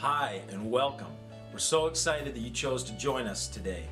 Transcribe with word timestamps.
Hi, 0.00 0.42
and 0.52 0.70
welcome. 0.70 1.10
We're 1.52 1.58
so 1.58 1.88
excited 1.88 2.32
that 2.32 2.38
you 2.38 2.50
chose 2.50 2.84
to 2.84 2.92
join 2.92 3.26
us 3.26 3.48
today. 3.48 3.82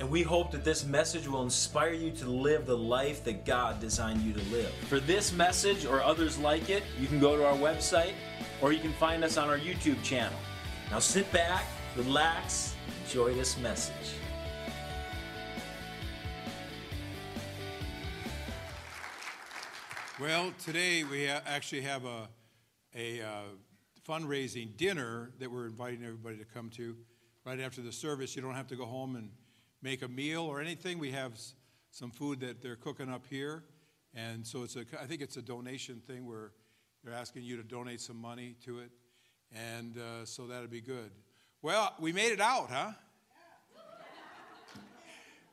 And 0.00 0.10
we 0.10 0.24
hope 0.24 0.50
that 0.50 0.64
this 0.64 0.84
message 0.84 1.28
will 1.28 1.44
inspire 1.44 1.92
you 1.92 2.10
to 2.10 2.28
live 2.28 2.66
the 2.66 2.76
life 2.76 3.22
that 3.22 3.44
God 3.44 3.78
designed 3.78 4.22
you 4.22 4.32
to 4.32 4.42
live. 4.50 4.72
For 4.88 4.98
this 4.98 5.32
message 5.32 5.86
or 5.86 6.02
others 6.02 6.36
like 6.36 6.68
it, 6.68 6.82
you 7.00 7.06
can 7.06 7.20
go 7.20 7.36
to 7.36 7.46
our 7.46 7.54
website 7.54 8.14
or 8.60 8.72
you 8.72 8.80
can 8.80 8.92
find 8.94 9.22
us 9.22 9.36
on 9.36 9.48
our 9.48 9.56
YouTube 9.56 10.02
channel. 10.02 10.36
Now 10.90 10.98
sit 10.98 11.30
back, 11.30 11.64
relax, 11.94 12.74
enjoy 13.04 13.32
this 13.34 13.56
message. 13.58 14.14
Well, 20.20 20.52
today 20.58 21.04
we 21.04 21.28
actually 21.28 21.82
have 21.82 22.04
a, 22.04 22.28
a 22.96 23.22
uh, 23.22 23.42
fundraising 24.06 24.76
dinner 24.76 25.30
that 25.38 25.50
we're 25.50 25.66
inviting 25.66 26.04
everybody 26.04 26.36
to 26.36 26.44
come 26.44 26.70
to 26.70 26.96
right 27.44 27.60
after 27.60 27.80
the 27.80 27.92
service. 27.92 28.36
You 28.36 28.42
don't 28.42 28.54
have 28.54 28.68
to 28.68 28.76
go 28.76 28.84
home 28.84 29.16
and 29.16 29.30
make 29.82 30.02
a 30.02 30.08
meal 30.08 30.42
or 30.42 30.60
anything. 30.60 30.98
We 30.98 31.12
have 31.12 31.38
some 31.90 32.10
food 32.10 32.40
that 32.40 32.62
they're 32.62 32.76
cooking 32.76 33.10
up 33.10 33.26
here. 33.28 33.64
And 34.14 34.46
so 34.46 34.62
it's 34.62 34.76
a, 34.76 34.84
I 35.00 35.06
think 35.06 35.22
it's 35.22 35.36
a 35.36 35.42
donation 35.42 36.00
thing 36.06 36.26
where 36.26 36.52
they're 37.04 37.14
asking 37.14 37.42
you 37.42 37.56
to 37.56 37.62
donate 37.62 38.00
some 38.00 38.20
money 38.20 38.56
to 38.64 38.78
it. 38.78 38.90
And 39.52 39.96
uh, 39.98 40.24
so 40.24 40.46
that'd 40.46 40.70
be 40.70 40.80
good. 40.80 41.10
Well, 41.62 41.94
we 42.00 42.12
made 42.12 42.32
it 42.32 42.40
out, 42.40 42.68
huh? 42.70 42.92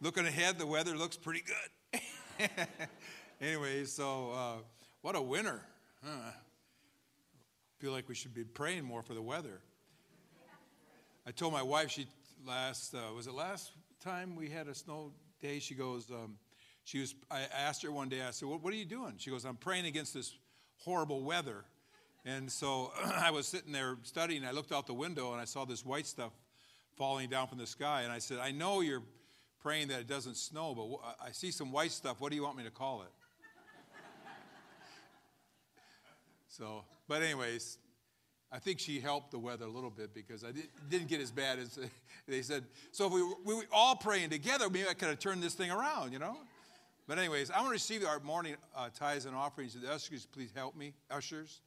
Looking 0.01 0.25
ahead, 0.25 0.59
the 0.59 0.67
weather 0.67 0.95
looks 0.95 1.17
pretty 1.17 1.41
good. 1.41 2.01
anyway, 3.41 3.85
so 3.85 4.31
uh, 4.31 4.53
what 5.01 5.15
a 5.15 5.21
winner, 5.21 5.61
Huh? 6.03 6.31
Feel 7.83 7.91
like 7.91 8.07
we 8.07 8.15
should 8.15 8.33
be 8.33 8.45
praying 8.45 8.85
more 8.85 9.03
for 9.03 9.13
the 9.13 9.21
weather. 9.21 9.59
I 11.27 11.31
told 11.31 11.51
my 11.51 11.61
wife 11.61 11.91
she 11.91 12.07
last 12.47 12.95
uh, 12.95 13.13
was 13.13 13.27
it 13.27 13.33
last 13.33 13.73
time 13.99 14.37
we 14.37 14.47
had 14.47 14.69
a 14.69 14.73
snow 14.73 15.11
day. 15.41 15.59
She 15.59 15.75
goes, 15.75 16.09
um, 16.09 16.37
she 16.85 17.01
was. 17.01 17.13
I 17.29 17.41
asked 17.53 17.83
her 17.83 17.91
one 17.91 18.07
day. 18.07 18.21
I 18.21 18.31
said, 18.31 18.47
"What, 18.47 18.63
what 18.63 18.71
are 18.71 18.77
you 18.77 18.85
doing?" 18.85 19.15
She 19.17 19.31
goes, 19.31 19.43
"I'm 19.43 19.57
praying 19.57 19.85
against 19.85 20.13
this 20.13 20.33
horrible 20.77 21.25
weather." 21.25 21.65
And 22.23 22.49
so 22.49 22.93
I 23.03 23.31
was 23.31 23.47
sitting 23.47 23.73
there 23.73 23.97
studying. 24.03 24.45
I 24.45 24.51
looked 24.51 24.71
out 24.71 24.87
the 24.87 24.93
window 24.93 25.33
and 25.33 25.41
I 25.41 25.45
saw 25.45 25.65
this 25.65 25.85
white 25.85 26.07
stuff 26.07 26.31
falling 26.95 27.29
down 27.29 27.47
from 27.47 27.57
the 27.57 27.67
sky. 27.67 28.03
And 28.03 28.13
I 28.13 28.19
said, 28.19 28.39
"I 28.39 28.51
know 28.51 28.79
you're 28.79 29.03
praying 29.59 29.89
that 29.89 29.99
it 29.99 30.07
doesn't 30.07 30.37
snow, 30.37 30.73
but 30.73 30.87
wh- 30.87 31.27
I 31.27 31.33
see 31.33 31.51
some 31.51 31.73
white 31.73 31.91
stuff. 31.91 32.21
What 32.21 32.29
do 32.29 32.37
you 32.37 32.43
want 32.43 32.55
me 32.55 32.63
to 32.63 32.71
call 32.71 33.01
it?" 33.01 33.11
So, 36.47 36.85
but 37.07 37.21
anyways, 37.21 37.77
I 38.51 38.59
think 38.59 38.79
she 38.79 38.99
helped 38.99 39.31
the 39.31 39.39
weather 39.39 39.65
a 39.65 39.69
little 39.69 39.89
bit 39.89 40.13
because 40.13 40.43
I 40.43 40.51
did, 40.51 40.67
didn't 40.89 41.07
get 41.07 41.19
as 41.21 41.31
bad 41.31 41.59
as 41.59 41.79
they 42.27 42.41
said. 42.41 42.65
So 42.91 43.07
if 43.07 43.13
we, 43.13 43.23
were- 43.23 43.35
we 43.43 43.55
were 43.55 43.65
all 43.71 43.95
praying 43.95 44.29
together, 44.29 44.69
maybe 44.69 44.87
I 44.87 44.93
could 44.93 45.09
have 45.09 45.19
turned 45.19 45.41
this 45.41 45.53
thing 45.55 45.71
around, 45.71 46.13
you 46.13 46.19
know? 46.19 46.37
But 47.07 47.17
anyways, 47.17 47.51
I 47.51 47.57
want 47.57 47.67
to 47.67 47.71
receive 47.73 48.05
our 48.05 48.19
morning 48.21 48.55
uh, 48.75 48.89
tithes 48.93 49.25
and 49.25 49.35
offerings. 49.35 49.73
The 49.73 49.91
ushers, 49.91 50.25
please 50.25 50.51
help 50.55 50.75
me. 50.77 50.93
Ushers, 51.11 51.61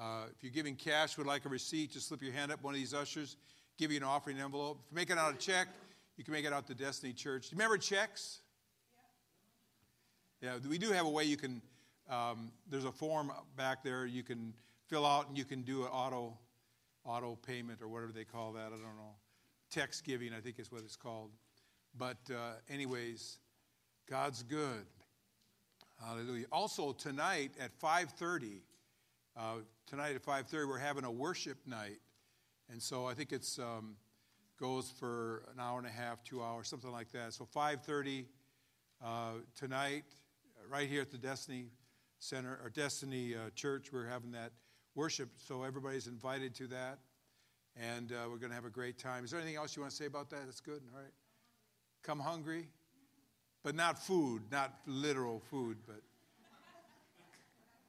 uh, 0.00 0.24
if 0.34 0.42
you're 0.42 0.50
giving 0.50 0.74
cash, 0.74 1.16
would 1.16 1.26
like 1.28 1.44
a 1.44 1.48
receipt, 1.48 1.92
just 1.92 2.08
slip 2.08 2.22
your 2.22 2.32
hand 2.32 2.50
up. 2.50 2.62
One 2.62 2.74
of 2.74 2.80
these 2.80 2.92
ushers 2.94 3.36
give 3.78 3.92
you 3.92 3.98
an 3.98 4.02
offering 4.02 4.40
envelope. 4.40 4.80
If 4.86 4.90
you're 4.92 4.96
making 4.96 5.18
out 5.18 5.32
a 5.32 5.36
check, 5.36 5.68
you 6.16 6.24
can 6.24 6.32
make 6.32 6.44
it 6.44 6.52
out 6.52 6.66
to 6.68 6.74
Destiny 6.74 7.12
Church. 7.12 7.50
Remember 7.52 7.76
checks? 7.78 8.40
Yeah. 10.42 10.54
Yeah, 10.62 10.68
we 10.68 10.78
do 10.78 10.90
have 10.90 11.06
a 11.06 11.10
way 11.10 11.24
you 11.24 11.36
can, 11.36 11.60
um, 12.08 12.52
there's 12.68 12.84
a 12.84 12.92
form 12.92 13.32
back 13.56 13.82
there 13.82 14.06
you 14.06 14.22
can 14.22 14.52
fill 14.88 15.06
out 15.06 15.28
and 15.28 15.38
you 15.38 15.44
can 15.44 15.62
do 15.62 15.82
an 15.82 15.88
auto, 15.88 16.36
auto 17.04 17.36
payment 17.36 17.80
or 17.80 17.88
whatever 17.88 18.12
they 18.12 18.24
call 18.24 18.52
that. 18.52 18.66
I 18.66 18.70
don't 18.70 18.96
know. 18.96 19.16
Text 19.70 20.04
giving, 20.04 20.32
I 20.32 20.40
think 20.40 20.58
is 20.58 20.70
what 20.70 20.82
it's 20.82 20.96
called. 20.96 21.30
But, 21.96 22.18
uh, 22.30 22.54
anyways, 22.68 23.38
God's 24.08 24.42
good. 24.42 24.86
Hallelujah. 26.04 26.46
Also, 26.52 26.92
tonight 26.92 27.52
at 27.58 27.78
5.30, 27.80 28.60
uh, 29.36 29.54
tonight 29.86 30.14
at 30.14 30.22
5.30, 30.22 30.68
we're 30.68 30.78
having 30.78 31.04
a 31.04 31.10
worship 31.10 31.58
night. 31.66 32.00
And 32.70 32.82
so 32.82 33.06
I 33.06 33.14
think 33.14 33.32
it's 33.32 33.58
um, 33.58 33.96
goes 34.58 34.90
for 34.90 35.44
an 35.52 35.60
hour 35.60 35.78
and 35.78 35.86
a 35.86 35.90
half, 35.90 36.22
two 36.24 36.42
hours, 36.42 36.68
something 36.68 36.90
like 36.90 37.10
that. 37.12 37.32
So 37.32 37.46
5.30 37.54 38.24
uh, 39.02 39.32
tonight, 39.56 40.04
right 40.68 40.88
here 40.88 41.02
at 41.02 41.10
the 41.10 41.18
Destiny 41.18 41.66
Center, 42.24 42.58
or 42.62 42.70
Destiny 42.70 43.34
uh, 43.34 43.50
Church, 43.54 43.92
we're 43.92 44.06
having 44.06 44.32
that 44.32 44.50
worship. 44.94 45.28
So 45.36 45.62
everybody's 45.62 46.06
invited 46.06 46.54
to 46.54 46.66
that. 46.68 46.98
And 47.76 48.12
uh, 48.12 48.30
we're 48.30 48.38
going 48.38 48.48
to 48.48 48.54
have 48.54 48.64
a 48.64 48.70
great 48.70 48.98
time. 48.98 49.24
Is 49.24 49.30
there 49.30 49.40
anything 49.40 49.56
else 49.56 49.76
you 49.76 49.82
want 49.82 49.90
to 49.90 49.96
say 49.96 50.06
about 50.06 50.30
that? 50.30 50.46
That's 50.46 50.60
good. 50.60 50.80
All 50.94 51.02
right. 51.02 51.12
Come 52.02 52.20
hungry, 52.20 52.68
but 53.62 53.74
not 53.74 53.98
food, 53.98 54.42
not 54.50 54.72
literal 54.86 55.42
food, 55.50 55.76
but 55.86 56.00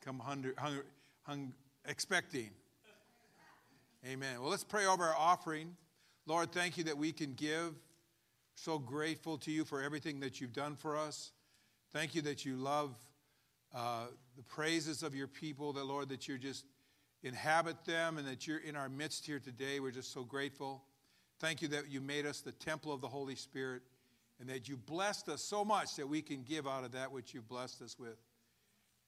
come 0.03 0.19
hungry, 0.19 0.51
hungry, 0.57 0.84
hung, 1.24 1.53
expecting. 1.85 2.50
Amen. 4.06 4.41
Well, 4.41 4.50
let's 4.50 4.63
pray 4.66 4.85
over 4.85 5.06
our 5.06 5.16
offering. 5.18 5.78
Lord, 6.25 6.51
thank 6.51 6.78
you 6.78 6.84
that 6.85 6.97
we 6.97 7.13
can 7.13 7.34
give. 7.35 7.74
So 8.56 8.79
grateful 8.79 9.38
to 9.40 9.51
you 9.51 9.63
for 9.63 9.81
everything 9.81 10.19
that 10.22 10.41
you've 10.41 10.53
done 10.53 10.75
for 10.75 10.97
us. 10.97 11.31
Thank 11.94 12.16
you 12.16 12.22
that 12.24 12.44
you 12.44 12.57
love 12.57 12.95
uh, 13.75 14.06
the 14.38 14.44
praises 14.44 15.03
of 15.03 15.13
your 15.13 15.28
people, 15.28 15.74
that 15.74 15.86
Lord, 15.86 16.09
that 16.09 16.28
you 16.28 16.38
just 16.38 16.66
inhabit 17.24 17.84
them 17.86 18.18
and 18.18 18.25
that 18.28 18.47
you're 18.47 18.59
in 18.59 18.75
our 18.75 18.88
midst 18.88 19.25
here 19.25 19.40
today. 19.40 19.80
We're 19.80 19.91
just 19.91 20.13
so 20.13 20.24
grateful. 20.24 20.84
Thank 21.40 21.62
you 21.62 21.68
that 21.69 21.90
you 21.90 22.00
made 22.00 22.25
us 22.25 22.40
the 22.40 22.53
temple 22.53 22.94
of 22.94 23.02
the 23.02 23.08
Holy 23.08 23.36
Spirit 23.36 23.81
and 24.40 24.50
that 24.50 24.69
you 24.69 24.78
blessed 24.78 25.28
us 25.28 25.41
so 25.41 25.66
much 25.66 25.96
that 25.97 26.08
we 26.08 26.22
can 26.22 26.44
give 26.44 26.68
out 26.68 26.86
of 26.86 26.94
that 26.94 27.12
which 27.12 27.34
you've 27.34 27.50
blessed 27.50 27.81
us 27.81 27.97
with. 28.00 28.18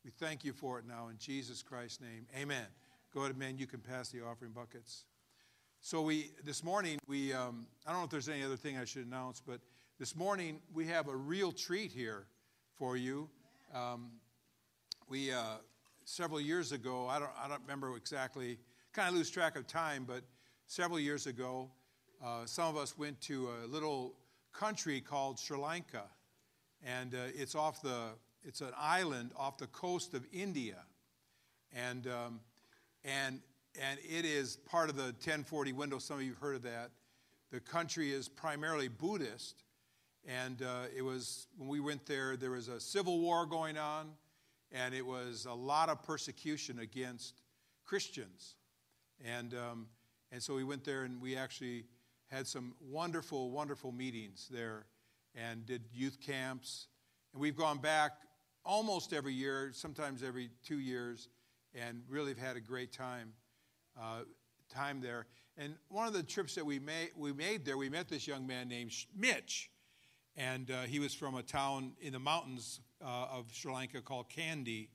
We 0.03 0.11
thank 0.11 0.43
you 0.43 0.51
for 0.51 0.79
it 0.79 0.85
now 0.85 1.07
in 1.09 1.17
Jesus 1.17 1.61
Christ's 1.61 2.01
name. 2.01 2.27
Amen. 2.37 2.65
Go 3.13 3.21
ahead, 3.21 3.37
man. 3.37 3.57
You 3.57 3.67
can 3.67 3.79
pass 3.79 4.09
the 4.09 4.21
offering 4.21 4.51
buckets. 4.51 5.05
So 5.79 6.01
we 6.01 6.31
this 6.43 6.63
morning 6.63 6.99
we 7.07 7.33
um, 7.33 7.67
I 7.85 7.91
don't 7.91 7.99
know 7.99 8.05
if 8.05 8.09
there's 8.09 8.29
any 8.29 8.43
other 8.43 8.57
thing 8.57 8.77
I 8.77 8.85
should 8.85 9.05
announce, 9.05 9.41
but 9.45 9.61
this 9.99 10.15
morning 10.15 10.59
we 10.73 10.87
have 10.87 11.07
a 11.07 11.15
real 11.15 11.51
treat 11.51 11.91
here 11.91 12.25
for 12.75 12.97
you. 12.97 13.29
Um, 13.73 14.11
we 15.09 15.31
uh, 15.31 15.43
several 16.03 16.41
years 16.41 16.71
ago 16.71 17.07
I 17.07 17.19
don't 17.19 17.31
I 17.41 17.47
don't 17.47 17.61
remember 17.61 17.95
exactly. 17.95 18.57
Kind 18.93 19.09
of 19.09 19.15
lose 19.15 19.29
track 19.29 19.55
of 19.55 19.67
time, 19.67 20.05
but 20.07 20.23
several 20.65 20.99
years 20.99 21.27
ago, 21.27 21.69
uh, 22.23 22.45
some 22.45 22.67
of 22.67 22.77
us 22.77 22.97
went 22.97 23.19
to 23.21 23.49
a 23.63 23.67
little 23.67 24.15
country 24.53 24.99
called 25.01 25.39
Sri 25.39 25.57
Lanka, 25.57 26.03
and 26.83 27.13
uh, 27.13 27.19
it's 27.35 27.55
off 27.55 27.81
the 27.81 28.09
it's 28.43 28.61
an 28.61 28.71
island 28.77 29.31
off 29.37 29.57
the 29.57 29.67
coast 29.67 30.13
of 30.13 30.25
India, 30.33 30.77
and 31.73 32.07
um, 32.07 32.39
and 33.05 33.39
and 33.79 33.99
it 33.99 34.25
is 34.25 34.57
part 34.57 34.89
of 34.89 34.95
the 34.95 35.03
1040 35.03 35.73
window. 35.73 35.99
Some 35.99 36.17
of 36.17 36.23
you 36.23 36.31
have 36.31 36.39
heard 36.39 36.55
of 36.55 36.63
that. 36.63 36.91
The 37.51 37.59
country 37.59 38.11
is 38.11 38.27
primarily 38.27 38.87
Buddhist, 38.87 39.63
and 40.25 40.61
uh, 40.61 40.85
it 40.95 41.01
was 41.01 41.47
when 41.57 41.69
we 41.69 41.79
went 41.79 42.05
there. 42.05 42.35
There 42.35 42.51
was 42.51 42.67
a 42.67 42.79
civil 42.79 43.19
war 43.19 43.45
going 43.45 43.77
on, 43.77 44.09
and 44.71 44.93
it 44.93 45.05
was 45.05 45.45
a 45.45 45.53
lot 45.53 45.89
of 45.89 46.03
persecution 46.03 46.79
against 46.79 47.41
Christians, 47.85 48.55
and 49.23 49.53
um, 49.53 49.87
and 50.31 50.41
so 50.41 50.55
we 50.55 50.63
went 50.63 50.83
there, 50.83 51.03
and 51.03 51.21
we 51.21 51.35
actually 51.35 51.85
had 52.27 52.45
some 52.45 52.73
wonderful, 52.81 53.51
wonderful 53.51 53.91
meetings 53.91 54.49
there, 54.51 54.85
and 55.33 55.65
did 55.65 55.83
youth 55.93 56.19
camps, 56.19 56.87
and 57.33 57.41
we've 57.41 57.55
gone 57.55 57.77
back 57.77 58.11
almost 58.65 59.13
every 59.13 59.33
year, 59.33 59.71
sometimes 59.73 60.21
every 60.21 60.49
two 60.65 60.79
years, 60.79 61.29
and 61.73 62.03
really 62.09 62.29
have 62.29 62.37
had 62.37 62.57
a 62.57 62.61
great 62.61 62.91
time 62.91 63.33
uh, 63.99 64.21
time 64.69 65.01
there. 65.01 65.25
And 65.57 65.75
one 65.89 66.07
of 66.07 66.13
the 66.13 66.23
trips 66.23 66.55
that 66.55 66.65
we 66.65 66.77
made, 66.77 67.11
we 67.15 67.33
made 67.33 67.65
there, 67.65 67.77
we 67.77 67.89
met 67.89 68.07
this 68.07 68.27
young 68.27 68.45
man 68.45 68.67
named 68.67 68.93
Mitch. 69.15 69.71
And 70.35 70.69
uh, 70.69 70.81
he 70.83 70.99
was 70.99 71.15
from 71.15 71.33
a 71.33 71.41
town 71.41 71.93
in 71.99 72.13
the 72.13 72.19
mountains 72.19 72.79
uh, 73.03 73.27
of 73.31 73.45
Sri 73.51 73.71
Lanka 73.71 74.01
called 74.01 74.27
Kandy. 74.29 74.87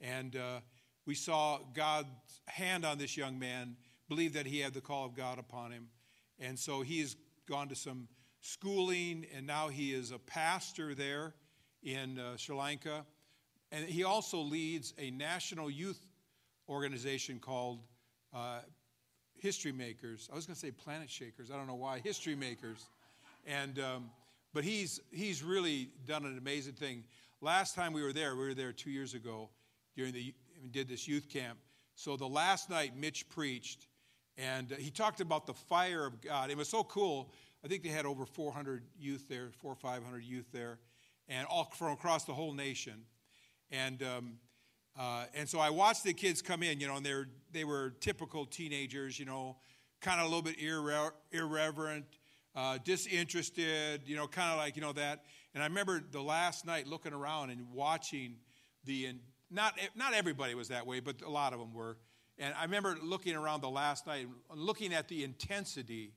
And 0.00 0.36
uh, 0.36 0.60
we 1.06 1.14
saw 1.14 1.58
God's 1.74 2.08
hand 2.46 2.84
on 2.84 2.98
this 2.98 3.16
young 3.16 3.38
man, 3.38 3.76
believed 4.08 4.34
that 4.34 4.46
he 4.46 4.60
had 4.60 4.74
the 4.74 4.80
call 4.80 5.04
of 5.04 5.14
God 5.14 5.38
upon 5.38 5.72
him. 5.72 5.88
And 6.38 6.58
so 6.58 6.82
he 6.82 7.00
has 7.00 7.16
gone 7.48 7.68
to 7.68 7.74
some 7.74 8.08
schooling, 8.40 9.26
and 9.34 9.46
now 9.46 9.68
he 9.68 9.92
is 9.92 10.10
a 10.10 10.18
pastor 10.18 10.94
there 10.94 11.34
in 11.82 12.18
uh, 12.18 12.36
Sri 12.36 12.56
Lanka. 12.56 13.04
And 13.72 13.84
he 13.84 14.04
also 14.04 14.38
leads 14.38 14.94
a 14.98 15.10
national 15.10 15.70
youth 15.70 16.00
organization 16.68 17.38
called 17.38 17.80
uh, 18.34 18.60
History 19.38 19.72
Makers. 19.72 20.28
I 20.32 20.34
was 20.34 20.46
going 20.46 20.54
to 20.54 20.60
say 20.60 20.70
Planet 20.70 21.10
Shakers. 21.10 21.50
I 21.50 21.56
don't 21.56 21.66
know 21.66 21.74
why. 21.74 21.98
History 22.00 22.34
Makers. 22.34 22.86
And, 23.46 23.78
um, 23.78 24.10
but 24.52 24.64
he's, 24.64 25.00
he's 25.10 25.42
really 25.42 25.90
done 26.06 26.24
an 26.24 26.36
amazing 26.38 26.74
thing. 26.74 27.04
Last 27.42 27.74
time 27.74 27.94
we 27.94 28.02
were 28.02 28.12
there, 28.12 28.36
we 28.36 28.44
were 28.44 28.54
there 28.54 28.70
two 28.70 28.90
years 28.90 29.14
ago 29.14 29.48
during 29.96 30.12
the, 30.12 30.34
did 30.72 30.88
this 30.90 31.08
youth 31.08 31.26
camp. 31.30 31.58
So 31.94 32.14
the 32.14 32.26
last 32.26 32.68
night 32.68 32.94
Mitch 32.94 33.26
preached, 33.30 33.86
And 34.36 34.70
uh, 34.70 34.76
he 34.76 34.90
talked 34.90 35.22
about 35.22 35.46
the 35.46 35.54
fire 35.54 36.04
of 36.04 36.20
God. 36.20 36.50
It 36.50 36.56
was 36.58 36.68
so 36.68 36.84
cool. 36.84 37.32
I 37.64 37.68
think 37.68 37.82
they 37.82 37.88
had 37.88 38.04
over 38.04 38.26
400 38.26 38.82
youth 38.98 39.26
there, 39.28 39.48
four 39.58 39.72
or 39.72 39.76
500 39.76 40.22
youth 40.22 40.46
there, 40.52 40.80
and 41.28 41.46
all 41.46 41.64
from 41.64 41.92
across 41.92 42.24
the 42.24 42.34
whole 42.34 42.52
nation. 42.52 43.04
And 43.70 44.02
um, 44.02 44.32
uh, 44.98 45.24
and 45.34 45.48
so 45.48 45.60
I 45.60 45.70
watched 45.70 46.04
the 46.04 46.12
kids 46.12 46.42
come 46.42 46.62
in, 46.62 46.78
you 46.78 46.88
know, 46.88 46.96
and 46.96 47.06
they 47.06 47.14
they 47.52 47.64
were 47.64 47.94
typical 48.00 48.44
teenagers, 48.44 49.18
you 49.18 49.24
know, 49.24 49.56
kind 50.02 50.20
of 50.20 50.26
a 50.26 50.28
little 50.28 50.42
bit 50.42 50.58
irre- 50.58 51.12
irreverent, 51.32 52.04
uh, 52.54 52.76
disinterested, 52.84 54.02
you 54.04 54.16
know, 54.16 54.26
kind 54.26 54.50
of 54.50 54.58
like 54.58 54.76
you 54.76 54.82
know 54.82 54.92
that. 54.92 55.24
And 55.54 55.62
I 55.62 55.66
remember 55.66 56.02
the 56.10 56.22
last 56.22 56.64
night 56.64 56.86
looking 56.86 57.12
around 57.12 57.50
and 57.50 57.72
watching 57.72 58.36
the 58.84 59.08
not 59.50 59.78
not 59.96 60.14
everybody 60.14 60.54
was 60.54 60.68
that 60.68 60.86
way, 60.86 61.00
but 61.00 61.22
a 61.22 61.30
lot 61.30 61.52
of 61.52 61.58
them 61.58 61.74
were. 61.74 61.96
And 62.38 62.54
I 62.54 62.64
remember 62.64 62.96
looking 63.02 63.34
around 63.34 63.60
the 63.60 63.70
last 63.70 64.06
night, 64.06 64.26
and 64.50 64.60
looking 64.60 64.94
at 64.94 65.08
the 65.08 65.24
intensity 65.24 66.14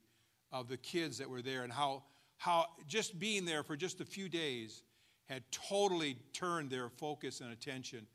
of 0.52 0.70
the 0.70 0.78
kids 0.78 1.18
that 1.18 1.30
were 1.30 1.42
there, 1.42 1.64
and 1.64 1.74
how 1.74 2.04
how 2.38 2.68
just 2.88 3.18
being 3.20 3.46
there 3.46 3.64
for 3.64 3.76
just 3.76 4.02
a 4.02 4.06
few 4.06 4.30
days 4.30 4.84
had 5.26 5.44
totally 5.52 6.18
turned 6.34 6.70
their 6.70 6.90
focus 6.90 7.42
and 7.42 7.52
attention. 7.52 8.06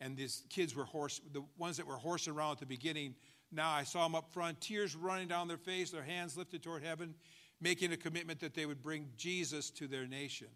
And 0.00 0.16
these 0.16 0.44
kids 0.48 0.76
were 0.76 0.84
horse, 0.84 1.20
the 1.32 1.42
ones 1.56 1.76
that 1.78 1.86
were 1.86 1.96
horsing 1.96 2.34
around 2.34 2.52
at 2.52 2.58
the 2.60 2.66
beginning. 2.66 3.14
Now 3.50 3.70
I 3.70 3.82
saw 3.82 4.04
them 4.04 4.14
up 4.14 4.32
front, 4.32 4.60
tears 4.60 4.94
running 4.94 5.26
down 5.26 5.48
their 5.48 5.56
face, 5.56 5.90
their 5.90 6.02
hands 6.02 6.36
lifted 6.36 6.62
toward 6.62 6.84
heaven, 6.84 7.14
making 7.60 7.92
a 7.92 7.96
commitment 7.96 8.40
that 8.40 8.54
they 8.54 8.66
would 8.66 8.82
bring 8.82 9.08
Jesus 9.16 9.70
to 9.70 9.88
their 9.88 10.06
nation. 10.06 10.48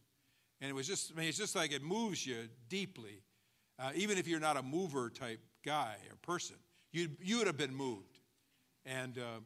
And 0.63 0.71
it 0.71 0.75
was 0.75 0.87
just, 0.87 1.13
I 1.13 1.19
mean, 1.19 1.29
it's 1.29 1.37
just 1.37 1.57
like 1.57 1.73
it 1.73 1.83
moves 1.83 2.25
you 2.25 2.37
deeply. 2.69 3.21
Uh, 3.81 3.91
even 3.97 4.17
if 4.17 4.29
you're 4.29 4.39
not 4.39 4.57
a 4.57 4.63
mover 4.63 5.11
type 5.11 5.41
guy 5.67 5.97
or 6.09 6.17
person, 6.23 6.55
you 6.93 7.09
you 7.21 7.39
would 7.39 7.49
have 7.49 7.57
been 7.57 7.75
moved. 7.75 8.21
And, 8.87 9.19
uh, 9.19 9.41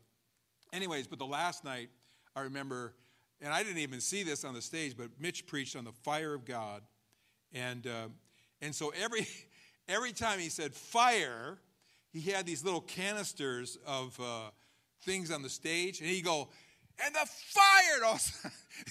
anyways, 0.74 1.06
but 1.06 1.18
the 1.18 1.26
last 1.26 1.64
night, 1.64 1.88
I 2.34 2.42
remember, 2.42 2.92
and 3.40 3.50
I 3.50 3.62
didn't 3.62 3.78
even 3.78 4.00
see 4.00 4.24
this 4.24 4.44
on 4.44 4.52
the 4.52 4.60
stage, 4.60 4.94
but 4.94 5.08
Mitch 5.18 5.46
preached 5.46 5.74
on 5.74 5.84
the 5.84 5.92
fire 5.92 6.34
of 6.34 6.44
God. 6.44 6.82
And, 7.50 7.86
uh, 7.86 8.08
and 8.60 8.74
so 8.74 8.92
every, 9.02 9.26
every 9.88 10.12
time 10.12 10.38
he 10.38 10.50
said 10.50 10.74
fire, 10.74 11.56
he 12.12 12.30
had 12.30 12.44
these 12.44 12.62
little 12.62 12.82
canisters 12.82 13.78
of 13.86 14.18
uh, 14.20 14.50
things 15.00 15.30
on 15.30 15.40
the 15.40 15.48
stage, 15.48 16.00
and 16.00 16.10
he'd 16.10 16.24
go, 16.24 16.50
and 17.04 17.14
the 17.14 17.26
fire, 17.26 18.04
also, 18.06 18.48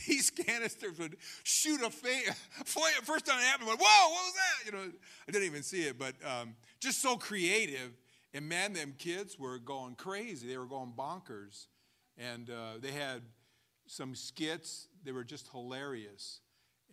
these 0.07 0.29
canisters 0.29 0.99
would 0.99 1.17
shoot 1.43 1.81
a 1.81 1.89
flame. 1.91 2.23
First 3.03 3.25
time 3.25 3.39
it 3.39 3.43
happened, 3.43 3.67
I 3.67 3.71
went, 3.71 3.79
whoa, 3.81 4.09
what 4.09 4.23
was 4.25 4.33
that? 4.33 4.65
You 4.65 4.77
know, 4.77 4.91
I 5.27 5.31
didn't 5.31 5.47
even 5.47 5.63
see 5.63 5.83
it, 5.83 5.97
but 5.97 6.15
um, 6.25 6.55
just 6.79 7.01
so 7.01 7.17
creative. 7.17 7.91
And 8.33 8.49
man, 8.49 8.73
them 8.73 8.93
kids 8.97 9.39
were 9.39 9.59
going 9.59 9.95
crazy. 9.95 10.47
They 10.47 10.57
were 10.57 10.65
going 10.65 10.91
bonkers. 10.97 11.67
And 12.17 12.49
uh, 12.49 12.79
they 12.81 12.91
had 12.91 13.21
some 13.87 14.13
skits. 14.13 14.87
They 15.03 15.11
were 15.11 15.23
just 15.23 15.49
hilarious. 15.51 16.41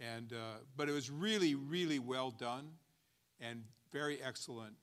And, 0.00 0.32
uh, 0.32 0.59
but 0.76 0.88
it 0.88 0.93
was 0.93 1.11
really, 1.11 1.55
really 1.55 1.99
well 1.99 2.31
done 2.31 2.69
and 3.41 3.64
very 3.93 4.23
excellent. 4.23 4.76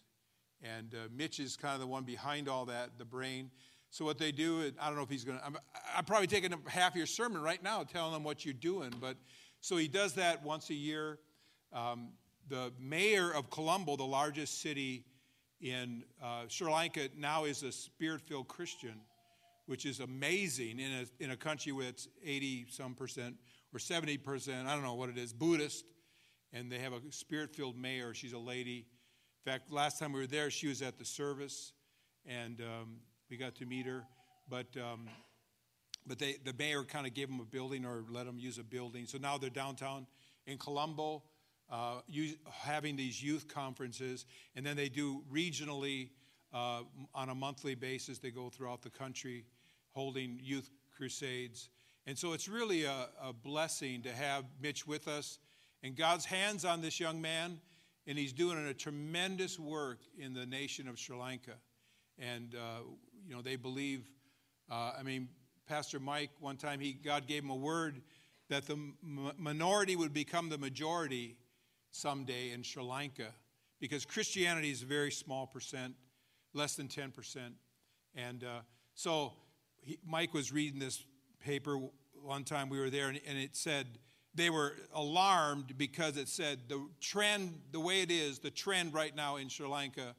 And 0.61 0.93
uh, 0.93 1.07
Mitch 1.15 1.39
is 1.39 1.55
kind 1.55 1.73
of 1.73 1.79
the 1.79 1.87
one 1.87 2.03
behind 2.03 2.49
all 2.49 2.65
that, 2.65 2.97
the 2.97 3.05
brain. 3.05 3.51
So 3.91 4.05
what 4.05 4.17
they 4.19 4.31
do, 4.31 4.71
I 4.79 4.87
don't 4.87 4.95
know 4.95 5.03
if 5.03 5.09
he's 5.09 5.23
going 5.23 5.39
to, 5.39 5.45
I'm, 5.45 6.05
probably 6.05 6.27
taking 6.27 6.53
a 6.53 6.69
half 6.69 6.95
your 6.95 7.07
sermon 7.07 7.41
right 7.41 7.61
now 7.63 7.83
telling 7.83 8.13
them 8.13 8.23
what 8.23 8.45
you're 8.45 8.53
doing. 8.53 8.93
But 9.01 9.17
so 9.61 9.77
he 9.77 9.87
does 9.87 10.13
that 10.13 10.43
once 10.43 10.69
a 10.69 10.75
year. 10.75 11.17
Um, 11.73 12.09
the 12.47 12.71
mayor 12.79 13.31
of 13.31 13.49
Colombo, 13.49 13.95
the 13.95 14.03
largest 14.03 14.61
city 14.61 15.05
in 15.61 16.03
uh, 16.23 16.43
Sri 16.47 16.71
Lanka, 16.71 17.09
now 17.17 17.45
is 17.45 17.63
a 17.63 17.71
spirit 17.71 18.21
filled 18.21 18.47
Christian, 18.47 18.95
which 19.65 19.85
is 19.85 19.99
amazing 19.99 20.79
in 20.79 20.91
a, 20.91 21.23
in 21.23 21.31
a 21.31 21.37
country 21.37 21.71
with 21.71 22.07
80 22.23 22.67
some 22.69 22.93
percent 22.93 23.35
or 23.73 23.79
70 23.79 24.17
percent, 24.17 24.67
I 24.67 24.73
don't 24.73 24.83
know 24.83 24.95
what 24.95 25.09
it 25.09 25.17
is, 25.17 25.33
Buddhist. 25.33 25.85
And 26.51 26.71
they 26.71 26.79
have 26.79 26.93
a 26.93 27.01
spirit 27.11 27.55
filled 27.55 27.77
mayor. 27.77 28.13
She's 28.15 28.33
a 28.33 28.39
lady. 28.39 28.87
In 29.45 29.51
fact, 29.51 29.71
last 29.71 29.99
time 29.99 30.11
we 30.11 30.19
were 30.19 30.27
there, 30.27 30.49
she 30.49 30.67
was 30.67 30.81
at 30.81 30.97
the 30.97 31.05
service. 31.05 31.73
And 32.25 32.59
um, 32.61 32.97
we 33.29 33.37
got 33.37 33.55
to 33.55 33.65
meet 33.65 33.85
her, 33.85 34.03
but 34.49 34.65
um, 34.77 35.07
but 36.07 36.17
they, 36.17 36.37
the 36.43 36.53
mayor 36.57 36.83
kind 36.83 37.05
of 37.05 37.13
gave 37.13 37.27
them 37.27 37.39
a 37.39 37.45
building 37.45 37.85
or 37.85 38.03
let 38.09 38.25
them 38.25 38.39
use 38.39 38.57
a 38.57 38.63
building. 38.63 39.05
So 39.05 39.19
now 39.19 39.37
they're 39.37 39.51
downtown 39.51 40.07
in 40.47 40.57
Colombo, 40.57 41.21
uh, 41.71 41.99
having 42.51 42.95
these 42.95 43.21
youth 43.21 43.47
conferences, 43.47 44.25
and 44.55 44.65
then 44.65 44.75
they 44.75 44.89
do 44.89 45.21
regionally 45.31 46.09
uh, 46.51 46.81
on 47.13 47.29
a 47.29 47.35
monthly 47.35 47.75
basis. 47.75 48.17
They 48.17 48.31
go 48.31 48.49
throughout 48.49 48.81
the 48.81 48.89
country, 48.89 49.45
holding 49.91 50.39
youth 50.41 50.71
crusades, 50.97 51.69
and 52.07 52.17
so 52.17 52.33
it's 52.33 52.47
really 52.47 52.85
a, 52.85 53.09
a 53.21 53.31
blessing 53.31 54.01
to 54.01 54.11
have 54.11 54.45
Mitch 54.59 54.87
with 54.87 55.07
us, 55.07 55.37
and 55.83 55.95
God's 55.95 56.25
hands 56.25 56.65
on 56.65 56.81
this 56.81 56.99
young 56.99 57.21
man, 57.21 57.59
and 58.07 58.17
he's 58.17 58.33
doing 58.33 58.57
a 58.57 58.73
tremendous 58.73 59.59
work 59.59 59.99
in 60.17 60.33
the 60.33 60.47
nation 60.47 60.87
of 60.87 60.97
Sri 60.97 61.15
Lanka, 61.15 61.53
and. 62.17 62.55
Uh, 62.55 62.81
you 63.29 63.35
know, 63.35 63.43
they 63.43 63.55
believe. 63.55 64.09
Uh, 64.71 64.93
I 64.99 65.03
mean, 65.03 65.29
Pastor 65.67 65.99
Mike, 65.99 66.31
one 66.39 66.57
time, 66.57 66.79
he, 66.79 66.93
God 66.93 67.27
gave 67.27 67.43
him 67.43 67.51
a 67.51 67.55
word 67.55 68.01
that 68.49 68.65
the 68.65 68.73
m- 68.73 69.31
minority 69.37 69.95
would 69.95 70.13
become 70.13 70.49
the 70.49 70.57
majority 70.57 71.37
someday 71.91 72.51
in 72.51 72.63
Sri 72.63 72.81
Lanka 72.81 73.27
because 73.79 74.03
Christianity 74.03 74.71
is 74.71 74.81
a 74.81 74.87
very 74.87 75.11
small 75.11 75.45
percent, 75.45 75.93
less 76.55 76.75
than 76.75 76.87
10%. 76.87 77.11
And 78.15 78.43
uh, 78.43 78.61
so 78.95 79.33
he, 79.79 79.99
Mike 80.03 80.33
was 80.33 80.51
reading 80.51 80.79
this 80.79 81.03
paper 81.39 81.79
one 82.23 82.43
time 82.43 82.67
we 82.67 82.79
were 82.79 82.89
there, 82.89 83.09
and, 83.09 83.19
and 83.27 83.37
it 83.37 83.55
said, 83.55 83.85
they 84.33 84.49
were 84.49 84.73
alarmed 84.93 85.77
because 85.77 86.17
it 86.17 86.27
said 86.27 86.61
the 86.67 86.83
trend, 86.99 87.61
the 87.71 87.79
way 87.79 88.01
it 88.01 88.09
is, 88.09 88.39
the 88.39 88.49
trend 88.49 88.95
right 88.95 89.15
now 89.15 89.35
in 89.35 89.49
Sri 89.49 89.67
Lanka 89.67 90.15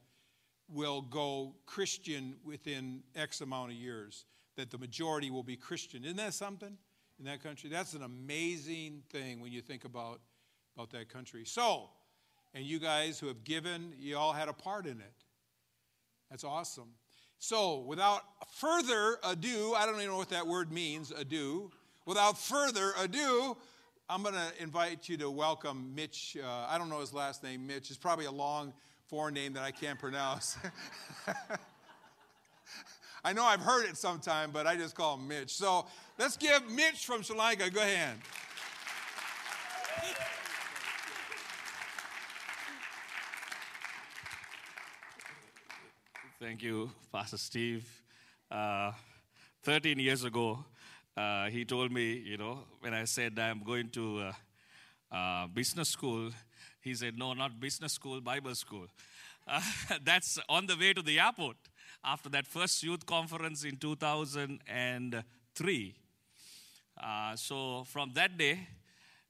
will 0.73 1.01
go 1.01 1.55
Christian 1.65 2.35
within 2.43 3.03
X 3.15 3.41
amount 3.41 3.71
of 3.71 3.77
years, 3.77 4.25
that 4.55 4.71
the 4.71 4.77
majority 4.77 5.29
will 5.29 5.43
be 5.43 5.55
Christian. 5.55 6.03
Isn't 6.03 6.17
that 6.17 6.33
something 6.33 6.77
in 7.19 7.25
that 7.25 7.43
country? 7.43 7.69
That's 7.69 7.93
an 7.93 8.03
amazing 8.03 9.03
thing 9.09 9.41
when 9.41 9.51
you 9.51 9.61
think 9.61 9.85
about, 9.85 10.21
about 10.75 10.91
that 10.91 11.09
country. 11.09 11.45
So, 11.45 11.89
and 12.53 12.65
you 12.65 12.79
guys 12.79 13.19
who 13.19 13.27
have 13.27 13.43
given, 13.43 13.93
you 13.99 14.17
all 14.17 14.33
had 14.33 14.47
a 14.47 14.53
part 14.53 14.85
in 14.85 14.99
it. 14.99 15.13
That's 16.29 16.43
awesome. 16.43 16.89
So, 17.39 17.79
without 17.79 18.21
further 18.53 19.17
ado, 19.23 19.73
I 19.75 19.85
don't 19.85 19.95
even 19.95 20.07
know 20.07 20.17
what 20.17 20.29
that 20.29 20.45
word 20.45 20.71
means, 20.71 21.11
ado. 21.11 21.71
Without 22.05 22.37
further 22.37 22.93
ado, 22.99 23.57
I'm 24.09 24.23
going 24.23 24.35
to 24.35 24.51
invite 24.61 25.07
you 25.09 25.17
to 25.17 25.31
welcome 25.31 25.95
Mitch. 25.95 26.37
Uh, 26.41 26.65
I 26.69 26.77
don't 26.77 26.89
know 26.89 26.99
his 26.99 27.13
last 27.13 27.43
name, 27.43 27.65
Mitch. 27.65 27.89
It's 27.89 27.97
probably 27.97 28.25
a 28.25 28.31
long 28.31 28.73
foreign 29.11 29.33
name 29.33 29.51
that 29.51 29.61
I 29.61 29.71
can't 29.71 29.99
pronounce. 29.99 30.57
I 33.25 33.33
know 33.33 33.43
I've 33.43 33.59
heard 33.59 33.83
it 33.83 33.97
sometime, 33.97 34.51
but 34.53 34.65
I 34.65 34.77
just 34.77 34.95
call 34.95 35.17
him 35.17 35.27
Mitch. 35.27 35.53
So 35.53 35.85
let's 36.17 36.37
give 36.37 36.71
Mitch 36.71 37.05
from 37.05 37.21
Sri 37.21 37.37
Lanka, 37.37 37.69
go 37.69 37.81
ahead. 37.81 38.15
Thank 46.39 46.63
you, 46.63 46.89
Pastor 47.11 47.37
Steve. 47.37 47.85
Uh, 48.49 48.93
13 49.63 49.99
years 49.99 50.23
ago, 50.23 50.63
uh, 51.17 51.49
he 51.49 51.65
told 51.65 51.91
me, 51.91 52.13
you 52.13 52.37
know, 52.37 52.59
when 52.79 52.93
I 52.93 53.03
said 53.03 53.37
I'm 53.37 53.61
going 53.61 53.89
to 53.89 54.19
uh, 54.19 54.33
uh 55.13 55.47
business 55.47 55.89
school, 55.89 56.31
he 56.81 56.93
said, 56.95 57.17
No, 57.17 57.33
not 57.33 57.59
business 57.59 57.93
school, 57.93 58.21
Bible 58.21 58.53
school. 58.55 58.87
Uh, 59.47 59.61
that's 60.03 60.39
on 60.49 60.67
the 60.67 60.75
way 60.75 60.93
to 60.93 61.01
the 61.01 61.19
airport 61.19 61.57
after 62.03 62.29
that 62.29 62.45
first 62.47 62.83
youth 62.83 63.05
conference 63.05 63.63
in 63.63 63.77
2003. 63.77 65.95
Uh, 67.01 67.35
so 67.35 67.83
from 67.85 68.11
that 68.13 68.37
day 68.37 68.67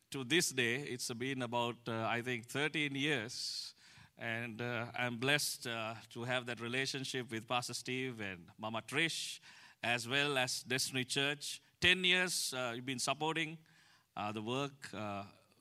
to 0.09 0.23
this 0.23 0.49
day, 0.49 0.75
it's 0.75 1.11
been 1.13 1.41
about, 1.41 1.75
uh, 1.87 2.05
I 2.05 2.21
think, 2.21 2.47
13 2.47 2.95
years. 2.95 3.73
And 4.17 4.61
uh, 4.61 4.85
I'm 4.97 5.17
blessed 5.17 5.67
uh, 5.67 5.95
to 6.13 6.23
have 6.23 6.45
that 6.45 6.61
relationship 6.61 7.29
with 7.31 7.47
Pastor 7.47 7.73
Steve 7.73 8.21
and 8.21 8.39
Mama 8.59 8.81
Trish, 8.87 9.39
as 9.83 10.07
well 10.07 10.37
as 10.37 10.63
Destiny 10.63 11.03
Church. 11.05 11.61
10 11.79 12.03
years 12.03 12.53
uh, 12.55 12.73
you've 12.75 12.85
been 12.85 12.99
supporting 12.99 13.57
the 14.33 14.41
work 14.41 14.93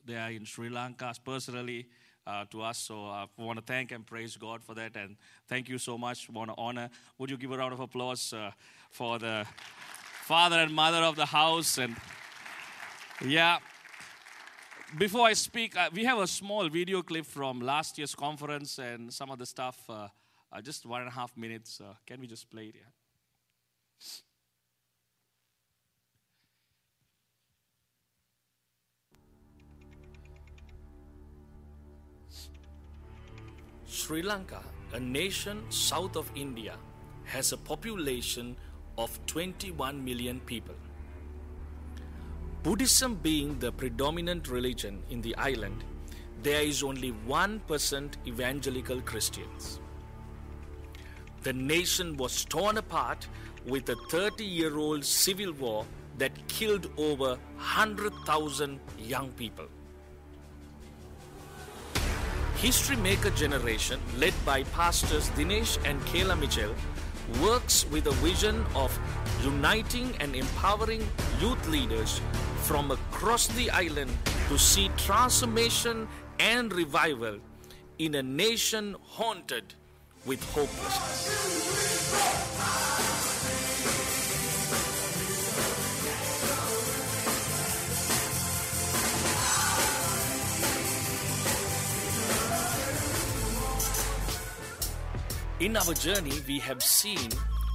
there 0.05 0.29
in 0.29 0.45
Sri 0.45 0.69
Lanka 0.69 1.13
personally 1.23 1.87
uh, 2.25 2.45
to 2.51 2.61
us. 2.61 2.77
So 2.77 3.05
I 3.05 3.27
want 3.37 3.59
to 3.59 3.65
thank 3.65 3.91
and 3.91 4.05
praise 4.05 4.37
God 4.37 4.63
for 4.63 4.75
that. 4.75 4.95
And 4.95 5.15
thank 5.47 5.69
you 5.69 5.77
so 5.77 5.97
much. 5.97 6.29
want 6.29 6.49
to 6.49 6.55
honor. 6.57 6.89
Would 7.17 7.29
you 7.29 7.37
give 7.37 7.51
a 7.51 7.57
round 7.57 7.73
of 7.73 7.79
applause 7.79 8.33
uh, 8.33 8.51
for 8.89 9.19
the 9.19 9.45
father 10.23 10.57
and 10.57 10.73
mother 10.73 11.03
of 11.03 11.15
the 11.15 11.25
house? 11.25 11.77
And 11.77 11.95
yeah. 13.25 13.59
Before 14.97 15.25
I 15.25 15.33
speak, 15.33 15.77
uh, 15.77 15.89
we 15.93 16.03
have 16.03 16.19
a 16.19 16.27
small 16.27 16.67
video 16.67 17.01
clip 17.01 17.25
from 17.25 17.61
last 17.61 17.97
year's 17.97 18.13
conference 18.13 18.77
and 18.77 19.13
some 19.13 19.31
of 19.31 19.39
the 19.39 19.45
stuff. 19.45 19.79
Uh, 19.89 20.07
just 20.61 20.85
one 20.85 21.01
and 21.01 21.09
a 21.09 21.13
half 21.13 21.35
minutes. 21.37 21.81
can 22.05 22.19
we 22.19 22.27
just 22.27 22.49
play 22.49 22.65
it? 22.65 22.75
Yeah? 22.75 23.00
Sri 33.93 34.21
Lanka, 34.21 34.63
a 34.93 34.99
nation 35.01 35.69
south 35.69 36.15
of 36.15 36.31
India, 36.33 36.75
has 37.25 37.51
a 37.51 37.57
population 37.57 38.55
of 38.97 39.19
21 39.25 40.05
million 40.05 40.39
people. 40.39 40.75
Buddhism 42.63 43.15
being 43.15 43.59
the 43.59 43.69
predominant 43.73 44.47
religion 44.47 45.03
in 45.09 45.19
the 45.21 45.35
island, 45.35 45.83
there 46.41 46.61
is 46.61 46.83
only 46.83 47.11
1% 47.27 48.13
evangelical 48.25 49.01
Christians. 49.01 49.81
The 51.43 51.51
nation 51.51 52.15
was 52.15 52.45
torn 52.45 52.77
apart 52.77 53.27
with 53.65 53.89
a 53.89 53.97
30 54.09 54.45
year 54.45 54.77
old 54.77 55.03
civil 55.03 55.51
war 55.51 55.85
that 56.17 56.47
killed 56.47 56.89
over 56.95 57.31
100,000 57.57 58.79
young 58.97 59.31
people. 59.33 59.67
History 62.61 62.95
Maker 62.97 63.31
Generation, 63.31 63.99
led 64.19 64.35
by 64.45 64.61
pastors 64.65 65.31
Dinesh 65.31 65.79
and 65.83 65.99
Kayla 66.01 66.39
Mitchell, 66.39 66.75
works 67.41 67.87
with 67.89 68.05
a 68.05 68.11
vision 68.21 68.63
of 68.75 68.95
uniting 69.43 70.15
and 70.19 70.35
empowering 70.35 71.01
youth 71.39 71.67
leaders 71.69 72.21
from 72.61 72.91
across 72.91 73.47
the 73.47 73.71
island 73.71 74.15
to 74.47 74.59
see 74.59 74.91
transformation 74.95 76.07
and 76.39 76.71
revival 76.71 77.39
in 77.97 78.13
a 78.13 78.21
nation 78.21 78.95
haunted 79.01 79.73
with 80.27 80.43
hopelessness. 80.53 82.60
In 95.61 95.77
our 95.77 95.93
journey, 95.93 96.33
we 96.47 96.57
have 96.57 96.81
seen 96.81 97.29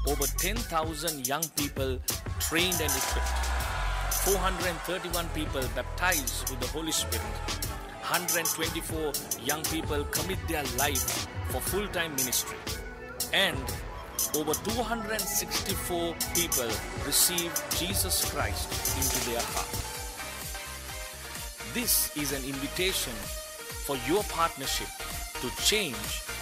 over 0.09 0.26
10,000 0.26 1.25
young 1.25 1.45
people 1.57 2.00
trained 2.40 2.81
and 2.81 2.90
equipped, 2.90 3.47
431 4.26 5.28
people 5.28 5.62
baptized 5.76 6.50
with 6.50 6.59
the 6.59 6.66
Holy 6.66 6.90
Spirit, 6.90 7.23
124 8.11 9.12
young 9.45 9.62
people 9.71 10.02
commit 10.07 10.38
their 10.49 10.64
life 10.78 11.28
for 11.50 11.61
full 11.61 11.87
time 11.95 12.11
ministry, 12.16 12.59
and 13.33 13.57
over 14.35 14.52
264 14.52 16.16
people 16.35 16.69
receive 17.07 17.55
Jesus 17.78 18.28
Christ 18.35 18.66
into 18.99 19.31
their 19.31 19.43
heart. 19.55 19.71
This 21.73 22.16
is 22.16 22.33
an 22.33 22.45
invitation 22.45 23.12
for 23.87 23.97
your 24.09 24.25
partnership 24.25 24.88
to 25.40 25.62
change 25.62 25.95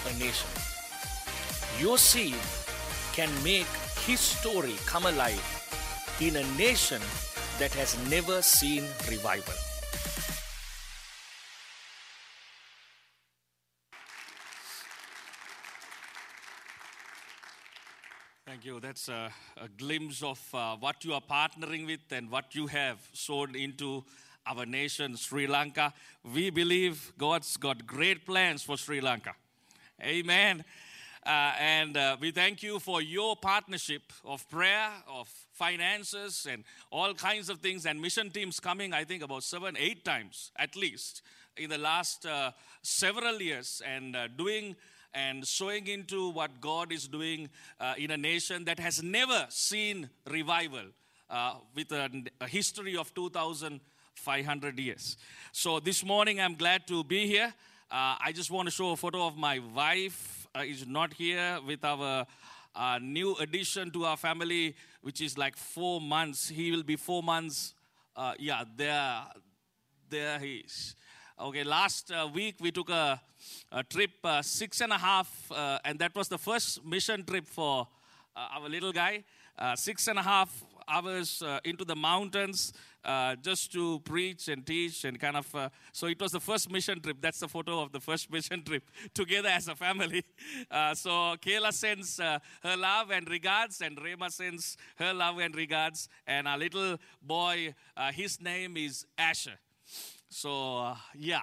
a 0.09 0.19
nation. 0.19 0.74
Your 1.81 1.99
seed 1.99 2.37
can 3.13 3.31
make 3.43 3.67
his 4.07 4.21
story 4.21 4.77
come 4.87 5.07
alive 5.07 5.43
in 6.21 6.37
a 6.37 6.45
nation 6.57 7.03
that 7.59 7.73
has 7.75 7.97
never 8.09 8.43
seen 8.43 8.85
revival. 9.11 9.55
Thank 18.47 18.65
you. 18.65 18.79
That's 18.79 19.09
a, 19.09 19.33
a 19.61 19.69
glimpse 19.69 20.23
of 20.23 20.41
uh, 20.55 20.77
what 20.77 21.05
you 21.05 21.13
are 21.15 21.21
partnering 21.21 21.87
with 21.87 22.13
and 22.13 22.31
what 22.31 22.55
you 22.55 22.69
have 22.69 22.99
sown 23.13 23.57
into 23.57 24.05
our 24.47 24.65
nation, 24.65 25.17
Sri 25.17 25.47
Lanka. 25.49 25.93
We 26.23 26.51
believe 26.51 27.13
God's 27.19 27.57
got 27.57 27.85
great 27.87 28.25
plans 28.25 28.63
for 28.63 28.77
Sri 28.77 29.01
Lanka. 29.01 29.35
Amen. 30.01 30.65
Uh, 31.27 31.53
and 31.59 31.97
uh, 31.97 32.19
we 32.21 32.31
thank 32.31 32.63
you 32.63 32.79
for 32.79 33.01
your 33.01 33.35
partnership 33.35 34.03
of 34.27 34.47
prayer, 34.51 34.91
of 35.09 35.27
finances, 35.53 36.47
and 36.51 36.65
all 36.91 37.15
kinds 37.15 37.49
of 37.49 37.61
things, 37.61 37.87
and 37.87 37.99
mission 37.99 38.29
teams 38.29 38.61
coming, 38.61 38.93
I 38.93 39.05
think, 39.05 39.23
about 39.23 39.43
seven, 39.43 39.75
eight 39.79 40.05
times 40.05 40.53
at 40.57 40.77
least 40.77 41.23
in 41.57 41.71
the 41.71 41.79
last 41.79 42.27
uh, 42.27 42.51
several 42.83 43.41
years, 43.41 43.81
and 43.87 44.15
uh, 44.15 44.29
doing 44.37 44.77
and 45.15 45.47
sowing 45.47 45.87
into 45.87 46.31
what 46.31 46.61
God 46.61 46.93
is 46.93 47.09
doing 47.09 47.49
uh, 47.81 47.95
in 47.97 48.11
a 48.11 48.17
nation 48.17 48.65
that 48.65 48.79
has 48.81 49.03
never 49.03 49.47
seen 49.49 50.11
revival 50.29 50.87
uh, 51.31 51.55
with 51.75 51.93
a, 51.93 52.11
a 52.41 52.49
history 52.49 52.97
of 52.97 53.15
2,500 53.15 54.79
years. 54.79 55.17
So 55.53 55.79
this 55.79 56.05
morning, 56.05 56.41
I'm 56.41 56.57
glad 56.57 56.87
to 56.89 57.03
be 57.05 57.29
here. 57.29 57.55
I 57.91 58.33
just 58.35 58.51
want 58.51 58.67
to 58.67 58.73
show 58.73 58.91
a 58.91 58.97
photo 58.97 59.25
of 59.25 59.37
my 59.37 59.61
wife 59.73 60.44
is 60.63 60.87
not 60.87 61.13
here 61.15 61.59
with 61.67 61.85
our 61.85 62.27
uh, 62.77 62.99
new 63.03 63.35
addition 63.37 63.91
to 63.91 64.05
our 64.05 64.17
family, 64.17 64.77
which 65.03 65.21
is 65.21 65.37
like 65.37 65.57
four 65.57 66.01
months. 66.01 66.49
He 66.49 66.71
will 66.71 66.85
be 66.85 66.97
four 66.97 67.23
months. 67.23 67.75
Uh, 68.17 68.35
yeah, 68.39 68.63
there, 68.77 69.23
there 70.09 70.39
he 70.39 70.59
is. 70.59 70.95
Okay, 71.41 71.65
last 71.65 72.13
uh, 72.13 72.29
week 72.33 72.57
we 72.61 72.71
took 72.71 72.89
a, 72.89 73.21
a 73.73 73.83
trip, 73.83 74.13
uh, 74.23 74.43
six 74.43 74.81
and 74.81 74.93
a 74.93 74.99
half, 74.99 75.51
uh, 75.51 75.81
and 75.85 75.99
that 75.99 76.15
was 76.15 76.29
the 76.29 76.39
first 76.39 76.85
mission 76.85 77.25
trip 77.25 77.47
for 77.47 77.89
our 78.37 78.69
little 78.69 78.93
guy. 78.93 79.25
six 79.75 80.07
and 80.09 80.19
a 80.19 80.23
half 80.23 80.65
hours 80.87 81.43
into 81.65 81.85
the 81.85 81.97
mountains 81.97 82.73
uh, 83.05 83.37
just 83.37 83.73
to 83.73 84.01
preach 84.01 84.49
and 84.49 84.65
teach 84.67 85.05
and 85.05 85.19
kind 85.21 85.37
of. 85.37 85.55
Uh, 85.55 85.69
so 85.93 86.07
it 86.07 86.21
was 86.21 86.33
the 86.33 86.41
first 86.41 86.71
mission 86.71 87.01
trip. 87.01 87.19
That's 87.21 87.41
the 87.41 87.49
photo 87.49 87.81
of 87.81 87.93
the 87.93 88.01
first 88.01 88.31
mission 88.33 88.63
trip 88.63 88.91
together 89.13 89.49
as 89.49 89.69
a 89.69 89.75
family. 89.75 90.25
Uh, 90.71 90.95
so 90.95 91.11
Kayla 91.41 91.73
sends 91.73 92.19
uh, 92.21 92.39
her 92.63 92.77
love 92.77 93.11
and 93.11 93.29
regards, 93.29 93.81
and 93.81 94.01
Rema 94.03 94.31
sends 94.31 94.77
her 94.97 95.13
love 95.13 95.39
and 95.39 95.55
regards. 95.55 96.09
And 96.27 96.49
our 96.49 96.59
little 96.59 96.99
boy, 97.23 97.75
uh, 97.97 98.13
his 98.13 98.41
name 98.41 98.77
is 98.77 99.07
Asher. 99.19 99.59
So 100.29 100.95
yeah 101.15 101.43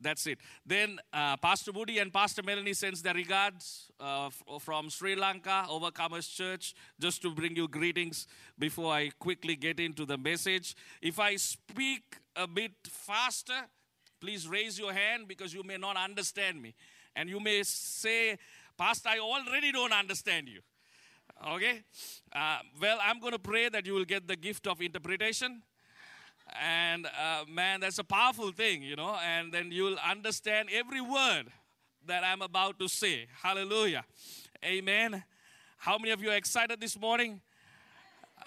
that's 0.00 0.26
it. 0.26 0.38
Then 0.66 0.98
uh, 1.12 1.36
Pastor 1.36 1.72
Woody 1.72 1.98
and 1.98 2.12
Pastor 2.12 2.42
Melanie 2.42 2.74
sends 2.74 3.02
their 3.02 3.14
regards 3.14 3.90
uh, 4.00 4.30
from 4.60 4.90
Sri 4.90 5.16
Lanka 5.16 5.66
Overcomers 5.68 6.32
Church, 6.32 6.74
just 7.00 7.22
to 7.22 7.30
bring 7.30 7.56
you 7.56 7.68
greetings 7.68 8.26
before 8.58 8.92
I 8.92 9.10
quickly 9.18 9.56
get 9.56 9.80
into 9.80 10.04
the 10.04 10.18
message. 10.18 10.74
If 11.00 11.18
I 11.18 11.36
speak 11.36 12.18
a 12.36 12.46
bit 12.46 12.72
faster, 12.84 13.68
please 14.20 14.48
raise 14.48 14.78
your 14.78 14.92
hand 14.92 15.28
because 15.28 15.54
you 15.54 15.62
may 15.62 15.76
not 15.76 15.96
understand 15.96 16.60
me, 16.60 16.74
and 17.14 17.28
you 17.28 17.40
may 17.40 17.62
say, 17.62 18.38
Pastor, 18.76 19.10
I 19.10 19.18
already 19.18 19.72
don't 19.72 19.92
understand 19.92 20.48
you. 20.48 20.60
Okay? 21.46 21.82
Uh, 22.34 22.58
well, 22.80 22.98
I'm 23.02 23.20
going 23.20 23.32
to 23.32 23.38
pray 23.38 23.68
that 23.68 23.86
you 23.86 23.94
will 23.94 24.04
get 24.04 24.26
the 24.26 24.36
gift 24.36 24.66
of 24.66 24.80
interpretation 24.80 25.62
and 26.52 27.06
uh, 27.06 27.44
man, 27.48 27.80
that's 27.80 27.98
a 27.98 28.04
powerful 28.04 28.52
thing, 28.52 28.82
you 28.82 28.96
know, 28.96 29.16
and 29.24 29.52
then 29.52 29.70
you'll 29.72 29.98
understand 29.98 30.68
every 30.72 31.00
word 31.00 31.44
that 32.06 32.22
I'm 32.24 32.42
about 32.42 32.78
to 32.80 32.88
say. 32.88 33.26
Hallelujah. 33.42 34.04
Amen. 34.64 35.24
How 35.78 35.98
many 35.98 36.10
of 36.12 36.22
you 36.22 36.30
are 36.30 36.36
excited 36.36 36.80
this 36.80 36.98
morning? 36.98 37.40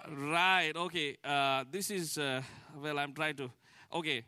Right, 0.09 0.73
okay. 0.75 1.17
Uh, 1.23 1.65
this 1.69 1.91
is, 1.91 2.17
uh, 2.17 2.41
well, 2.81 2.99
I'm 2.99 3.13
trying 3.13 3.35
to, 3.37 3.51
okay. 3.93 4.23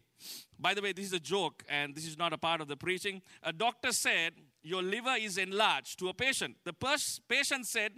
By 0.59 0.73
the 0.73 0.81
way, 0.81 0.91
this 0.91 1.05
is 1.05 1.13
a 1.13 1.19
joke 1.19 1.63
and 1.69 1.95
this 1.95 2.05
is 2.05 2.17
not 2.17 2.33
a 2.33 2.37
part 2.37 2.61
of 2.61 2.67
the 2.67 2.75
preaching. 2.75 3.21
A 3.43 3.53
doctor 3.53 3.91
said, 3.91 4.33
Your 4.61 4.83
liver 4.83 5.15
is 5.17 5.37
enlarged 5.37 5.99
to 5.99 6.09
a 6.09 6.13
patient. 6.13 6.57
The 6.65 6.73
pers- 6.73 7.21
patient 7.27 7.65
said, 7.65 7.93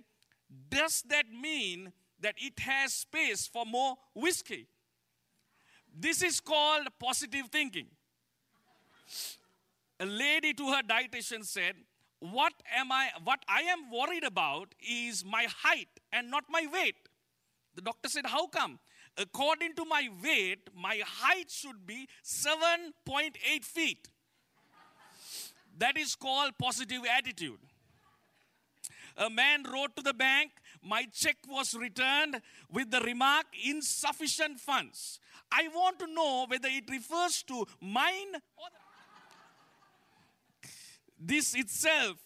Does 0.70 1.04
that 1.10 1.26
mean 1.30 1.92
that 2.20 2.36
it 2.38 2.60
has 2.60 2.94
space 2.94 3.48
for 3.48 3.66
more 3.66 3.96
whiskey? 4.14 4.68
This 5.98 6.22
is 6.22 6.40
called 6.40 6.88
positive 7.00 7.48
thinking. 7.52 7.88
A 10.00 10.06
lady 10.06 10.54
to 10.54 10.68
her 10.70 10.82
dietitian 10.82 11.46
said, 11.46 11.76
What 12.20 12.54
am 12.76 12.92
I 12.92 13.10
what 13.24 13.44
I 13.48 13.62
am 13.62 13.92
worried 13.92 14.24
about 14.24 14.74
is 14.80 15.24
my 15.24 15.48
height 15.64 15.90
and 16.12 16.32
not 16.32 16.46
my 16.50 16.68
weight. 16.72 16.96
The 17.76 17.82
doctor 17.82 18.10
said, 18.10 18.26
How 18.26 18.48
come? 18.48 18.80
According 19.18 19.76
to 19.76 19.86
my 19.86 20.10
weight, 20.24 20.70
my 20.74 21.02
height 21.06 21.52
should 21.52 21.86
be 21.86 22.08
7.8 22.24 23.64
feet. 23.64 24.10
That 25.78 25.98
is 25.98 26.16
called 26.16 26.58
positive 26.58 27.02
attitude. 27.18 27.60
A 29.18 29.30
man 29.30 29.64
wrote 29.72 29.96
to 29.98 30.02
the 30.02 30.14
bank, 30.14 30.52
My 30.84 31.06
check 31.14 31.38
was 31.48 31.76
returned 31.76 32.42
with 32.72 32.90
the 32.90 33.02
remark, 33.02 33.46
insufficient 33.66 34.60
funds. 34.60 35.20
I 35.52 35.68
want 35.68 36.00
to 36.00 36.08
know 36.08 36.46
whether 36.48 36.68
it 36.70 36.90
refers 36.90 37.44
to 37.44 37.66
mine 37.80 38.34
or 38.58 38.68
the... 40.62 40.70
this 41.20 41.54
itself, 41.54 42.18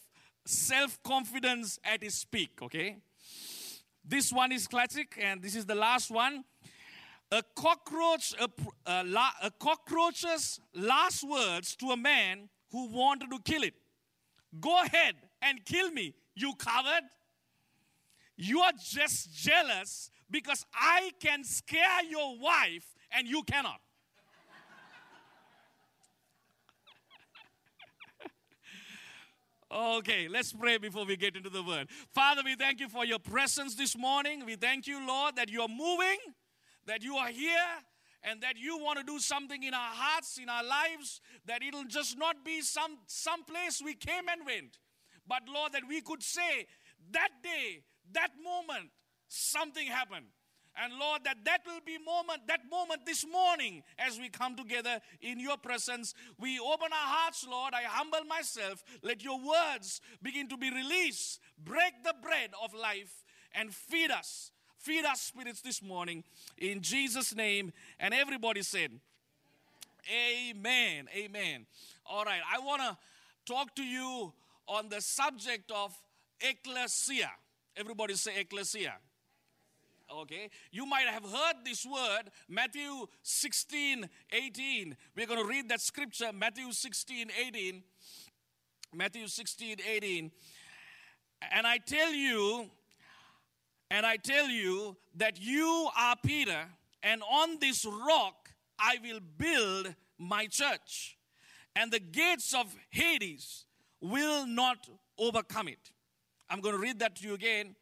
self 0.45 1.01
confidence 1.03 1.79
at 1.83 2.03
its 2.03 2.23
peak, 2.23 2.51
okay? 2.61 2.97
This 4.07 4.31
one 4.31 4.51
is 4.51 4.67
classic, 4.67 5.17
and 5.21 5.41
this 5.41 5.55
is 5.55 5.65
the 5.65 5.75
last 5.75 6.11
one. 6.11 6.43
A 7.31 7.41
cockroach, 7.55 8.35
a, 8.39 8.47
a, 8.85 9.03
a 9.41 9.51
cockroach's 9.59 10.59
last 10.75 11.23
words 11.27 11.75
to 11.77 11.87
a 11.87 11.97
man 11.97 12.47
who 12.71 12.87
wanted 12.87 13.31
to 13.31 13.39
kill 13.43 13.63
it. 13.63 13.73
Go 14.61 14.83
ahead 14.83 15.15
and 15.41 15.65
kill 15.65 15.89
me, 15.91 16.13
you 16.35 16.53
coward. 16.53 17.03
You 18.37 18.61
are 18.61 18.73
just 18.77 19.33
jealous 19.33 20.09
because 20.29 20.65
I 20.73 21.11
can 21.19 21.43
scare 21.43 22.03
your 22.09 22.37
wife 22.37 22.85
and 23.11 23.27
you 23.27 23.43
cannot. 23.43 23.79
Okay, 29.71 30.27
let's 30.29 30.53
pray 30.53 30.77
before 30.77 31.05
we 31.05 31.17
get 31.17 31.35
into 31.35 31.49
the 31.49 31.63
word. 31.63 31.89
Father, 32.13 32.43
we 32.45 32.55
thank 32.55 32.79
you 32.79 32.87
for 32.87 33.03
your 33.03 33.19
presence 33.19 33.75
this 33.75 33.97
morning. 33.97 34.45
We 34.45 34.55
thank 34.55 34.87
you, 34.87 35.05
Lord, 35.05 35.35
that 35.35 35.49
you 35.49 35.61
are 35.61 35.67
moving, 35.67 36.17
that 36.85 37.03
you 37.03 37.15
are 37.15 37.29
here, 37.29 37.81
and 38.25 38.41
that 38.41 38.57
you 38.57 38.77
want 38.77 38.99
to 38.99 39.03
do 39.03 39.19
something 39.19 39.63
in 39.63 39.73
our 39.73 39.91
hearts, 39.91 40.39
in 40.41 40.49
our 40.49 40.63
lives, 40.63 41.21
that 41.45 41.61
it'll 41.61 41.83
just 41.85 42.17
not 42.17 42.43
be 42.45 42.61
some, 42.61 42.97
some 43.07 43.43
place 43.43 43.81
we 43.83 43.93
came 43.95 44.27
and 44.31 44.45
went, 44.45 44.77
but 45.27 45.43
Lord, 45.51 45.73
that 45.73 45.83
we 45.87 46.01
could 46.01 46.23
say 46.23 46.67
that 47.11 47.29
day, 47.43 47.83
that 48.13 48.31
moment, 48.43 48.89
something 49.27 49.87
happened. 49.87 50.25
And 50.77 50.93
Lord, 50.99 51.21
that 51.23 51.37
that 51.45 51.61
will 51.65 51.79
be 51.85 51.97
moment, 51.97 52.47
that 52.47 52.69
moment 52.69 53.05
this 53.05 53.25
morning 53.25 53.81
as 53.97 54.19
we 54.19 54.27
come 54.27 54.57
together 54.57 54.99
in 55.21 55.39
your 55.39 55.57
presence. 55.57 56.13
We 56.37 56.59
open 56.59 56.91
our 56.91 57.07
hearts, 57.07 57.45
Lord. 57.49 57.73
I 57.73 57.83
humble 57.83 58.25
myself. 58.27 58.83
Let 59.01 59.23
your 59.23 59.39
words 59.39 60.01
begin 60.21 60.49
to 60.49 60.57
be 60.57 60.69
released. 60.69 61.39
Break 61.63 62.03
the 62.03 62.13
bread 62.21 62.49
of 62.61 62.73
life 62.73 63.23
and 63.53 63.73
feed 63.73 64.11
us. 64.11 64.51
Feed 64.77 65.05
our 65.05 65.15
spirits 65.15 65.61
this 65.61 65.81
morning 65.81 66.25
in 66.57 66.81
Jesus' 66.81 67.33
name. 67.33 67.71
And 67.97 68.13
everybody 68.13 68.61
said, 68.61 68.91
Amen. 70.11 71.07
Amen. 71.15 71.65
All 72.05 72.25
right. 72.25 72.41
I 72.53 72.59
want 72.59 72.81
to 72.81 72.97
talk 73.45 73.75
to 73.77 73.83
you 73.83 74.33
on 74.67 74.89
the 74.89 75.01
subject 75.01 75.71
of 75.71 75.93
ecclesia. 76.39 77.31
Everybody 77.77 78.15
say 78.15 78.39
ecclesia. 78.39 78.93
Okay, 80.13 80.49
you 80.71 80.85
might 80.85 81.07
have 81.07 81.23
heard 81.23 81.65
this 81.65 81.85
word, 81.85 82.29
Matthew 82.47 83.07
16 83.23 84.07
18. 84.31 84.95
We're 85.15 85.25
going 85.25 85.39
to 85.39 85.45
read 85.45 85.67
that 85.69 85.81
scripture, 85.81 86.31
Matthew 86.31 86.71
16 86.71 87.31
18. 87.47 87.83
Matthew 88.93 89.27
16 89.27 89.77
18. 89.87 90.31
And 91.51 91.67
I 91.67 91.77
tell 91.77 92.13
you, 92.13 92.69
and 93.91 94.05
I 94.05 94.17
tell 94.17 94.47
you 94.47 94.95
that 95.15 95.41
you 95.41 95.89
are 95.97 96.15
Peter, 96.23 96.65
and 97.03 97.21
on 97.23 97.57
this 97.59 97.85
rock 97.85 98.49
I 98.79 98.97
will 99.03 99.19
build 99.37 99.93
my 100.17 100.45
church, 100.45 101.17
and 101.75 101.91
the 101.91 101.99
gates 101.99 102.53
of 102.53 102.73
Hades 102.89 103.65
will 104.01 104.45
not 104.45 104.87
overcome 105.17 105.67
it. 105.67 105.91
I'm 106.49 106.61
going 106.61 106.75
to 106.75 106.81
read 106.81 106.99
that 106.99 107.15
to 107.17 107.27
you 107.27 107.33
again. 107.33 107.75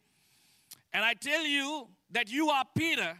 And 0.92 1.04
I 1.04 1.14
tell 1.14 1.44
you 1.44 1.88
that 2.10 2.30
you 2.30 2.50
are 2.50 2.64
Peter, 2.76 3.16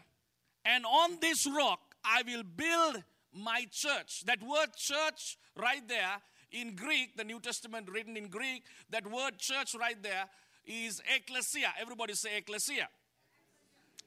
and 0.64 0.84
on 0.86 1.18
this 1.20 1.46
rock 1.46 1.80
I 2.04 2.22
will 2.26 2.42
build 2.42 3.02
my 3.32 3.66
church. 3.70 4.24
That 4.26 4.42
word 4.42 4.74
church 4.76 5.36
right 5.56 5.86
there 5.88 6.20
in 6.52 6.76
Greek, 6.76 7.16
the 7.16 7.24
New 7.24 7.40
Testament 7.40 7.88
written 7.90 8.16
in 8.16 8.28
Greek, 8.28 8.62
that 8.90 9.10
word 9.10 9.38
church 9.38 9.74
right 9.78 10.00
there 10.02 10.26
is 10.66 11.02
ecclesia. 11.14 11.72
Everybody 11.80 12.14
say 12.14 12.38
ecclesia. 12.38 12.88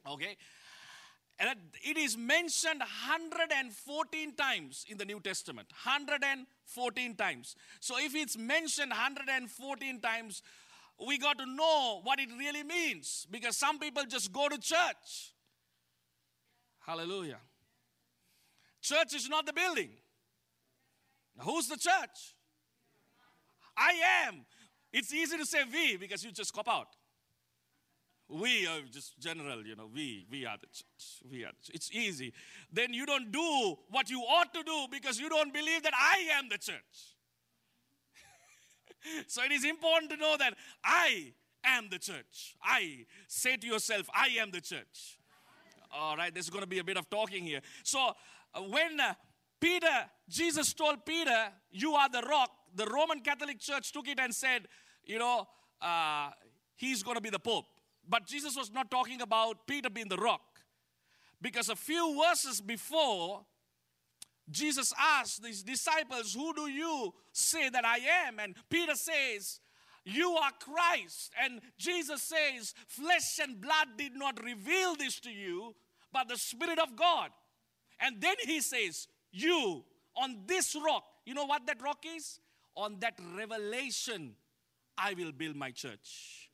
Okay? 0.10 0.38
And 1.40 1.50
it 1.84 1.98
is 1.98 2.18
mentioned 2.18 2.80
114 2.80 4.34
times 4.36 4.86
in 4.90 4.98
the 4.98 5.06
New 5.06 5.20
Testament. 5.20 5.68
114 5.84 7.16
times. 7.16 7.56
So 7.80 8.00
if 8.00 8.16
it's 8.16 8.38
mentioned 8.38 8.90
114 8.90 10.00
times, 10.00 10.42
we 11.06 11.18
got 11.18 11.38
to 11.38 11.46
know 11.46 12.02
what 12.04 12.20
it 12.20 12.30
really 12.38 12.64
means 12.64 13.28
because 13.30 13.56
some 13.58 13.80
people 13.80 14.04
just 14.06 14.32
go 14.32 14.48
to 14.50 14.58
church. 14.58 15.34
Hallelujah. 16.80 17.40
Church 18.82 19.14
is 19.14 19.30
not 19.30 19.46
the 19.46 19.54
building. 19.54 19.90
Now, 21.38 21.44
who's 21.44 21.68
the 21.68 21.78
church? 21.78 22.36
I 23.76 23.94
am. 24.28 24.46
It's 24.92 25.14
easy 25.14 25.38
to 25.38 25.46
say 25.46 25.60
we 25.72 25.98
because 25.98 26.24
you 26.24 26.32
just 26.32 26.54
cop 26.54 26.68
out. 26.68 26.88
We 28.30 28.68
are 28.68 28.82
just 28.92 29.18
general, 29.20 29.66
you 29.66 29.76
know, 29.76 29.90
we, 29.94 30.26
we 30.30 30.46
are 30.46 30.58
the 30.60 30.68
church. 30.68 31.22
We 31.30 31.44
are 31.44 31.52
the 31.52 31.66
church. 31.66 31.76
It's 31.76 31.92
easy. 31.92 32.34
Then 32.72 32.94
you 32.94 33.06
don't 33.06 33.32
do 33.32 33.78
what 33.90 34.10
you 34.10 34.22
ought 34.22 34.54
to 34.54 34.64
do 34.64 34.88
because 34.92 35.20
you 35.20 35.30
don't 35.30 35.54
believe 35.54 35.84
that 35.84 35.94
I 35.94 36.38
am 36.38 36.50
the 36.50 36.58
church. 36.58 37.17
so 39.28 39.44
it 39.44 39.52
is 39.52 39.64
important 39.66 40.12
to 40.12 40.18
know 40.18 40.36
that 40.38 40.54
I 40.84 41.34
am 41.64 41.90
the 41.90 42.00
church. 42.00 42.56
I 42.64 43.06
say 43.28 43.58
to 43.58 43.68
yourself, 43.68 44.10
I 44.14 44.40
am 44.40 44.52
the 44.52 44.62
church. 44.62 45.20
All 45.92 46.18
right, 46.18 46.34
there's 46.34 46.50
going 46.50 46.64
to 46.64 46.70
be 46.70 46.80
a 46.80 46.84
bit 46.84 46.98
of 46.98 47.10
talking 47.10 47.44
here. 47.44 47.62
So 47.84 48.12
uh, 48.54 48.62
when 48.62 49.00
uh, 49.00 49.14
Peter, 49.60 49.88
Jesus 50.30 50.74
told 50.74 51.06
Peter, 51.06 51.50
You 51.72 51.94
are 51.94 52.10
the 52.10 52.22
rock, 52.22 52.52
the 52.76 52.86
Roman 52.86 53.22
Catholic 53.22 53.60
Church 53.60 53.92
took 53.92 54.08
it 54.08 54.20
and 54.20 54.34
said, 54.34 54.68
You 55.06 55.20
know, 55.20 55.48
uh, 55.82 56.30
he's 56.76 57.04
going 57.04 57.16
to 57.16 57.22
be 57.22 57.30
the 57.30 57.40
Pope. 57.40 57.66
But 58.08 58.26
Jesus 58.26 58.56
was 58.56 58.72
not 58.72 58.90
talking 58.90 59.22
about 59.22 59.68
Peter 59.68 59.90
being 59.90 60.08
the 60.10 60.18
rock. 60.18 60.42
Because 61.42 61.70
a 61.70 61.76
few 61.76 62.22
verses 62.28 62.62
before, 62.62 63.46
Jesus 64.50 64.94
asked 64.98 65.44
these 65.44 65.64
disciples, 65.64 66.34
Who 66.34 66.54
do 66.54 66.70
you 66.70 67.14
say 67.32 67.70
that 67.70 67.86
I 67.86 67.98
am? 68.28 68.40
And 68.40 68.56
Peter 68.70 68.96
says, 68.96 69.60
You 70.06 70.32
are 70.32 70.52
Christ. 70.60 71.34
And 71.42 71.62
Jesus 71.78 72.24
says, 72.24 72.74
Flesh 72.88 73.40
and 73.42 73.60
blood 73.60 73.90
did 73.98 74.16
not 74.16 74.42
reveal 74.44 74.96
this 74.96 75.20
to 75.22 75.30
you, 75.30 75.76
but 76.14 76.30
the 76.30 76.38
Spirit 76.38 76.80
of 76.80 76.96
God. 76.96 77.30
And 78.00 78.22
then 78.22 78.36
he 78.46 78.62
says, 78.62 79.08
You 79.32 79.84
on 80.16 80.44
this 80.48 80.76
rock, 80.76 81.04
you 81.26 81.34
know 81.34 81.46
what 81.46 81.68
that 81.68 81.82
rock 81.82 82.04
is? 82.06 82.40
On 82.76 82.98
that 83.00 83.20
revelation, 83.36 84.36
I 84.98 85.14
will 85.14 85.32
build 85.32 85.56
my 85.56 85.72
church. 85.72 86.50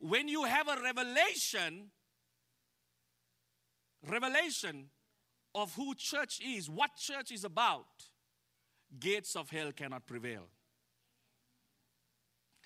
When 0.00 0.28
you 0.28 0.44
have 0.44 0.68
a 0.68 0.80
revelation, 0.82 1.90
revelation 4.08 4.86
of 5.62 5.74
who 5.74 5.94
church 5.94 6.40
is, 6.40 6.70
what 6.70 6.96
church 6.96 7.32
is 7.32 7.44
about, 7.44 7.86
gates 8.98 9.36
of 9.36 9.50
hell 9.50 9.72
cannot 9.72 10.06
prevail. 10.06 10.46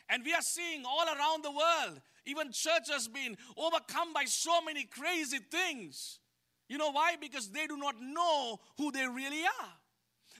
And 0.08 0.22
we 0.24 0.34
are 0.34 0.42
seeing 0.42 0.84
all 0.84 1.06
around 1.06 1.42
the 1.42 1.50
world, 1.50 2.00
even 2.26 2.52
church 2.52 2.90
has 2.90 3.08
been 3.08 3.36
overcome 3.56 4.12
by 4.12 4.24
so 4.26 4.60
many 4.60 4.84
crazy 4.84 5.38
things. 5.38 6.18
You 6.68 6.78
know 6.78 6.90
why? 6.90 7.16
Because 7.20 7.48
they 7.48 7.66
do 7.66 7.76
not 7.76 7.94
know 8.00 8.60
who 8.76 8.92
they 8.92 9.06
really 9.06 9.42
are. 9.42 9.68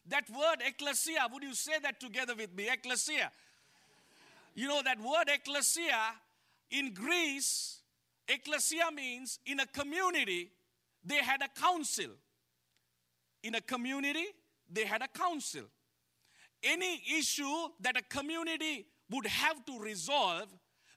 That 0.09 0.29
word 0.31 0.57
ecclesia, 0.67 1.27
would 1.33 1.43
you 1.43 1.55
say 1.55 1.79
that 1.83 2.01
together 2.01 2.35
with 2.35 2.55
me? 2.55 2.69
Ecclesia. 2.71 3.31
You 4.55 4.69
know, 4.69 4.83
that 4.83 5.01
word 5.01 5.29
ecclesia 5.29 5.99
in 6.71 6.93
Greece, 6.93 7.81
ecclesia 8.29 8.91
means 8.95 9.39
in 9.47 9.61
a 9.61 9.67
community, 9.67 10.51
they 11.05 11.17
had 11.17 11.41
a 11.43 11.61
council. 11.61 12.11
In 13.43 13.55
a 13.55 13.61
community, 13.61 14.27
they 14.71 14.85
had 14.85 15.03
a 15.03 15.09
council. 15.09 15.63
Any 16.63 17.03
issue 17.19 17.69
that 17.81 17.97
a 17.97 18.03
community 18.03 18.87
would 19.11 19.27
have 19.27 19.65
to 19.67 19.79
resolve, 19.81 20.47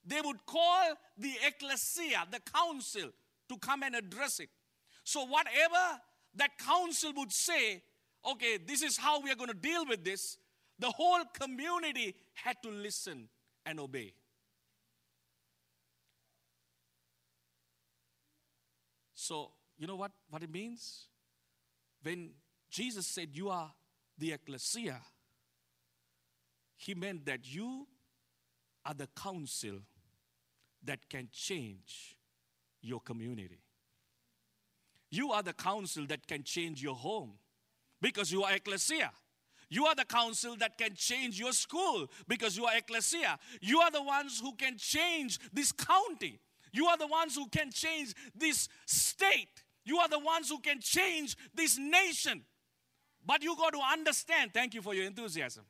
they 0.06 0.22
would 0.22 0.46
call 0.46 0.94
the 1.18 1.34
ecclesia, 1.46 2.28
the 2.32 2.40
council, 2.40 3.10
to 3.50 3.58
come 3.58 3.84
and 3.84 3.96
address 3.96 4.40
it. 4.40 4.50
So, 5.04 5.26
whatever 5.26 6.00
that 6.36 6.58
council 6.58 7.12
would 7.18 7.32
say, 7.32 7.82
okay, 8.32 8.58
this 8.58 8.82
is 8.82 8.98
how 8.98 9.22
we 9.22 9.32
are 9.32 9.36
going 9.36 9.50
to 9.50 9.56
deal 9.56 9.86
with 9.88 10.04
this, 10.04 10.38
the 10.80 10.90
whole 10.90 11.24
community 11.40 12.16
had 12.34 12.58
to 12.64 12.70
listen 12.70 13.30
and 13.66 13.80
obey. 13.80 14.14
So, 19.14 19.52
you 19.78 19.88
know 19.88 19.96
what, 19.96 20.12
what 20.30 20.44
it 20.44 20.52
means? 20.52 21.08
When 22.06 22.30
Jesus 22.70 23.08
said, 23.08 23.30
You 23.34 23.50
are 23.50 23.72
the 24.16 24.34
ecclesia, 24.34 25.02
he 26.78 26.94
meant 26.94 27.26
that 27.26 27.52
you 27.52 27.88
are 28.86 28.94
the 28.94 29.08
council 29.08 29.80
that 30.84 31.10
can 31.10 31.30
change 31.32 32.16
your 32.84 33.00
community. 33.00 33.60
You 35.10 35.32
are 35.32 35.42
the 35.42 35.54
council 35.54 36.06
that 36.10 36.28
can 36.28 36.44
change 36.44 36.84
your 36.84 36.94
home 36.94 37.40
because 38.00 38.32
you 38.32 38.44
are 38.44 38.54
ecclesia. 38.54 39.12
You 39.72 39.88
are 39.88 39.96
the 39.96 40.06
council 40.06 40.56
that 40.58 40.78
can 40.78 40.94
change 40.94 41.40
your 41.40 41.54
school 41.54 42.08
because 42.28 42.56
you 42.56 42.66
are 42.66 42.78
ecclesia. 42.78 43.40
You 43.62 43.80
are 43.80 43.90
the 43.90 44.04
ones 44.04 44.40
who 44.40 44.54
can 44.54 44.78
change 44.78 45.40
this 45.52 45.72
county. 45.72 46.40
You 46.72 46.86
are 46.86 47.00
the 47.00 47.08
ones 47.08 47.34
who 47.34 47.48
can 47.48 47.72
change 47.72 48.14
this 48.36 48.70
state. 48.86 49.65
You 49.86 50.00
are 50.00 50.10
the 50.10 50.20
ones 50.20 50.50
who 50.50 50.60
can 50.60 50.82
change 50.82 51.38
this 51.54 51.78
nation. 51.78 52.44
But 53.26 53.44
you 53.44 53.56
got 53.56 53.74
to 53.74 53.80
understand. 53.80 54.52
Thank 54.54 54.74
you 54.74 54.82
for 54.82 54.94
your 54.94 55.06
enthusiasm. 55.06 55.64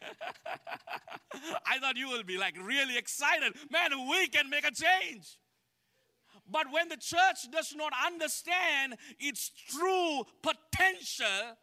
I 1.66 1.78
thought 1.78 1.96
you 1.96 2.08
will 2.08 2.22
be 2.22 2.38
like 2.38 2.56
really 2.62 2.96
excited. 2.96 3.54
Man, 3.70 3.90
we 4.10 4.28
can 4.28 4.48
make 4.50 4.66
a 4.66 4.72
change. 4.72 5.38
But 6.50 6.66
when 6.70 6.88
the 6.88 6.96
church 6.96 7.50
does 7.50 7.74
not 7.74 7.92
understand 8.06 8.96
its 9.18 9.50
true 9.70 10.24
potential, 10.42 11.56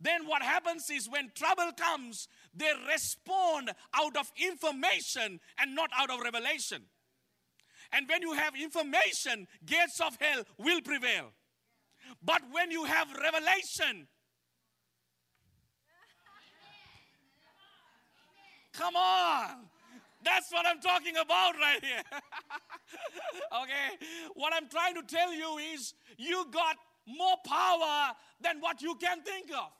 then 0.00 0.26
what 0.26 0.42
happens 0.42 0.90
is 0.90 1.08
when 1.08 1.30
trouble 1.34 1.70
comes, 1.76 2.28
they 2.54 2.70
respond 2.90 3.70
out 3.94 4.16
of 4.16 4.30
information 4.36 5.40
and 5.58 5.74
not 5.74 5.90
out 5.96 6.10
of 6.10 6.20
revelation. 6.20 6.84
And 7.92 8.08
when 8.08 8.22
you 8.22 8.32
have 8.34 8.54
information, 8.54 9.46
gates 9.64 10.00
of 10.00 10.16
hell 10.20 10.44
will 10.58 10.80
prevail. 10.82 11.32
But 12.22 12.42
when 12.50 12.70
you 12.70 12.84
have 12.84 13.08
revelation, 13.14 14.06
come 18.72 18.96
on. 18.96 19.68
That's 20.24 20.50
what 20.52 20.66
I'm 20.66 20.80
talking 20.80 21.16
about 21.16 21.54
right 21.58 21.82
here. 21.82 22.02
okay? 23.62 24.04
What 24.34 24.52
I'm 24.52 24.68
trying 24.68 24.94
to 24.94 25.02
tell 25.02 25.32
you 25.32 25.58
is 25.74 25.94
you 26.16 26.46
got 26.50 26.76
more 27.06 27.36
power 27.46 28.12
than 28.40 28.60
what 28.60 28.82
you 28.82 28.94
can 28.96 29.22
think 29.22 29.50
of. 29.50 29.70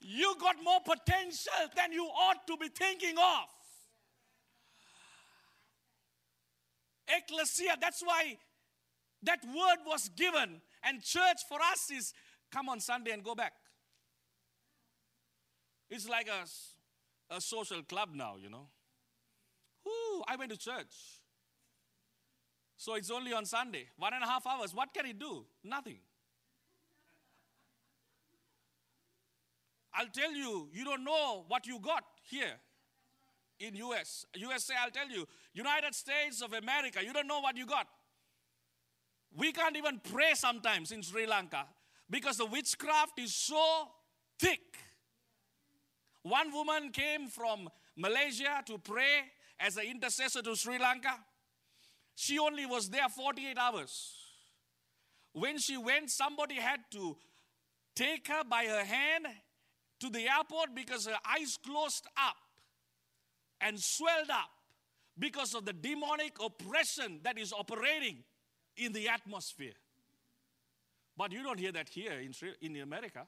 You 0.00 0.36
got 0.40 0.56
more 0.62 0.80
potential 0.80 1.52
than 1.74 1.92
you 1.92 2.04
ought 2.04 2.46
to 2.46 2.56
be 2.56 2.68
thinking 2.68 3.16
of. 3.18 3.48
Ecclesia, 7.18 7.76
that's 7.80 8.02
why 8.02 8.38
that 9.22 9.44
word 9.44 9.78
was 9.86 10.08
given. 10.10 10.60
And 10.82 11.02
church 11.02 11.38
for 11.48 11.58
us 11.72 11.90
is 11.90 12.12
come 12.50 12.68
on 12.68 12.80
Sunday 12.80 13.12
and 13.12 13.22
go 13.24 13.34
back. 13.34 13.52
It's 15.90 16.08
like 16.08 16.28
a, 16.28 17.34
a 17.34 17.40
social 17.40 17.82
club 17.82 18.10
now, 18.12 18.36
you 18.42 18.50
know. 18.50 18.68
Ooh, 19.86 20.22
I 20.26 20.36
went 20.36 20.50
to 20.50 20.58
church. 20.58 20.94
So 22.76 22.94
it's 22.94 23.10
only 23.10 23.32
on 23.32 23.46
Sunday. 23.46 23.86
One 23.96 24.12
and 24.12 24.22
a 24.22 24.26
half 24.26 24.46
hours. 24.46 24.74
What 24.74 24.92
can 24.92 25.06
it 25.06 25.18
do? 25.18 25.46
Nothing. 25.64 25.98
I'll 29.94 30.08
tell 30.08 30.32
you, 30.32 30.68
you 30.72 30.84
don't 30.84 31.04
know 31.04 31.44
what 31.48 31.66
you 31.66 31.78
got 31.80 32.04
here 32.22 32.58
in 33.60 33.74
US. 33.76 34.26
USA, 34.34 34.74
I'll 34.82 34.90
tell 34.90 35.08
you, 35.08 35.26
United 35.54 35.94
States 35.94 36.42
of 36.42 36.52
America, 36.52 37.00
you 37.02 37.12
don't 37.12 37.26
know 37.26 37.40
what 37.40 37.56
you 37.56 37.66
got. 37.66 37.86
We 39.36 39.52
can't 39.52 39.76
even 39.76 40.00
pray 40.02 40.34
sometimes 40.34 40.92
in 40.92 41.02
Sri 41.02 41.26
Lanka 41.26 41.66
because 42.08 42.38
the 42.38 42.46
witchcraft 42.46 43.18
is 43.18 43.34
so 43.34 43.88
thick. 44.38 44.60
One 46.22 46.52
woman 46.52 46.90
came 46.90 47.28
from 47.28 47.68
Malaysia 47.96 48.62
to 48.66 48.78
pray 48.78 49.30
as 49.60 49.76
an 49.76 49.84
intercessor 49.84 50.42
to 50.42 50.56
Sri 50.56 50.78
Lanka. 50.78 51.18
She 52.14 52.38
only 52.38 52.66
was 52.66 52.88
there 52.88 53.08
48 53.08 53.58
hours. 53.58 54.14
When 55.32 55.58
she 55.58 55.76
went, 55.76 56.10
somebody 56.10 56.54
had 56.54 56.80
to 56.92 57.16
take 57.94 58.28
her 58.28 58.42
by 58.44 58.64
her 58.64 58.84
hand 58.84 59.26
to 60.00 60.10
the 60.10 60.28
airport 60.28 60.74
because 60.74 61.06
her 61.06 61.18
eyes 61.28 61.58
closed 61.64 62.06
up 62.16 62.36
and 63.60 63.78
swelled 63.78 64.30
up 64.30 64.50
because 65.18 65.54
of 65.54 65.64
the 65.64 65.72
demonic 65.72 66.36
oppression 66.44 67.20
that 67.24 67.38
is 67.38 67.52
operating 67.52 68.18
in 68.76 68.92
the 68.92 69.08
atmosphere. 69.08 69.72
But 71.16 71.32
you 71.32 71.42
don't 71.42 71.58
hear 71.58 71.72
that 71.72 71.88
here 71.88 72.12
in, 72.12 72.32
in 72.60 72.82
America. 72.82 73.26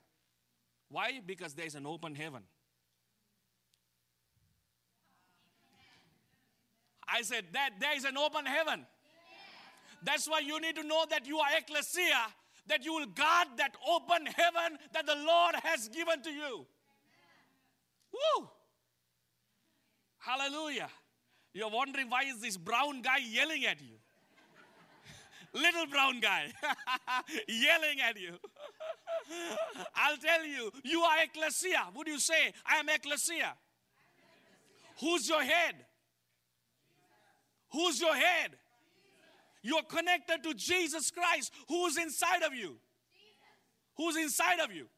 Why? 0.91 1.21
Because 1.25 1.55
there's 1.55 1.75
an 1.75 1.87
open 1.87 2.14
heaven. 2.14 2.43
I 7.09 7.23
said 7.23 7.45
that 7.53 7.71
there 7.81 7.97
is 7.97 8.05
an 8.05 8.19
open 8.19 8.45
heaven. 8.45 8.85
That's 10.03 10.29
why 10.29 10.41
you 10.41 10.61
need 10.61 10.77
to 10.77 10.83
know 10.83 11.07
that 11.09 11.27
you 11.27 11.38
are 11.38 11.49
ecclesia 11.57 12.35
that 12.69 12.85
you 12.85 12.93
will 12.95 13.07
guard 13.07 13.49
that 13.57 13.73
open 13.91 14.27
heaven 14.27 14.79
that 14.93 15.07
the 15.07 15.17
Lord 15.17 15.55
has 15.64 15.88
given 15.88 16.23
to 16.23 16.31
you. 16.31 16.67
Woo! 18.12 18.49
Hallelujah. 20.29 20.91
You're 21.55 21.71
wondering 21.71 22.11
why 22.11 22.25
is 22.25 22.41
this 22.43 22.59
brown 22.59 23.01
guy 23.01 23.17
yelling 23.31 23.64
at 23.64 23.81
you? 23.81 23.95
Little 25.55 25.87
brown 25.87 26.21
guy 26.21 26.53
yelling 27.49 28.01
at 28.07 28.21
you. 28.21 28.33
I'll 29.95 30.19
tell 30.19 30.45
you, 30.45 30.71
you 30.85 31.01
are 31.01 31.23
ecclesia. 31.23 31.87
Would 31.95 32.09
you 32.09 32.19
say, 32.19 32.53
I 32.67 32.77
am 32.77 32.91
ecclesia? 32.91 33.55
Who's 35.01 35.27
your 35.31 35.43
head? 35.43 35.77
Who's 37.73 37.99
your 37.99 38.14
head? 38.14 38.51
You're 39.62 39.83
connected 39.83 40.43
to 40.43 40.53
Jesus 40.53 41.11
Christ, 41.11 41.53
who's 41.69 41.97
inside 41.97 42.43
of 42.43 42.55
you. 42.55 42.77
Who's 43.97 44.17
inside 44.17 44.61
of 44.61 44.75
you? 44.75 44.88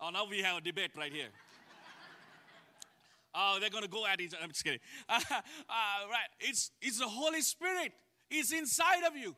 Oh, 0.00 0.10
now 0.10 0.26
we 0.28 0.42
have 0.42 0.58
a 0.58 0.60
debate 0.60 0.90
right 0.94 1.12
here. 1.12 1.30
Oh, 3.40 3.58
they're 3.60 3.70
going 3.70 3.84
to 3.84 3.88
go 3.88 4.04
at 4.04 4.20
each 4.20 4.34
other. 4.34 4.42
I'm 4.42 4.48
just 4.48 4.64
kidding. 4.64 4.80
Uh, 5.08 5.20
uh, 5.30 5.32
right. 6.10 6.28
It's, 6.40 6.72
it's 6.82 6.98
the 6.98 7.06
Holy 7.06 7.40
Spirit. 7.40 7.92
It's 8.30 8.52
inside 8.52 9.04
of 9.06 9.16
you. 9.16 9.36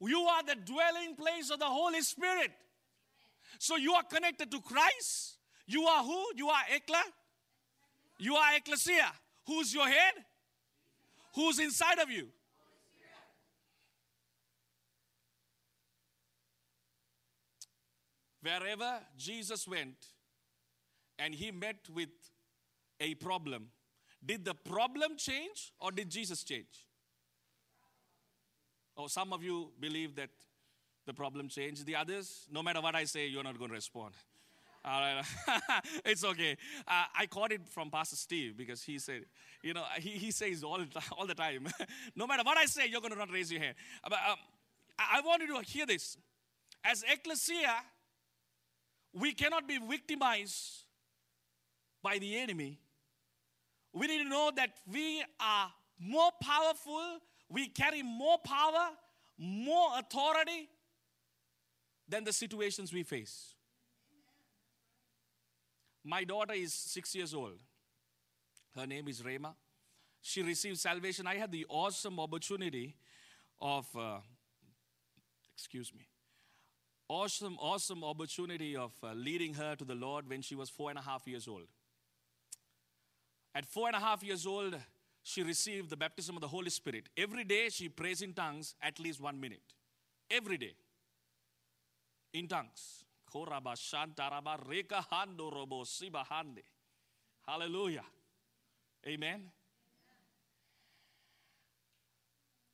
You 0.00 0.20
are 0.20 0.44
the 0.44 0.54
dwelling 0.54 1.16
place 1.16 1.50
of 1.50 1.58
the 1.58 1.66
Holy 1.66 2.00
Spirit. 2.02 2.52
So 3.58 3.76
you 3.76 3.94
are 3.94 4.04
connected 4.04 4.52
to 4.52 4.60
Christ. 4.60 5.38
You 5.66 5.82
are 5.84 6.04
who? 6.04 6.26
You 6.36 6.48
are 6.48 6.62
Ekla. 6.72 7.02
You 8.18 8.36
are 8.36 8.56
Ecclesia. 8.56 9.10
Who's 9.46 9.74
your 9.74 9.88
head? 9.88 10.14
Who's 11.34 11.58
inside 11.58 11.98
of 11.98 12.08
you? 12.10 12.28
Wherever 18.42 19.00
Jesus 19.18 19.66
went 19.66 19.96
and 21.18 21.34
he 21.34 21.50
met 21.50 21.88
with 21.92 22.10
a 23.00 23.14
problem, 23.14 23.68
did 24.24 24.44
the 24.44 24.54
problem 24.54 25.16
change 25.16 25.72
or 25.80 25.92
did 25.92 26.10
Jesus 26.10 26.42
change? 26.42 26.86
Oh, 28.96 29.06
some 29.08 29.32
of 29.32 29.42
you 29.42 29.70
believe 29.78 30.16
that 30.16 30.30
the 31.04 31.12
problem 31.12 31.48
changed. 31.48 31.84
The 31.86 31.96
others, 31.96 32.46
no 32.50 32.62
matter 32.62 32.80
what 32.80 32.94
I 32.94 33.04
say, 33.04 33.26
you're 33.26 33.44
not 33.44 33.58
going 33.58 33.70
to 33.70 33.74
respond. 33.74 34.14
All 34.84 35.00
right. 35.00 35.24
it's 36.04 36.24
okay. 36.24 36.56
Uh, 36.86 37.04
I 37.18 37.26
caught 37.26 37.52
it 37.52 37.68
from 37.68 37.90
Pastor 37.90 38.16
Steve 38.16 38.56
because 38.56 38.82
he 38.82 38.98
said, 38.98 39.24
you 39.62 39.74
know, 39.74 39.84
he, 39.98 40.10
he 40.10 40.30
says 40.30 40.62
all, 40.62 40.80
all 41.18 41.26
the 41.26 41.34
time, 41.34 41.66
no 42.16 42.26
matter 42.26 42.44
what 42.44 42.56
I 42.56 42.66
say, 42.66 42.86
you're 42.86 43.00
going 43.00 43.12
to 43.12 43.18
not 43.18 43.32
raise 43.32 43.50
your 43.50 43.60
hand. 43.60 43.74
But 44.04 44.12
um, 44.30 44.36
I, 44.96 45.18
I 45.18 45.20
want 45.22 45.42
you 45.42 45.60
to 45.60 45.68
hear 45.68 45.86
this. 45.86 46.16
As 46.84 47.02
ecclesia, 47.02 47.74
we 49.12 49.32
cannot 49.32 49.66
be 49.66 49.78
victimized 49.78 50.84
by 52.00 52.18
the 52.18 52.38
enemy. 52.38 52.78
We 53.96 54.08
need 54.08 54.24
to 54.24 54.28
know 54.28 54.50
that 54.54 54.72
we 54.92 55.22
are 55.40 55.72
more 55.98 56.30
powerful, 56.42 57.18
we 57.48 57.68
carry 57.68 58.02
more 58.02 58.36
power, 58.44 58.90
more 59.38 59.88
authority 59.98 60.68
than 62.06 62.22
the 62.22 62.32
situations 62.34 62.92
we 62.92 63.04
face. 63.04 63.54
My 66.04 66.24
daughter 66.24 66.52
is 66.52 66.74
six 66.74 67.14
years 67.14 67.32
old. 67.32 67.58
Her 68.74 68.86
name 68.86 69.08
is 69.08 69.24
Rema. 69.24 69.54
She 70.20 70.42
received 70.42 70.78
salvation. 70.78 71.26
I 71.26 71.36
had 71.36 71.50
the 71.50 71.64
awesome 71.70 72.20
opportunity 72.20 72.96
of, 73.62 73.86
uh, 73.98 74.18
excuse 75.54 75.90
me, 75.94 76.06
awesome, 77.08 77.56
awesome 77.58 78.04
opportunity 78.04 78.76
of 78.76 78.92
uh, 79.02 79.14
leading 79.14 79.54
her 79.54 79.74
to 79.74 79.86
the 79.86 79.94
Lord 79.94 80.28
when 80.28 80.42
she 80.42 80.54
was 80.54 80.68
four 80.68 80.90
and 80.90 80.98
a 80.98 81.02
half 81.02 81.26
years 81.26 81.48
old. 81.48 81.68
At 83.56 83.64
four 83.64 83.86
and 83.86 83.96
a 83.96 84.00
half 84.00 84.22
years 84.22 84.46
old, 84.46 84.76
she 85.22 85.42
received 85.42 85.88
the 85.88 85.96
baptism 85.96 86.36
of 86.36 86.42
the 86.42 86.48
Holy 86.48 86.68
Spirit. 86.68 87.08
Every 87.16 87.42
day 87.42 87.70
she 87.70 87.88
prays 87.88 88.20
in 88.20 88.34
tongues 88.34 88.74
at 88.82 89.00
least 89.00 89.18
one 89.18 89.40
minute. 89.40 89.72
Every 90.30 90.58
day. 90.58 90.74
In 92.34 92.48
tongues. 92.48 93.02
Hallelujah. 97.46 98.04
Amen. 99.06 99.44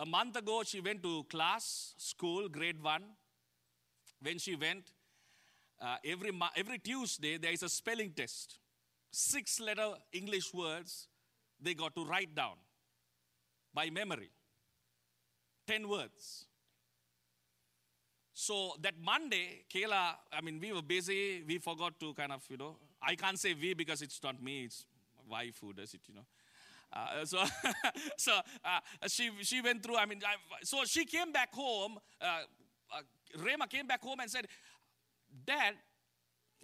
A 0.01 0.07
month 0.07 0.35
ago, 0.37 0.65
she 0.65 0.81
went 0.81 1.01
to 1.05 1.23
class, 1.31 1.95
school, 1.97 2.49
grade 2.49 2.83
one. 2.83 3.05
When 4.21 4.39
she 4.39 4.57
went, 4.57 4.91
uh, 5.81 5.99
every, 6.05 6.33
every 6.57 6.79
Tuesday, 6.79 7.37
there 7.37 7.53
is 7.53 7.63
a 7.63 7.69
spelling 7.69 8.11
test. 8.11 8.59
Six 9.13 9.61
letter 9.61 9.93
English 10.13 10.53
words 10.53 11.09
they 11.61 11.75
got 11.75 11.95
to 11.95 12.05
write 12.05 12.35
down 12.35 12.57
by 13.73 13.91
memory. 13.91 14.31
Ten 15.67 15.89
words. 15.89 16.47
So 18.35 18.73
that 18.81 18.95
Monday, 19.01 19.65
Kayla, 19.73 20.15
I 20.33 20.41
mean, 20.41 20.59
we 20.59 20.73
were 20.73 20.83
busy. 20.83 21.45
We 21.47 21.59
forgot 21.59 22.01
to 22.01 22.15
kind 22.15 22.33
of, 22.33 22.43
you 22.49 22.57
know, 22.57 22.77
I 23.01 23.15
can't 23.15 23.39
say 23.39 23.55
we 23.55 23.75
because 23.75 24.03
it's 24.03 24.21
not 24.23 24.43
me, 24.43 24.65
it's 24.65 24.85
wife 25.29 25.59
who 25.61 25.73
does 25.73 25.95
it, 25.95 26.01
you 26.09 26.15
know. 26.15 26.27
Uh, 26.93 27.25
so, 27.25 27.45
so 28.17 28.41
uh, 28.65 28.81
she 29.09 29.31
she 29.43 29.61
went 29.61 29.83
through. 29.83 29.97
I 29.97 30.07
mean, 30.07 30.21
I, 30.27 30.35
so 30.65 30.85
she 30.85 31.05
came 31.05 31.33
back 31.33 31.55
home. 31.55 31.99
Uh, 32.21 32.41
uh, 32.95 33.01
Rema 33.43 33.67
came 33.67 33.87
back 33.87 34.03
home 34.03 34.21
and 34.21 34.31
said, 34.31 34.47
"Dad, 35.47 35.75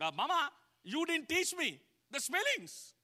uh, 0.00 0.10
Mama, 0.16 0.50
you 0.82 1.06
didn't 1.06 1.28
teach 1.28 1.54
me 1.56 1.80
the 2.10 2.20
spellings." 2.20 2.94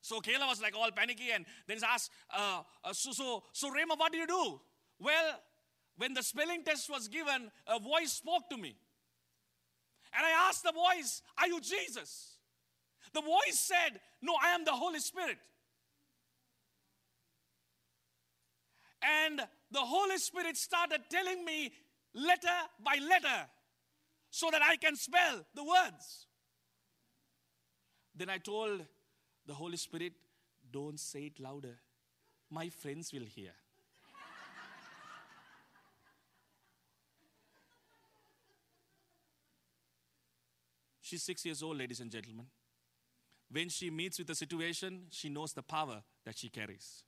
So 0.00 0.20
Kayla 0.20 0.46
was 0.46 0.60
like 0.60 0.76
all 0.76 0.90
panicky, 0.92 1.32
and 1.32 1.44
then 1.66 1.78
asked, 1.84 2.10
uh, 2.30 2.62
uh, 2.84 2.92
"So, 2.92 3.12
so, 3.12 3.44
so, 3.52 3.70
Rema, 3.70 3.96
what 3.96 4.12
do 4.12 4.18
you 4.18 4.26
do?" 4.26 4.60
Well, 4.98 5.42
when 5.96 6.14
the 6.14 6.22
spelling 6.22 6.62
test 6.62 6.88
was 6.88 7.08
given, 7.08 7.50
a 7.66 7.78
voice 7.80 8.12
spoke 8.12 8.48
to 8.50 8.56
me, 8.56 8.76
and 10.12 10.24
I 10.24 10.48
asked 10.48 10.62
the 10.62 10.72
voice, 10.72 11.22
"Are 11.38 11.48
you 11.48 11.60
Jesus?" 11.60 12.38
The 13.12 13.20
voice 13.20 13.58
said, 13.58 14.00
"No, 14.20 14.36
I 14.40 14.50
am 14.50 14.64
the 14.64 14.72
Holy 14.72 15.00
Spirit." 15.00 15.38
And 19.02 19.40
the 19.70 19.80
Holy 19.80 20.18
Spirit 20.18 20.56
started 20.56 21.02
telling 21.10 21.44
me 21.44 21.72
letter 22.12 22.58
by 22.80 22.96
letter 22.96 23.48
so 24.30 24.50
that 24.50 24.62
I 24.62 24.76
can 24.76 24.96
spell 24.96 25.44
the 25.54 25.64
words. 25.64 26.25
Then 28.16 28.30
I 28.30 28.38
told 28.38 28.80
the 29.46 29.54
Holy 29.54 29.76
Spirit, 29.76 30.14
don't 30.72 30.98
say 30.98 31.26
it 31.26 31.38
louder. 31.38 31.76
My 32.50 32.70
friends 32.70 33.12
will 33.12 33.24
hear. 33.24 33.52
She's 41.02 41.22
six 41.22 41.44
years 41.44 41.62
old, 41.62 41.76
ladies 41.76 42.00
and 42.00 42.10
gentlemen. 42.10 42.46
When 43.50 43.68
she 43.68 43.90
meets 43.90 44.18
with 44.18 44.28
a 44.30 44.34
situation, 44.34 45.02
she 45.10 45.28
knows 45.28 45.52
the 45.52 45.62
power 45.62 46.02
that 46.24 46.36
she 46.36 46.48
carries. 46.48 47.04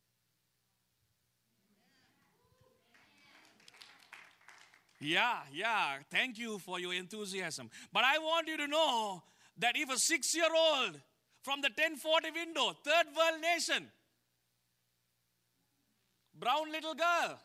Yeah, 5.01 5.39
yeah. 5.53 5.97
Thank 6.11 6.39
you 6.39 6.59
for 6.59 6.79
your 6.79 6.93
enthusiasm. 6.95 7.71
But 7.93 8.05
I 8.05 8.19
want 8.19 8.47
you 8.47 8.57
to 8.59 8.69
know 8.69 9.23
that 9.59 9.77
if 9.77 9.91
a 9.91 9.99
six 9.99 10.35
year 10.35 10.49
old 10.55 11.01
from 11.43 11.61
the 11.61 11.69
1040 11.69 12.31
window, 12.31 12.77
third 12.85 13.07
world 13.17 13.41
nation, 13.41 13.89
brown 16.39 16.71
little 16.71 16.95
girl, 16.95 17.39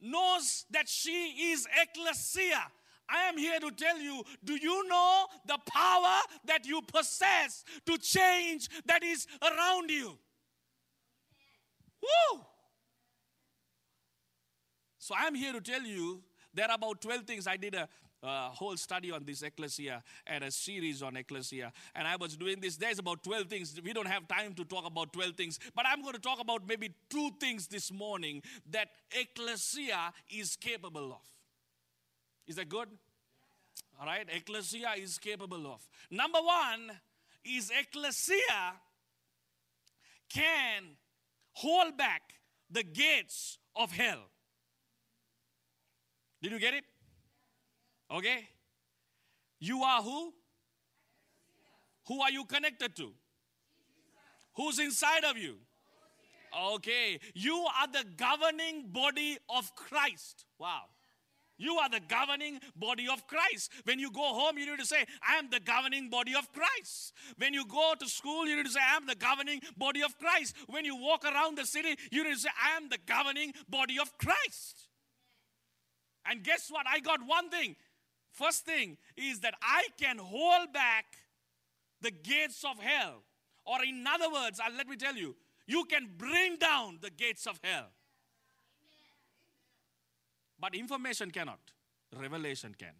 knows 0.00 0.66
that 0.70 0.88
she 0.88 1.50
is 1.52 1.66
ecclesia, 1.80 2.62
I 3.08 3.22
am 3.24 3.36
here 3.36 3.60
to 3.60 3.70
tell 3.70 3.98
you 3.98 4.22
do 4.44 4.54
you 4.56 4.88
know 4.88 5.26
the 5.46 5.58
power 5.66 6.20
that 6.46 6.66
you 6.66 6.80
possess 6.82 7.64
to 7.86 7.98
change 7.98 8.68
that 8.86 9.02
is 9.02 9.26
around 9.42 9.90
you? 9.90 10.18
Woo! 12.02 12.40
So 14.98 15.14
I'm 15.18 15.34
here 15.34 15.52
to 15.52 15.60
tell 15.60 15.82
you 15.82 16.22
there 16.54 16.66
are 16.66 16.74
about 16.74 17.00
12 17.02 17.24
things. 17.24 17.46
I 17.46 17.56
did 17.56 17.74
a, 17.74 17.88
a 18.24 18.50
whole 18.50 18.76
study 18.76 19.10
on 19.10 19.24
this 19.24 19.42
ecclesia 19.42 20.02
and 20.26 20.44
a 20.44 20.50
series 20.50 21.02
on 21.02 21.16
ecclesia. 21.16 21.72
And 21.94 22.08
I 22.08 22.16
was 22.16 22.36
doing 22.36 22.60
this. 22.60 22.76
There's 22.76 22.98
about 22.98 23.22
12 23.22 23.46
things. 23.46 23.80
We 23.84 23.92
don't 23.92 24.08
have 24.08 24.26
time 24.26 24.54
to 24.54 24.64
talk 24.64 24.86
about 24.86 25.12
12 25.12 25.34
things, 25.34 25.58
but 25.74 25.84
I'm 25.86 26.00
going 26.02 26.14
to 26.14 26.20
talk 26.20 26.40
about 26.40 26.66
maybe 26.66 26.90
two 27.10 27.30
things 27.38 27.66
this 27.66 27.92
morning 27.92 28.42
that 28.70 28.88
ecclesia 29.12 30.12
is 30.30 30.56
capable 30.56 31.12
of. 31.12 31.26
Is 32.46 32.56
that 32.56 32.68
good? 32.68 32.88
All 34.00 34.06
right, 34.06 34.26
ecclesia 34.34 34.94
is 34.98 35.18
capable 35.18 35.66
of. 35.66 35.86
Number 36.10 36.40
one 36.40 36.90
is 37.44 37.70
ecclesia 37.70 38.74
can 40.28 40.82
hold 41.52 41.96
back 41.96 42.22
the 42.70 42.82
gates 42.82 43.58
of 43.76 43.92
hell. 43.92 44.22
Did 46.42 46.52
you 46.52 46.58
get 46.58 46.74
it? 46.74 46.84
Okay. 48.10 48.48
You 49.58 49.82
are 49.82 50.02
who? 50.02 50.32
Who 52.08 52.20
are 52.20 52.30
you 52.30 52.44
connected 52.44 52.94
to? 52.96 53.12
Who's 54.56 54.78
inside 54.78 55.24
of 55.24 55.36
you? 55.38 55.56
Okay. 56.74 57.18
You 57.34 57.66
are 57.80 57.88
the 57.88 58.04
governing 58.16 58.88
body 58.92 59.38
of 59.48 59.74
Christ. 59.74 60.44
Wow. 60.58 60.82
You 61.56 61.76
are 61.76 61.88
the 61.88 62.00
governing 62.08 62.58
body 62.74 63.06
of 63.10 63.26
Christ. 63.26 63.70
When 63.84 63.98
you 63.98 64.10
go 64.10 64.22
home, 64.22 64.58
you 64.58 64.66
need 64.66 64.80
to 64.80 64.86
say, 64.86 65.04
I 65.26 65.38
am 65.38 65.50
the 65.50 65.60
governing 65.60 66.10
body 66.10 66.34
of 66.34 66.52
Christ. 66.52 67.12
When 67.38 67.54
you 67.54 67.64
go 67.66 67.94
to 67.98 68.08
school, 68.08 68.46
you 68.46 68.56
need 68.56 68.66
to 68.66 68.72
say, 68.72 68.80
I 68.80 68.96
am 68.96 69.06
the 69.06 69.14
governing 69.14 69.60
body 69.76 70.02
of 70.02 70.18
Christ. 70.18 70.56
When 70.68 70.84
you 70.84 70.96
walk 70.96 71.24
around 71.24 71.56
the 71.56 71.64
city, 71.64 71.96
you 72.10 72.24
need 72.24 72.34
to 72.34 72.40
say, 72.40 72.50
I 72.60 72.76
am 72.76 72.88
the 72.88 72.98
governing 73.06 73.52
body 73.68 73.98
of 74.00 74.10
Christ. 74.18 74.88
And 76.26 76.42
guess 76.42 76.68
what? 76.70 76.86
I 76.88 76.98
got 77.00 77.20
one 77.24 77.50
thing. 77.50 77.76
First 78.34 78.66
thing 78.66 78.96
is 79.16 79.40
that 79.40 79.54
I 79.62 79.84
can 79.96 80.18
hold 80.18 80.72
back 80.72 81.04
the 82.00 82.10
gates 82.10 82.64
of 82.64 82.78
hell. 82.82 83.22
Or, 83.64 83.82
in 83.84 84.04
other 84.06 84.30
words, 84.30 84.60
uh, 84.60 84.64
let 84.76 84.88
me 84.88 84.96
tell 84.96 85.14
you, 85.14 85.36
you 85.66 85.84
can 85.84 86.10
bring 86.18 86.56
down 86.56 86.98
the 87.00 87.10
gates 87.10 87.46
of 87.46 87.58
hell. 87.62 87.86
But 90.58 90.74
information 90.74 91.30
cannot, 91.30 91.60
revelation 92.18 92.74
can. 92.76 92.94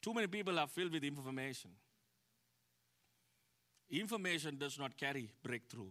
Too 0.00 0.14
many 0.14 0.28
people 0.28 0.58
are 0.58 0.66
filled 0.66 0.92
with 0.92 1.04
information. 1.04 1.70
Information 3.90 4.56
does 4.56 4.78
not 4.78 4.96
carry 4.96 5.30
breakthrough, 5.42 5.90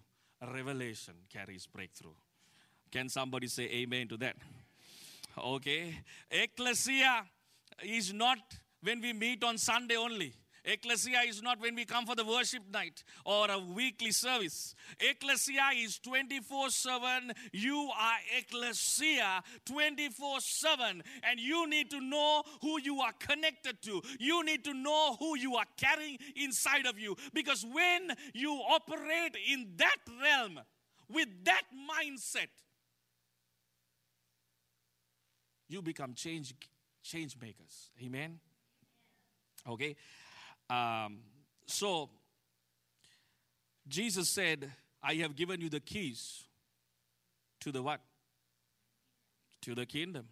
revelation 0.51 1.13
carries 1.31 1.67
breakthrough. 1.67 2.15
Can 2.91 3.07
somebody 3.07 3.47
say 3.47 3.63
amen 3.65 4.07
to 4.09 4.17
that? 4.17 4.35
Okay. 5.35 5.95
Ecclesia 6.29 7.25
is 7.83 8.13
not 8.13 8.37
when 8.81 9.01
we 9.01 9.13
meet 9.13 9.43
on 9.43 9.57
Sunday 9.57 9.95
only. 9.95 10.33
Ecclesia 10.65 11.19
is 11.27 11.41
not 11.41 11.59
when 11.59 11.75
we 11.75 11.83
come 11.83 12.05
for 12.05 12.15
the 12.15 12.23
worship 12.23 12.63
night 12.71 13.03
or 13.25 13.51
a 13.51 13.59
weekly 13.59 14.11
service. 14.11 14.75
Ecclesia 14.97 15.71
is 15.75 15.99
24 15.99 16.69
7. 16.69 17.33
You 17.51 17.89
are 17.99 18.17
ecclesia 18.37 19.43
24 19.65 20.39
7. 20.39 21.03
And 21.23 21.39
you 21.39 21.69
need 21.69 21.89
to 21.89 21.99
know 21.99 22.43
who 22.61 22.79
you 22.81 23.01
are 23.01 23.11
connected 23.19 23.81
to. 23.81 24.01
You 24.19 24.45
need 24.45 24.63
to 24.63 24.73
know 24.73 25.17
who 25.19 25.37
you 25.37 25.55
are 25.55 25.65
carrying 25.75 26.17
inside 26.37 26.85
of 26.85 26.97
you. 26.97 27.17
Because 27.33 27.65
when 27.69 28.15
you 28.33 28.53
operate 28.53 29.35
in 29.51 29.73
that 29.75 29.97
realm 30.21 30.61
with 31.09 31.27
that 31.43 31.63
mindset, 31.91 32.47
you 35.67 35.81
become 35.81 36.13
change 36.13 36.53
change 37.03 37.35
makers. 37.39 37.91
Amen. 38.03 38.39
Okay. 39.67 39.95
Um, 40.69 41.19
so 41.67 42.09
Jesus 43.87 44.29
said, 44.29 44.71
"I 45.01 45.15
have 45.15 45.35
given 45.35 45.61
you 45.61 45.69
the 45.69 45.79
keys 45.79 46.43
to 47.59 47.71
the 47.71 47.83
what? 47.83 48.01
To 49.61 49.75
the 49.75 49.85
kingdom." 49.85 50.27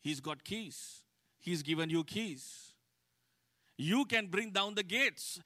He's 0.00 0.20
got 0.20 0.42
keys. 0.42 1.02
He's 1.38 1.62
given 1.62 1.90
you 1.90 2.04
keys. 2.04 2.72
You 3.76 4.04
can 4.04 4.26
bring 4.26 4.50
down 4.50 4.74
the 4.74 4.82
gates. 4.82 5.40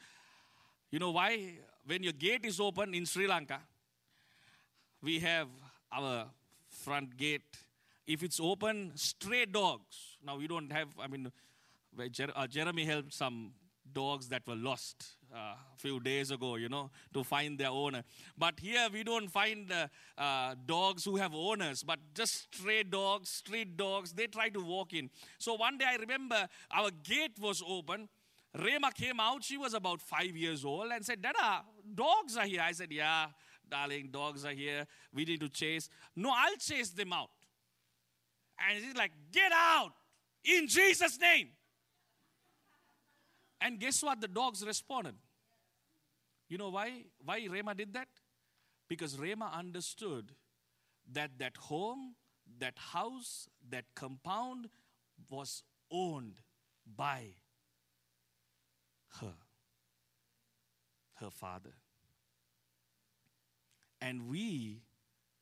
You 0.90 0.98
know 0.98 1.10
why? 1.10 1.58
When 1.84 2.02
your 2.02 2.12
gate 2.12 2.44
is 2.44 2.58
open 2.58 2.94
in 2.94 3.06
Sri 3.06 3.26
Lanka, 3.26 3.60
we 5.02 5.20
have 5.20 5.48
our 5.92 6.26
front 6.68 7.16
gate 7.16 7.65
if 8.06 8.22
it's 8.22 8.40
open, 8.40 8.92
stray 8.94 9.46
dogs. 9.46 10.16
Now, 10.24 10.36
we 10.36 10.46
don't 10.46 10.70
have, 10.72 10.88
I 10.98 11.06
mean, 11.08 11.30
uh, 11.98 12.46
Jeremy 12.46 12.84
helped 12.84 13.12
some 13.12 13.52
dogs 13.92 14.28
that 14.28 14.46
were 14.46 14.56
lost 14.56 15.16
uh, 15.34 15.38
a 15.38 15.78
few 15.78 16.00
days 16.00 16.30
ago, 16.30 16.56
you 16.56 16.68
know, 16.68 16.90
to 17.14 17.24
find 17.24 17.58
their 17.58 17.70
owner. 17.70 18.02
But 18.36 18.60
here 18.60 18.88
we 18.92 19.02
don't 19.04 19.28
find 19.28 19.72
uh, 19.72 19.88
uh, 20.18 20.54
dogs 20.66 21.04
who 21.04 21.16
have 21.16 21.34
owners, 21.34 21.82
but 21.82 21.98
just 22.14 22.54
stray 22.54 22.82
dogs, 22.82 23.28
street 23.30 23.76
dogs, 23.76 24.12
they 24.12 24.26
try 24.26 24.48
to 24.50 24.60
walk 24.60 24.92
in. 24.92 25.10
So 25.38 25.54
one 25.54 25.78
day 25.78 25.86
I 25.88 25.96
remember 25.96 26.48
our 26.70 26.90
gate 27.02 27.38
was 27.40 27.62
open. 27.66 28.08
Rema 28.58 28.90
came 28.92 29.20
out, 29.20 29.44
she 29.44 29.56
was 29.56 29.74
about 29.74 30.00
five 30.00 30.34
years 30.36 30.64
old, 30.64 30.90
and 30.90 31.04
said, 31.04 31.20
Dada, 31.20 31.62
dogs 31.94 32.36
are 32.36 32.46
here. 32.46 32.62
I 32.62 32.72
said, 32.72 32.90
Yeah, 32.90 33.26
darling, 33.70 34.08
dogs 34.10 34.44
are 34.44 34.52
here. 34.52 34.86
We 35.12 35.24
need 35.24 35.40
to 35.40 35.48
chase. 35.48 35.88
No, 36.14 36.30
I'll 36.30 36.56
chase 36.56 36.90
them 36.90 37.12
out. 37.12 37.30
And 38.58 38.82
he's 38.82 38.96
like, 38.96 39.12
Get 39.32 39.52
out 39.52 39.92
in 40.44 40.68
Jesus' 40.68 41.18
name. 41.20 41.48
And 43.60 43.78
guess 43.80 44.02
what? 44.02 44.20
The 44.20 44.28
dogs 44.28 44.64
responded. 44.64 45.14
You 46.48 46.58
know 46.58 46.70
why? 46.70 47.04
Why 47.24 47.46
Rema 47.50 47.74
did 47.74 47.94
that? 47.94 48.08
Because 48.88 49.18
Rema 49.18 49.50
understood 49.52 50.32
that 51.12 51.38
that 51.38 51.56
home 51.56 52.14
that 52.58 52.78
house, 52.78 53.48
that 53.68 53.84
compound 53.94 54.68
was 55.30 55.62
owned 55.90 56.40
by 56.96 57.34
her, 59.20 59.34
her 61.14 61.30
father. 61.30 61.74
And 64.00 64.28
we 64.28 64.82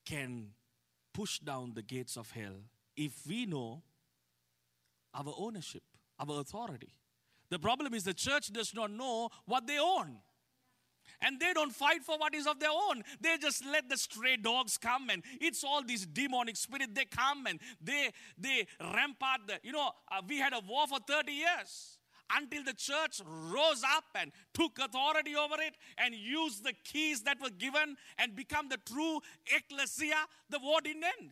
can 0.04 0.50
push 1.12 1.38
down 1.38 1.72
the 1.74 1.82
gates 1.82 2.16
of 2.16 2.30
hell 2.30 2.62
if 2.96 3.26
we 3.26 3.46
know 3.46 3.82
our 5.14 5.34
ownership, 5.38 5.82
our 6.18 6.40
authority. 6.40 6.94
The 7.50 7.58
problem 7.58 7.94
is 7.94 8.04
the 8.04 8.14
church 8.14 8.52
does 8.52 8.74
not 8.74 8.90
know 8.90 9.30
what 9.46 9.66
they 9.66 9.78
own. 9.78 10.16
And 11.20 11.38
they 11.38 11.52
don't 11.52 11.72
fight 11.72 12.02
for 12.02 12.18
what 12.18 12.34
is 12.34 12.46
of 12.46 12.58
their 12.58 12.70
own. 12.70 13.02
They 13.20 13.36
just 13.38 13.64
let 13.64 13.88
the 13.88 13.96
stray 13.96 14.36
dogs 14.36 14.76
come 14.76 15.10
and 15.10 15.22
it's 15.40 15.62
all 15.62 15.82
these 15.82 16.06
demonic 16.06 16.56
spirit. 16.56 16.94
They 16.94 17.04
come 17.04 17.46
and 17.46 17.60
they 17.80 18.10
they 18.36 18.66
rampart 18.80 19.42
the, 19.46 19.58
you 19.62 19.72
know, 19.72 19.90
uh, 20.10 20.20
we 20.26 20.38
had 20.38 20.52
a 20.52 20.60
war 20.66 20.86
for 20.86 20.98
30 21.06 21.32
years 21.32 21.98
until 22.36 22.64
the 22.64 22.72
church 22.72 23.20
rose 23.26 23.82
up 23.84 24.04
and 24.14 24.32
took 24.52 24.78
authority 24.78 25.36
over 25.36 25.56
it 25.60 25.74
and 25.98 26.14
used 26.14 26.64
the 26.64 26.72
keys 26.84 27.22
that 27.22 27.40
were 27.40 27.50
given 27.50 27.96
and 28.18 28.34
become 28.34 28.68
the 28.68 28.78
true 28.78 29.20
ecclesia, 29.46 30.26
the 30.50 30.58
war 30.58 30.80
didn't 30.80 31.04
end. 31.20 31.30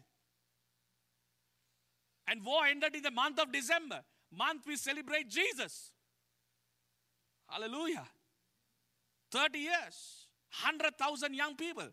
And 2.29 2.45
war 2.45 2.67
ended 2.67 2.95
in 2.95 3.03
the 3.03 3.11
month 3.11 3.39
of 3.39 3.53
December. 3.53 4.01
Month 4.33 4.63
we 4.67 4.77
celebrate 4.77 5.29
Jesus. 5.29 5.93
Hallelujah. 7.49 8.05
30 9.31 9.59
years, 9.59 10.27
100,000 10.63 11.35
young 11.35 11.57
people. 11.57 11.89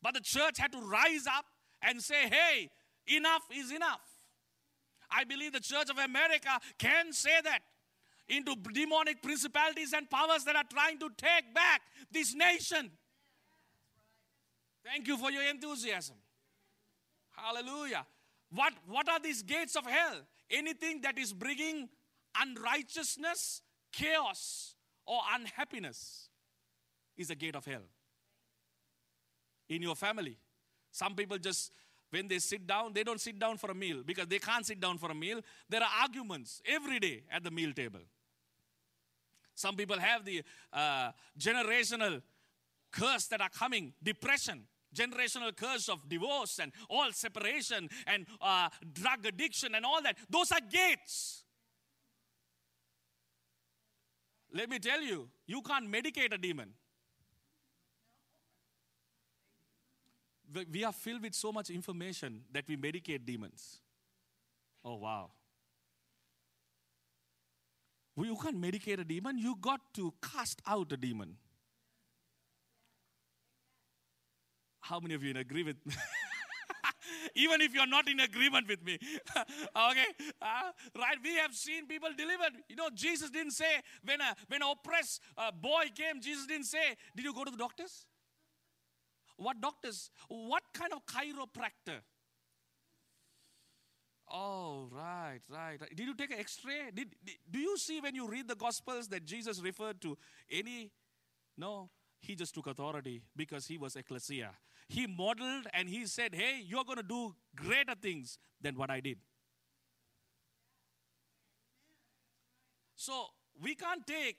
But 0.00 0.14
the 0.14 0.20
church 0.20 0.58
had 0.58 0.72
to 0.72 0.78
rise 0.78 1.26
up 1.26 1.44
and 1.82 2.00
say, 2.00 2.28
hey, 2.28 2.70
enough 3.06 3.42
is 3.54 3.70
enough. 3.70 4.00
I 5.10 5.24
believe 5.24 5.52
the 5.52 5.60
Church 5.60 5.90
of 5.90 5.98
America 5.98 6.58
can 6.78 7.12
say 7.12 7.40
that 7.44 7.60
into 8.28 8.54
demonic 8.72 9.22
principalities 9.22 9.92
and 9.92 10.08
powers 10.08 10.44
that 10.44 10.56
are 10.56 10.64
trying 10.72 10.98
to 10.98 11.10
take 11.16 11.52
back 11.54 11.82
this 12.10 12.34
nation. 12.34 12.90
Thank 14.84 15.06
you 15.06 15.18
for 15.18 15.30
your 15.30 15.42
enthusiasm. 15.42 16.16
Hallelujah. 17.32 18.06
What, 18.54 18.74
what 18.86 19.08
are 19.08 19.18
these 19.18 19.42
gates 19.42 19.76
of 19.76 19.86
hell? 19.86 20.20
Anything 20.50 21.00
that 21.02 21.18
is 21.18 21.32
bringing 21.32 21.88
unrighteousness, 22.38 23.62
chaos, 23.92 24.74
or 25.06 25.20
unhappiness 25.34 26.28
is 27.16 27.30
a 27.30 27.34
gate 27.34 27.56
of 27.56 27.64
hell. 27.64 27.82
In 29.68 29.82
your 29.82 29.96
family, 29.96 30.36
some 30.90 31.14
people 31.14 31.38
just, 31.38 31.72
when 32.10 32.28
they 32.28 32.38
sit 32.38 32.66
down, 32.66 32.92
they 32.92 33.04
don't 33.04 33.20
sit 33.20 33.38
down 33.38 33.56
for 33.56 33.70
a 33.70 33.74
meal 33.74 34.02
because 34.04 34.26
they 34.26 34.38
can't 34.38 34.66
sit 34.66 34.80
down 34.80 34.98
for 34.98 35.10
a 35.10 35.14
meal. 35.14 35.40
There 35.68 35.80
are 35.80 35.90
arguments 36.02 36.60
every 36.66 36.98
day 36.98 37.22
at 37.30 37.42
the 37.42 37.50
meal 37.50 37.72
table. 37.72 38.00
Some 39.54 39.76
people 39.76 39.98
have 39.98 40.24
the 40.24 40.42
uh, 40.72 41.12
generational 41.38 42.20
curse 42.90 43.26
that 43.26 43.40
are 43.40 43.48
coming, 43.48 43.94
depression, 44.02 44.64
generational 44.94 45.54
curse 45.56 45.88
of 45.88 46.08
divorce 46.08 46.58
and 46.58 46.72
all 46.88 47.12
separation 47.12 47.88
and 48.06 48.26
uh, 48.40 48.68
drug 48.92 49.26
addiction 49.26 49.74
and 49.74 49.84
all 49.84 50.02
that. 50.02 50.16
Those 50.28 50.52
are 50.52 50.60
gates. 50.60 51.44
Let 54.54 54.68
me 54.68 54.78
tell 54.78 55.00
you, 55.00 55.28
you 55.46 55.62
can't 55.62 55.90
medicate 55.90 56.32
a 56.32 56.38
demon. 56.38 56.74
We 60.70 60.84
are 60.84 60.92
filled 60.92 61.22
with 61.22 61.34
so 61.34 61.50
much 61.50 61.70
information 61.70 62.42
that 62.52 62.64
we 62.68 62.76
medicate 62.76 63.24
demons. 63.24 63.80
Oh, 64.84 64.96
wow. 64.96 65.30
You 68.16 68.36
can't 68.36 68.60
medicate 68.60 69.00
a 69.00 69.04
demon, 69.04 69.38
you 69.38 69.56
got 69.58 69.80
to 69.94 70.12
cast 70.22 70.60
out 70.66 70.92
a 70.92 70.96
demon. 70.98 71.36
How 74.82 75.00
many 75.00 75.14
of 75.14 75.22
you 75.22 75.30
in 75.30 75.36
agree 75.36 75.62
with 75.62 75.76
me? 75.86 75.94
Even 77.34 77.60
if 77.60 77.72
you're 77.72 77.86
not 77.86 78.08
in 78.08 78.20
agreement 78.20 78.68
with 78.68 78.84
me. 78.84 78.98
okay? 79.36 80.06
Uh, 80.40 80.70
right? 80.98 81.16
We 81.22 81.36
have 81.36 81.54
seen 81.54 81.86
people 81.86 82.10
delivered. 82.16 82.52
You 82.68 82.76
know, 82.76 82.88
Jesus 82.92 83.30
didn't 83.30 83.52
say, 83.52 83.80
when 84.04 84.20
a 84.20 84.34
when 84.48 84.60
an 84.60 84.68
oppressed 84.68 85.20
uh, 85.38 85.50
boy 85.52 85.84
came, 85.94 86.20
Jesus 86.20 86.46
didn't 86.46 86.66
say, 86.66 86.96
Did 87.16 87.24
you 87.24 87.32
go 87.32 87.44
to 87.44 87.50
the 87.50 87.56
doctors? 87.56 88.06
What 89.36 89.60
doctors? 89.60 90.10
What 90.28 90.64
kind 90.74 90.92
of 90.92 91.06
chiropractor? 91.06 92.00
Oh, 94.34 94.88
right, 94.90 95.40
right. 95.48 95.78
Did 95.94 96.06
you 96.06 96.14
take 96.14 96.32
an 96.32 96.38
X-ray? 96.38 96.90
Did, 96.94 97.14
did, 97.24 97.34
do 97.50 97.58
you 97.58 97.76
see 97.76 98.00
when 98.00 98.14
you 98.14 98.28
read 98.28 98.48
the 98.48 98.54
Gospels 98.54 99.08
that 99.08 99.24
Jesus 99.26 99.60
referred 99.60 100.00
to 100.00 100.16
any? 100.50 100.90
No, 101.56 101.90
he 102.20 102.34
just 102.34 102.54
took 102.54 102.66
authority 102.66 103.22
because 103.36 103.66
he 103.66 103.76
was 103.76 103.96
ecclesia. 103.96 104.52
He 104.92 105.06
modeled 105.06 105.68
and 105.72 105.88
he 105.88 106.06
said, 106.06 106.34
"Hey, 106.34 106.62
you're 106.70 106.84
going 106.84 106.98
to 106.98 107.02
do 107.02 107.34
greater 107.56 107.94
things 107.94 108.38
than 108.60 108.76
what 108.76 108.90
I 108.90 109.00
did." 109.00 109.20
So 112.94 113.14
we 113.60 113.74
can't 113.74 114.06
take 114.06 114.36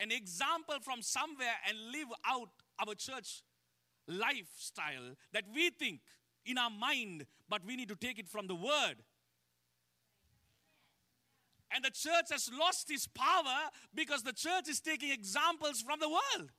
an 0.00 0.10
example 0.10 0.76
from 0.80 1.02
somewhere 1.02 1.56
and 1.68 1.92
live 1.92 2.08
out 2.26 2.48
our 2.78 2.94
church 2.94 3.42
lifestyle 4.08 5.14
that 5.32 5.44
we 5.54 5.68
think 5.70 6.00
in 6.46 6.56
our 6.56 6.70
mind, 6.70 7.26
but 7.48 7.64
we 7.66 7.76
need 7.76 7.88
to 7.90 7.96
take 7.96 8.18
it 8.18 8.28
from 8.28 8.46
the 8.46 8.54
word. 8.54 9.04
And 11.70 11.84
the 11.84 11.90
church 11.90 12.30
has 12.30 12.50
lost 12.52 12.90
its 12.90 13.06
power 13.06 13.70
because 13.94 14.22
the 14.22 14.32
church 14.32 14.68
is 14.68 14.80
taking 14.80 15.10
examples 15.10 15.82
from 15.82 16.00
the 16.00 16.08
world. 16.08 16.50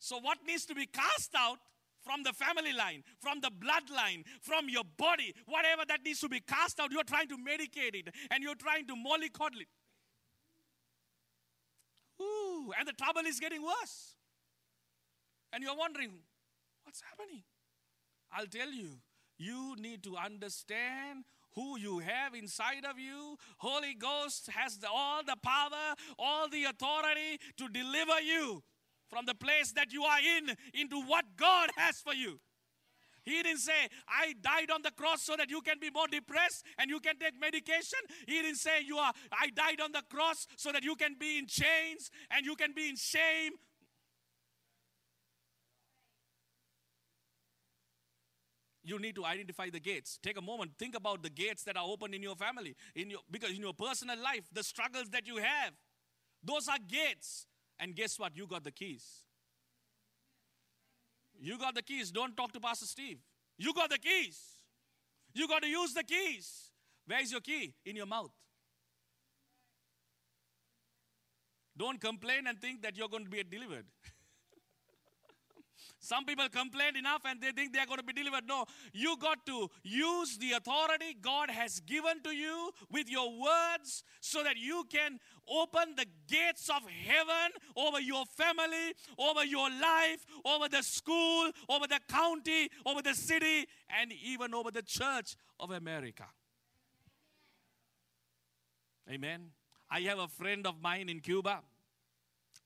So, 0.00 0.18
what 0.18 0.38
needs 0.46 0.64
to 0.66 0.74
be 0.74 0.86
cast 0.86 1.34
out 1.36 1.58
from 2.02 2.22
the 2.22 2.32
family 2.32 2.72
line, 2.72 3.04
from 3.18 3.40
the 3.40 3.50
bloodline, 3.50 4.24
from 4.40 4.68
your 4.68 4.82
body, 4.96 5.34
whatever 5.46 5.82
that 5.86 6.00
needs 6.02 6.20
to 6.20 6.28
be 6.28 6.40
cast 6.40 6.80
out, 6.80 6.90
you're 6.90 7.04
trying 7.04 7.28
to 7.28 7.36
medicate 7.36 7.94
it 7.94 8.08
and 8.30 8.42
you're 8.42 8.54
trying 8.54 8.86
to 8.86 8.94
mollycoddle 8.94 9.60
it. 9.60 9.68
Ooh, 12.22 12.72
and 12.78 12.88
the 12.88 12.94
trouble 12.94 13.22
is 13.26 13.38
getting 13.38 13.62
worse. 13.62 14.14
And 15.52 15.62
you're 15.62 15.76
wondering, 15.76 16.10
what's 16.84 17.02
happening? 17.02 17.42
I'll 18.32 18.46
tell 18.46 18.70
you, 18.70 19.00
you 19.36 19.76
need 19.78 20.02
to 20.04 20.16
understand 20.16 21.24
who 21.54 21.78
you 21.78 21.98
have 21.98 22.34
inside 22.34 22.86
of 22.88 22.98
you. 22.98 23.36
Holy 23.58 23.94
Ghost 23.94 24.48
has 24.54 24.78
the, 24.78 24.88
all 24.88 25.22
the 25.22 25.36
power, 25.42 25.94
all 26.18 26.48
the 26.48 26.64
authority 26.64 27.38
to 27.58 27.68
deliver 27.68 28.20
you 28.20 28.62
from 29.10 29.26
the 29.26 29.34
place 29.34 29.72
that 29.72 29.92
you 29.92 30.04
are 30.04 30.20
in 30.20 30.56
into 30.72 31.00
what 31.02 31.24
God 31.36 31.70
has 31.76 31.98
for 31.98 32.14
you. 32.14 32.40
He 33.22 33.42
didn't 33.42 33.58
say, 33.58 33.88
I 34.08 34.34
died 34.40 34.70
on 34.70 34.82
the 34.82 34.90
cross 34.92 35.22
so 35.22 35.36
that 35.36 35.50
you 35.50 35.60
can 35.60 35.78
be 35.78 35.90
more 35.90 36.08
depressed 36.08 36.64
and 36.78 36.88
you 36.88 37.00
can 37.00 37.18
take 37.18 37.38
medication. 37.38 37.98
He 38.26 38.40
didn't 38.40 38.56
say, 38.56 38.80
you 38.86 38.96
are, 38.96 39.12
I 39.30 39.50
died 39.50 39.80
on 39.80 39.92
the 39.92 40.02
cross 40.08 40.46
so 40.56 40.72
that 40.72 40.82
you 40.82 40.96
can 40.96 41.16
be 41.18 41.38
in 41.38 41.46
chains 41.46 42.10
and 42.30 42.46
you 42.46 42.56
can 42.56 42.72
be 42.74 42.88
in 42.88 42.96
shame. 42.96 43.52
You 48.82 48.98
need 48.98 49.14
to 49.16 49.24
identify 49.26 49.68
the 49.68 49.80
gates. 49.80 50.18
Take 50.22 50.38
a 50.38 50.42
moment, 50.42 50.72
think 50.78 50.96
about 50.96 51.22
the 51.22 51.30
gates 51.30 51.62
that 51.64 51.76
are 51.76 51.84
open 51.84 52.14
in 52.14 52.22
your 52.22 52.34
family, 52.34 52.74
in 52.96 53.10
your 53.10 53.20
because 53.30 53.50
in 53.50 53.60
your 53.60 53.74
personal 53.74 54.18
life, 54.18 54.48
the 54.52 54.64
struggles 54.64 55.10
that 55.10 55.26
you 55.26 55.36
have. 55.36 55.74
Those 56.42 56.66
are 56.66 56.78
gates. 56.88 57.46
And 57.80 57.96
guess 57.96 58.18
what? 58.18 58.36
You 58.36 58.46
got 58.46 58.62
the 58.62 58.70
keys. 58.70 59.24
You 61.40 61.58
got 61.58 61.74
the 61.74 61.82
keys. 61.82 62.10
Don't 62.10 62.36
talk 62.36 62.52
to 62.52 62.60
Pastor 62.60 62.84
Steve. 62.86 63.18
You 63.56 63.72
got 63.72 63.88
the 63.88 63.98
keys. 63.98 64.38
You 65.32 65.48
got 65.48 65.62
to 65.62 65.68
use 65.68 65.94
the 65.94 66.04
keys. 66.04 66.70
Where 67.06 67.22
is 67.22 67.32
your 67.32 67.40
key? 67.40 67.74
In 67.86 67.96
your 67.96 68.06
mouth. 68.06 68.30
Don't 71.76 71.98
complain 71.98 72.46
and 72.46 72.60
think 72.60 72.82
that 72.82 72.98
you're 72.98 73.08
going 73.08 73.24
to 73.24 73.30
be 73.30 73.42
delivered. 73.42 73.86
Some 76.02 76.24
people 76.24 76.48
complain 76.48 76.96
enough 76.96 77.20
and 77.26 77.42
they 77.42 77.52
think 77.52 77.74
they're 77.74 77.84
going 77.84 77.98
to 77.98 78.04
be 78.04 78.14
delivered. 78.14 78.48
No, 78.48 78.64
you 78.94 79.18
got 79.18 79.44
to 79.44 79.68
use 79.82 80.38
the 80.38 80.52
authority 80.52 81.14
God 81.20 81.50
has 81.50 81.80
given 81.80 82.22
to 82.24 82.30
you 82.30 82.70
with 82.90 83.10
your 83.10 83.30
words 83.30 84.02
so 84.20 84.42
that 84.42 84.56
you 84.56 84.84
can 84.90 85.20
open 85.46 85.94
the 85.96 86.06
gates 86.26 86.70
of 86.70 86.82
heaven 87.06 87.52
over 87.76 88.00
your 88.00 88.24
family, 88.24 88.94
over 89.18 89.44
your 89.44 89.68
life, 89.68 90.24
over 90.46 90.70
the 90.70 90.82
school, 90.82 91.50
over 91.68 91.86
the 91.86 92.00
county, 92.08 92.70
over 92.86 93.02
the 93.02 93.14
city, 93.14 93.66
and 94.00 94.10
even 94.24 94.54
over 94.54 94.70
the 94.70 94.82
church 94.82 95.36
of 95.58 95.70
America. 95.70 96.24
Amen. 99.10 99.50
I 99.90 100.00
have 100.00 100.18
a 100.18 100.28
friend 100.28 100.66
of 100.66 100.80
mine 100.80 101.10
in 101.10 101.20
Cuba. 101.20 101.60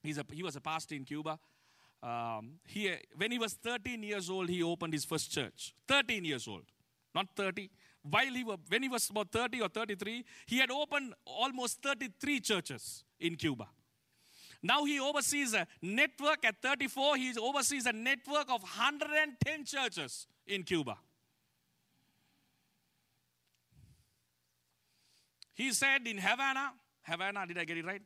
He's 0.05 0.19
a, 0.19 0.25
he 0.31 0.45
was 0.45 0.55
a 0.55 0.61
pastor 0.61 0.95
in 0.95 1.05
Cuba 1.05 1.41
um, 2.05 2.59
he, 2.67 2.95
when 3.17 3.33
he 3.33 3.39
was 3.39 3.55
13 3.55 4.03
years 4.03 4.29
old, 4.29 4.51
he 4.51 4.63
opened 4.63 4.93
his 4.93 5.07
first 5.07 5.31
church. 5.31 5.75
13 5.89 6.25
years 6.25 6.47
old, 6.47 6.65
not 7.15 7.29
30. 7.35 7.71
While 8.03 8.27
he 8.27 8.45
were, 8.45 8.57
when 8.69 8.83
he 8.83 8.91
was 8.91 9.09
about 9.09 9.33
30 9.33 9.63
or 9.63 9.69
33, 9.69 10.23
he 10.47 10.59
had 10.59 10.71
opened 10.71 11.15
almost 11.25 11.83
33 11.83 12.41
churches 12.41 13.05
in 13.19 13.37
Cuba. 13.37 13.69
Now 14.63 14.85
he 14.85 15.01
oversees 15.01 15.55
a 15.55 15.67
network 15.81 16.45
at 16.45 16.61
34. 16.61 17.17
He 17.17 17.35
oversees 17.39 17.87
a 17.87 17.93
network 17.93 18.51
of 18.51 18.63
110 18.63 19.65
churches 19.65 20.27
in 20.47 20.63
Cuba. 20.63 20.99
He 25.55 25.73
said 25.73 26.07
in 26.07 26.19
Havana, 26.19 26.73
Havana, 27.03 27.47
did 27.47 27.59
I 27.59 27.65
get 27.65 27.79
it 27.79 27.87
right? 27.87 28.03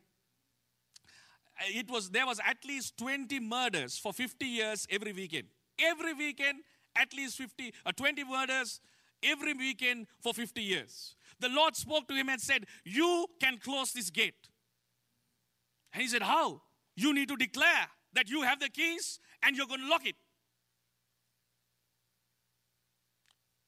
It 1.67 1.89
was 1.89 2.09
there 2.09 2.25
was 2.25 2.39
at 2.45 2.57
least 2.65 2.97
20 2.97 3.39
murders 3.39 3.97
for 3.97 4.13
50 4.13 4.45
years 4.45 4.87
every 4.89 5.13
weekend. 5.13 5.47
Every 5.79 6.13
weekend, 6.13 6.59
at 6.95 7.13
least 7.13 7.37
50 7.37 7.73
uh, 7.85 7.91
20 7.91 8.23
murders 8.23 8.79
every 9.23 9.53
weekend 9.53 10.07
for 10.21 10.33
50 10.33 10.61
years. 10.61 11.15
The 11.39 11.49
Lord 11.49 11.75
spoke 11.75 12.07
to 12.07 12.13
him 12.13 12.29
and 12.29 12.39
said, 12.39 12.65
You 12.83 13.27
can 13.41 13.57
close 13.57 13.91
this 13.91 14.09
gate. 14.09 14.49
And 15.93 16.01
he 16.01 16.07
said, 16.07 16.21
How? 16.21 16.61
You 16.95 17.13
need 17.13 17.29
to 17.29 17.35
declare 17.35 17.87
that 18.13 18.29
you 18.29 18.41
have 18.43 18.59
the 18.59 18.69
keys 18.69 19.19
and 19.43 19.55
you're 19.55 19.67
going 19.67 19.81
to 19.81 19.89
lock 19.89 20.05
it. 20.05 20.15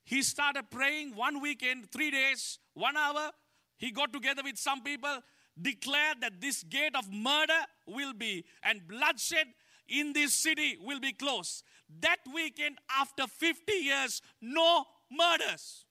He 0.04 0.24
started 0.24 0.70
praying 0.70 1.16
one 1.16 1.40
weekend, 1.40 1.90
three 1.90 2.12
days, 2.12 2.60
one 2.74 2.98
hour. 2.98 3.32
He 3.78 3.92
got 3.92 4.12
together 4.12 4.42
with 4.44 4.58
some 4.58 4.84
people, 4.84 5.22
declared 5.60 6.22
that 6.22 6.40
this 6.40 6.64
gate 6.64 6.96
of 6.96 7.12
murder 7.12 7.62
will 7.88 8.14
be 8.14 8.46
and 8.64 8.88
bloodshed 8.88 9.48
in 9.88 10.14
this 10.14 10.34
city 10.34 10.78
will 10.82 11.00
be 11.00 11.12
closed. 11.12 11.64
That 12.00 12.18
weekend, 12.34 12.78
after 13.00 13.28
50 13.28 13.74
years, 13.74 14.22
no 14.42 14.86
murders. 15.12 15.86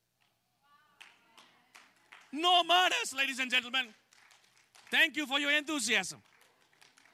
No 2.33 2.63
murders, 2.65 3.13
ladies 3.17 3.39
and 3.39 3.51
gentlemen. 3.51 3.87
Thank 4.91 5.17
you 5.17 5.27
for 5.27 5.39
your 5.39 5.53
enthusiasm. 5.53 6.21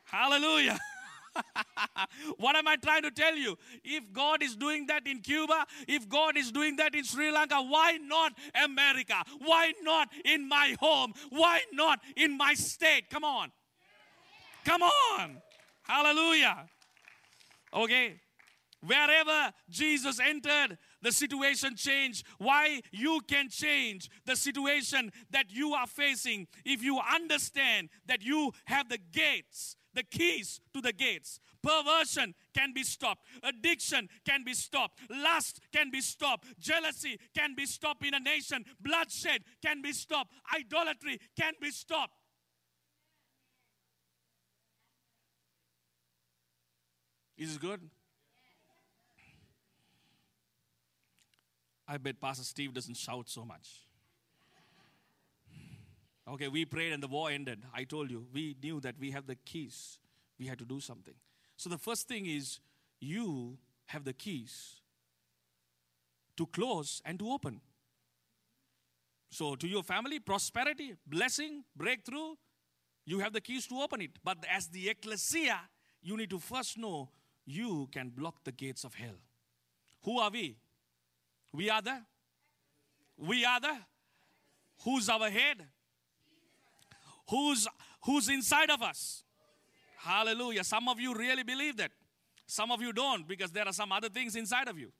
Hallelujah. 0.04 0.78
what 2.38 2.56
am 2.56 2.68
I 2.68 2.76
trying 2.76 3.02
to 3.02 3.10
tell 3.10 3.36
you? 3.36 3.56
If 3.84 4.12
God 4.12 4.42
is 4.42 4.56
doing 4.56 4.86
that 4.86 5.06
in 5.06 5.20
Cuba, 5.20 5.66
if 5.88 6.08
God 6.08 6.36
is 6.36 6.52
doing 6.52 6.76
that 6.76 6.94
in 6.94 7.04
Sri 7.04 7.30
Lanka, 7.30 7.56
why 7.56 7.98
not 8.02 8.32
America? 8.64 9.22
Why 9.44 9.72
not 9.82 10.08
in 10.24 10.48
my 10.48 10.76
home? 10.80 11.12
Why 11.30 11.60
not 11.72 12.00
in 12.16 12.36
my 12.36 12.54
state? 12.54 13.10
Come 13.10 13.24
on. 13.24 13.50
Come 14.64 14.82
on. 14.82 15.36
Hallelujah. 15.82 16.66
Okay. 17.72 18.20
Wherever 18.84 19.52
Jesus 19.68 20.20
entered, 20.20 20.78
the 21.02 21.12
situation 21.12 21.76
changed. 21.76 22.26
Why 22.38 22.82
you 22.92 23.20
can 23.26 23.48
change 23.48 24.10
the 24.24 24.36
situation 24.36 25.12
that 25.30 25.46
you 25.50 25.74
are 25.74 25.86
facing 25.86 26.46
if 26.64 26.82
you 26.82 27.00
understand 27.00 27.88
that 28.06 28.22
you 28.22 28.52
have 28.66 28.88
the 28.88 28.98
gates, 28.98 29.75
the 29.96 30.04
keys 30.04 30.60
to 30.72 30.80
the 30.80 30.92
gates. 30.92 31.40
Perversion 31.62 32.34
can 32.54 32.72
be 32.72 32.84
stopped. 32.84 33.22
Addiction 33.42 34.08
can 34.24 34.44
be 34.44 34.54
stopped. 34.54 35.00
Lust 35.10 35.60
can 35.72 35.90
be 35.90 36.00
stopped. 36.00 36.44
Jealousy 36.60 37.18
can 37.36 37.56
be 37.56 37.66
stopped 37.66 38.06
in 38.06 38.14
a 38.14 38.20
nation. 38.20 38.64
Bloodshed 38.78 39.42
can 39.64 39.82
be 39.82 39.92
stopped. 39.92 40.30
Idolatry 40.54 41.18
can 41.36 41.54
be 41.60 41.70
stopped. 41.70 42.12
Is 47.36 47.56
it 47.56 47.60
good? 47.60 47.80
I 51.88 51.98
bet 51.98 52.20
Pastor 52.20 52.44
Steve 52.44 52.74
doesn't 52.74 52.96
shout 52.96 53.28
so 53.28 53.44
much. 53.44 53.85
Okay, 56.28 56.48
we 56.48 56.64
prayed 56.64 56.92
and 56.92 57.02
the 57.02 57.08
war 57.08 57.30
ended. 57.30 57.62
I 57.72 57.84
told 57.84 58.10
you, 58.10 58.26
we 58.32 58.56
knew 58.62 58.80
that 58.80 58.96
we 58.98 59.12
have 59.12 59.26
the 59.26 59.36
keys. 59.36 59.98
We 60.38 60.46
had 60.46 60.58
to 60.58 60.64
do 60.64 60.80
something. 60.80 61.14
So 61.56 61.70
the 61.70 61.78
first 61.78 62.08
thing 62.08 62.26
is 62.26 62.58
you 63.00 63.58
have 63.86 64.04
the 64.04 64.12
keys 64.12 64.80
to 66.36 66.46
close 66.46 67.00
and 67.04 67.18
to 67.18 67.30
open. 67.30 67.60
So 69.30 69.54
to 69.54 69.68
your 69.68 69.82
family, 69.82 70.18
prosperity, 70.18 70.94
blessing, 71.06 71.64
breakthrough, 71.76 72.34
you 73.04 73.20
have 73.20 73.32
the 73.32 73.40
keys 73.40 73.66
to 73.68 73.80
open 73.80 74.00
it. 74.00 74.10
But 74.24 74.38
as 74.52 74.66
the 74.66 74.88
ecclesia, 74.88 75.60
you 76.02 76.16
need 76.16 76.30
to 76.30 76.38
first 76.38 76.76
know 76.76 77.10
you 77.44 77.88
can 77.92 78.08
block 78.08 78.42
the 78.44 78.52
gates 78.52 78.84
of 78.84 78.94
hell. 78.94 79.18
Who 80.02 80.18
are 80.18 80.30
we? 80.30 80.56
We 81.52 81.70
are 81.70 81.82
the. 81.82 82.02
We 83.16 83.44
are 83.44 83.60
the. 83.60 83.76
Who's 84.84 85.08
our 85.08 85.30
head? 85.30 85.64
Who's 87.28 87.66
who's 88.04 88.28
inside 88.28 88.70
of 88.70 88.82
us? 88.82 89.24
Hallelujah. 89.98 90.64
Some 90.64 90.88
of 90.88 91.00
you 91.00 91.14
really 91.14 91.42
believe 91.42 91.76
that. 91.78 91.90
Some 92.46 92.70
of 92.70 92.80
you 92.80 92.92
don't 92.92 93.26
because 93.26 93.50
there 93.50 93.66
are 93.66 93.72
some 93.72 93.90
other 93.90 94.08
things 94.08 94.36
inside 94.36 94.68
of 94.68 94.78
you. 94.78 94.92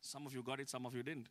Some 0.00 0.26
of 0.26 0.34
you 0.34 0.42
got 0.42 0.60
it, 0.60 0.68
some 0.68 0.86
of 0.86 0.94
you 0.94 1.02
didn't. 1.02 1.28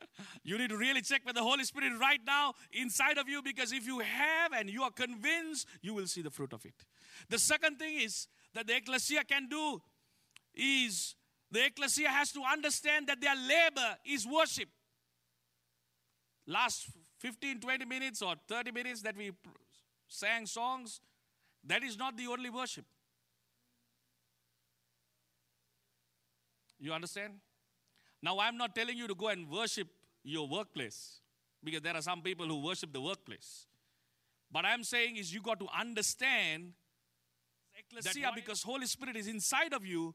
you 0.42 0.58
need 0.58 0.70
to 0.70 0.76
really 0.76 1.00
check 1.00 1.22
with 1.24 1.34
the 1.34 1.42
Holy 1.42 1.64
Spirit 1.64 1.92
right 2.00 2.20
now 2.26 2.54
inside 2.72 3.18
of 3.18 3.28
you 3.28 3.42
because 3.42 3.72
if 3.72 3.86
you 3.86 4.00
have 4.00 4.52
and 4.52 4.68
you 4.68 4.82
are 4.82 4.90
convinced, 4.90 5.66
you 5.80 5.94
will 5.94 6.06
see 6.06 6.22
the 6.22 6.30
fruit 6.30 6.52
of 6.52 6.64
it. 6.64 6.74
The 7.28 7.38
second 7.38 7.78
thing 7.78 8.00
is 8.00 8.26
that 8.54 8.66
the 8.66 8.76
ecclesia 8.76 9.24
can 9.24 9.48
do 9.48 9.80
is 10.54 11.14
the 11.50 11.66
ecclesia 11.66 12.08
has 12.08 12.32
to 12.32 12.42
understand 12.50 13.06
that 13.08 13.20
their 13.20 13.36
labor 13.36 13.96
is 14.04 14.26
worship. 14.26 14.68
Last 16.46 16.88
15, 17.18 17.60
20 17.60 17.84
minutes 17.84 18.22
or 18.22 18.34
30 18.48 18.72
minutes 18.72 19.02
that 19.02 19.16
we 19.16 19.32
sang 20.08 20.46
songs, 20.46 21.00
that 21.64 21.82
is 21.82 21.96
not 21.96 22.16
the 22.16 22.26
only 22.26 22.50
worship. 22.50 22.84
You 26.78 26.92
understand? 26.92 27.34
Now, 28.20 28.38
I'm 28.40 28.56
not 28.56 28.74
telling 28.74 28.96
you 28.96 29.06
to 29.06 29.14
go 29.14 29.28
and 29.28 29.48
worship 29.48 29.88
your 30.24 30.48
workplace 30.48 31.20
because 31.62 31.80
there 31.80 31.94
are 31.94 32.02
some 32.02 32.22
people 32.22 32.46
who 32.46 32.60
worship 32.60 32.92
the 32.92 33.00
workplace. 33.00 33.66
But 34.50 34.64
I'm 34.64 34.84
saying 34.84 35.16
is 35.16 35.32
you 35.32 35.40
got 35.40 35.60
to 35.60 35.66
understand 35.78 36.72
ecclesia 37.78 38.32
because 38.34 38.62
Holy 38.62 38.86
Spirit 38.86 39.16
is 39.16 39.28
inside 39.28 39.72
of 39.72 39.86
you 39.86 40.14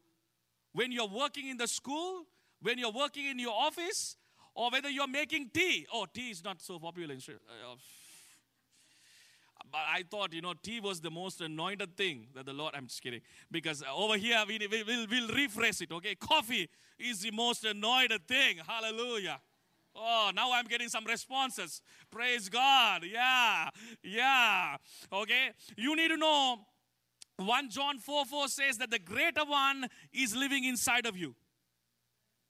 when 0.73 0.91
you're 0.91 1.07
working 1.07 1.47
in 1.47 1.57
the 1.57 1.67
school, 1.67 2.25
when 2.61 2.77
you're 2.77 2.91
working 2.91 3.25
in 3.25 3.39
your 3.39 3.53
office, 3.53 4.17
or 4.57 4.71
whether 4.71 4.89
you're 4.89 5.07
making 5.07 5.51
tea. 5.53 5.85
Oh, 5.93 6.07
tea 6.11 6.31
is 6.31 6.43
not 6.43 6.59
so 6.59 6.79
popular 6.79 7.13
in 7.13 7.19
Sri 7.19 7.35
uh, 7.35 7.75
but 9.71 9.81
I 9.87 10.03
thought, 10.09 10.33
you 10.33 10.41
know, 10.41 10.53
tea 10.61 10.79
was 10.79 11.01
the 11.01 11.11
most 11.11 11.41
anointed 11.41 11.95
thing 11.97 12.27
that 12.33 12.45
the 12.45 12.53
Lord, 12.53 12.73
I'm 12.75 12.87
just 12.87 13.01
kidding. 13.01 13.21
Because 13.51 13.83
over 13.93 14.15
here, 14.17 14.41
we, 14.47 14.59
we, 14.59 14.83
will 14.83 15.05
we'll 15.09 15.27
rephrase 15.29 15.81
it, 15.81 15.91
okay? 15.91 16.15
Coffee 16.15 16.69
is 16.97 17.21
the 17.21 17.31
most 17.31 17.65
anointed 17.65 18.27
thing. 18.27 18.59
Hallelujah. 18.65 19.39
Oh, 19.93 20.31
now 20.33 20.53
I'm 20.53 20.65
getting 20.65 20.89
some 20.89 21.05
responses. 21.05 21.81
Praise 22.09 22.49
God. 22.49 23.03
Yeah. 23.03 23.69
Yeah. 24.03 24.77
Okay. 25.11 25.49
You 25.75 25.95
need 25.95 26.09
to 26.09 26.17
know 26.17 26.59
1 27.37 27.69
John 27.69 27.99
4 27.99 28.25
4 28.25 28.47
says 28.47 28.77
that 28.77 28.89
the 28.89 28.99
greater 28.99 29.43
one 29.43 29.87
is 30.13 30.35
living 30.35 30.63
inside 30.63 31.05
of 31.05 31.17
you. 31.17 31.35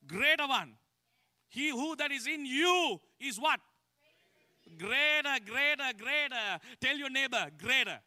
Greater 0.05 0.47
one. 0.47 0.75
He 1.49 1.69
who 1.69 1.95
that 1.95 2.11
is 2.11 2.27
in 2.27 2.45
you 2.45 2.99
is 3.19 3.39
what? 3.39 3.59
Greater, 4.77 5.37
greater, 5.45 5.91
greater. 5.97 6.59
Tell 6.81 6.97
your 6.97 7.09
neighbor, 7.09 7.47
greater. 7.61 7.99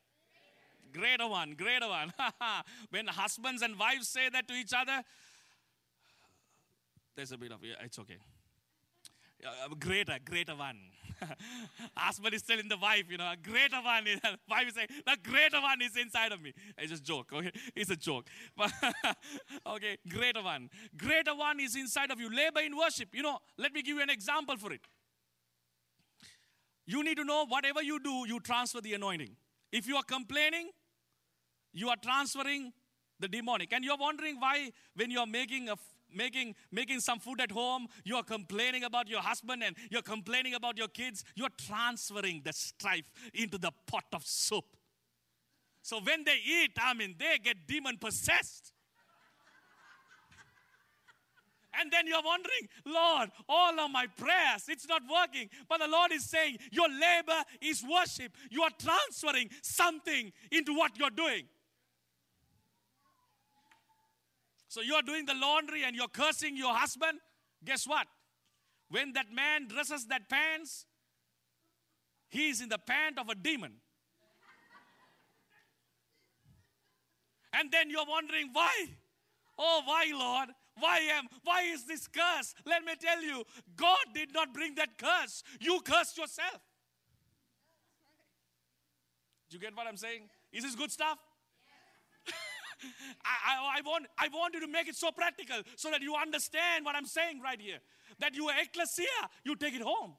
Greater 0.93 1.27
one, 1.29 1.53
greater 1.53 1.89
one. 1.89 2.13
when 2.91 3.07
husbands 3.07 3.63
and 3.63 3.79
wives 3.79 4.09
say 4.09 4.29
that 4.29 4.47
to 4.49 4.55
each 4.55 4.73
other, 4.77 5.03
there's 7.15 7.33
a 7.33 7.39
bit 7.39 7.53
of, 7.53 7.63
yeah, 7.63 7.75
it's 7.85 7.99
okay. 7.99 8.19
Uh, 9.45 9.75
greater, 9.79 10.19
greater 10.25 10.55
one. 10.55 10.79
Husband 11.97 12.35
is 12.35 12.43
telling 12.43 12.69
the 12.69 12.77
wife, 12.77 13.05
you 13.11 13.17
know, 13.17 13.31
a 13.31 13.37
greater 13.37 13.81
one 13.83 14.07
is, 14.07 14.21
wife 14.51 14.69
is 14.69 14.75
saying, 14.75 14.89
the 15.07 15.17
greater 15.23 15.61
one 15.61 15.81
is 15.83 15.97
inside 15.97 16.33
of 16.33 16.43
me. 16.43 16.53
It's 16.79 16.91
just 16.91 17.05
joke, 17.05 17.33
okay? 17.33 17.51
It's 17.77 17.91
a 17.91 17.97
joke. 17.97 18.29
okay, 19.67 19.99
greater 20.09 20.43
one. 20.43 20.71
Greater 20.97 21.35
one 21.35 21.61
is 21.61 21.77
inside 21.77 22.11
of 22.11 22.21
you. 22.21 22.35
Labor 22.35 22.61
in 22.61 22.77
worship. 22.77 23.09
You 23.15 23.23
know, 23.23 23.39
let 23.59 23.73
me 23.73 23.83
give 23.83 23.97
you 23.97 24.03
an 24.03 24.11
example 24.11 24.57
for 24.57 24.73
it. 24.73 24.81
You 26.87 27.05
need 27.05 27.17
to 27.19 27.25
know 27.25 27.47
whatever 27.47 27.83
you 27.83 28.01
do, 28.01 28.25
you 28.27 28.41
transfer 28.41 28.81
the 28.81 28.95
anointing. 28.95 29.37
If 29.71 29.87
you 29.87 29.97
are 29.97 30.03
complaining, 30.03 30.71
you 31.73 31.89
are 31.89 31.97
transferring 31.97 32.73
the 33.21 33.29
demonic. 33.29 33.73
And 33.73 33.85
you're 33.85 33.97
wondering 33.97 34.41
why, 34.41 34.73
when 34.97 35.11
you're 35.11 35.27
making 35.27 35.69
a 35.69 35.77
making, 36.15 36.55
making 36.71 37.01
some 37.01 37.19
food 37.19 37.41
at 37.41 37.51
home, 37.51 37.87
you're 38.05 38.23
complaining 38.23 38.85
about 38.85 39.09
your 39.09 39.21
husband 39.21 39.63
and 39.63 39.77
you're 39.91 40.03
complaining 40.03 40.55
about 40.55 40.79
your 40.79 40.89
kids, 40.89 41.25
you're 41.35 41.49
transferring 41.57 42.43
the 42.45 42.53
strife 42.53 43.11
into 43.35 43.59
the 43.59 43.73
pot 43.87 44.05
of 44.13 44.27
soup. 44.27 44.65
So 45.83 46.01
when 46.01 46.25
they 46.25 46.39
eat, 46.45 46.73
I 46.81 46.95
mean, 46.95 47.15
they 47.19 47.39
get 47.43 47.67
demon 47.67 47.97
possessed. 47.99 48.73
And 51.79 51.91
then 51.91 52.07
you're 52.07 52.23
wondering, 52.23 52.69
Lord, 52.85 53.31
all 53.49 53.79
of 53.79 53.91
my 53.91 54.07
prayers, 54.07 54.65
it's 54.69 54.89
not 54.89 55.03
working. 55.11 55.49
But 55.69 55.79
the 55.79 55.89
Lord 55.89 56.13
is 56.13 56.25
saying, 56.25 56.59
Your 56.73 56.89
labor 56.89 57.45
is 57.61 57.85
worship. 57.89 58.33
You 58.51 58.63
are 58.63 58.71
transferring 58.79 59.51
something 59.63 60.33
into 60.51 60.75
what 60.75 60.99
you're 60.99 61.11
doing. 61.11 61.45
So 64.71 64.83
you're 64.83 65.03
doing 65.03 65.27
the 65.27 65.35
laundry 65.35 65.83
and 65.83 65.97
you're 65.97 66.07
cursing 66.07 66.57
your 66.57 66.73
husband. 66.73 67.19
Guess 67.65 67.89
what? 67.89 68.07
When 68.89 69.13
that 69.15 69.27
man 69.35 69.67
dresses 69.67 70.07
that 70.07 70.29
pants, 70.29 70.87
he 72.29 72.51
is 72.51 72.61
in 72.61 72.69
the 72.69 72.79
pant 72.79 73.19
of 73.19 73.29
a 73.29 73.35
demon. 73.35 73.73
And 77.53 77.73
then 77.73 77.91
you're 77.91 78.07
wondering 78.09 78.51
why? 78.53 78.71
Oh, 79.59 79.83
why, 79.85 80.13
Lord? 80.15 80.51
Why 80.79 80.99
am 81.17 81.27
why 81.43 81.63
is 81.63 81.85
this 81.87 82.07
curse? 82.07 82.55
Let 82.65 82.85
me 82.85 82.93
tell 82.99 83.21
you, 83.25 83.43
God 83.75 83.99
did 84.15 84.33
not 84.33 84.55
bring 84.55 84.77
that 84.77 84.97
curse. 84.97 85.43
You 85.59 85.81
cursed 85.85 86.17
yourself. 86.17 86.61
Do 89.51 89.57
you 89.57 89.61
get 89.61 89.77
what 89.77 89.89
I'm 89.89 89.97
saying? 89.97 90.29
Is 90.53 90.63
this 90.63 90.77
good 90.77 90.93
stuff? 90.93 91.19
I, 93.25 93.79
I, 93.79 93.81
want, 93.83 94.07
I 94.19 94.29
want 94.29 94.55
you 94.55 94.61
to 94.61 94.69
make 94.69 94.89
it 94.89 94.97
so 94.97 95.11
practical 95.11 95.57
so 95.77 95.91
that 95.91 96.03
you 96.03 96.15
understand 96.15 96.85
what 96.85 96.95
I'm 96.97 97.07
saying 97.07 97.41
right 97.43 97.61
here. 97.61 97.79
That 98.19 98.35
you 98.35 98.49
are 98.49 98.55
ecclesia, 98.61 99.05
you 99.45 99.57
take 99.57 99.75
it 99.75 99.83
home. 99.83 100.15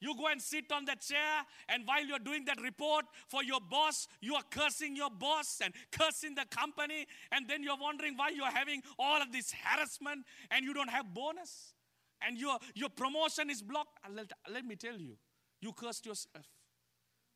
You 0.00 0.16
go 0.16 0.26
and 0.26 0.42
sit 0.42 0.72
on 0.72 0.84
that 0.86 1.00
chair, 1.00 1.46
and 1.68 1.86
while 1.86 2.04
you're 2.04 2.18
doing 2.18 2.44
that 2.46 2.60
report 2.60 3.04
for 3.28 3.44
your 3.44 3.60
boss, 3.60 4.08
you 4.20 4.34
are 4.34 4.42
cursing 4.50 4.96
your 4.96 5.10
boss 5.10 5.60
and 5.62 5.72
cursing 5.92 6.34
the 6.34 6.44
company, 6.50 7.06
and 7.30 7.46
then 7.48 7.62
you're 7.62 7.78
wondering 7.80 8.16
why 8.16 8.30
you're 8.30 8.50
having 8.50 8.82
all 8.98 9.22
of 9.22 9.30
this 9.30 9.52
harassment 9.62 10.26
and 10.50 10.64
you 10.64 10.74
don't 10.74 10.90
have 10.90 11.14
bonus, 11.14 11.74
and 12.20 12.36
your, 12.36 12.58
your 12.74 12.88
promotion 12.88 13.48
is 13.48 13.62
blocked. 13.62 13.96
Uh, 14.04 14.08
let, 14.12 14.32
let 14.52 14.64
me 14.64 14.74
tell 14.74 14.96
you, 14.96 15.16
you 15.60 15.72
cursed 15.72 16.04
yourself 16.04 16.46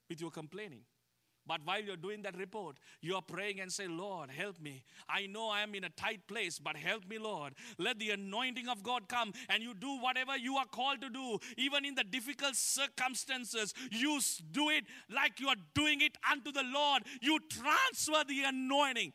with 0.09 0.20
your 0.20 0.32
complaining. 0.32 0.80
But 1.47 1.61
while 1.65 1.83
you're 1.83 1.97
doing 1.97 2.23
that 2.23 2.37
report, 2.37 2.77
you're 3.01 3.23
praying 3.23 3.61
and 3.61 3.73
say, 3.73 3.87
Lord, 3.87 4.31
help 4.31 4.61
me. 4.61 4.85
I 5.09 5.27
know 5.27 5.49
I 5.49 5.63
am 5.63 5.75
in 5.75 5.85
a 5.85 5.91
tight 5.91 6.27
place, 6.27 6.59
but 6.59 6.77
help 6.77 7.09
me, 7.09 7.19
Lord. 7.19 7.55
Let 7.79 7.99
the 7.99 8.11
anointing 8.11 8.69
of 8.69 8.83
God 8.83 9.09
come 9.09 9.33
and 9.49 9.63
you 9.63 9.75
do 9.75 9.99
whatever 9.99 10.37
you 10.37 10.57
are 10.57 10.67
called 10.67 11.01
to 11.03 11.11
do, 11.11 11.39
even 11.57 11.85
in 11.85 11.95
the 11.95 12.05
difficult 12.05 12.57
circumstances. 12.57 13.73
You 13.91 14.21
do 14.51 14.71
it 14.71 14.85
like 15.15 15.41
you 15.41 15.49
are 15.49 15.57
doing 15.75 16.01
it 16.01 16.17
unto 16.31 16.51
the 16.51 16.65
Lord. 16.65 17.03
You 17.21 17.39
transfer 17.49 18.25
the 18.27 18.43
anointing. 18.45 19.13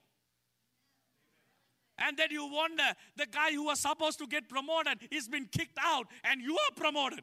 And 1.97 2.17
then 2.17 2.29
you 2.31 2.47
wonder 2.47 2.83
the 3.15 3.27
guy 3.27 3.51
who 3.51 3.65
was 3.65 3.79
supposed 3.79 4.17
to 4.19 4.27
get 4.27 4.49
promoted 4.49 4.99
is 5.11 5.27
been 5.27 5.45
kicked 5.45 5.77
out 5.79 6.07
and 6.23 6.41
you 6.41 6.53
are 6.53 6.75
promoted. 6.75 7.21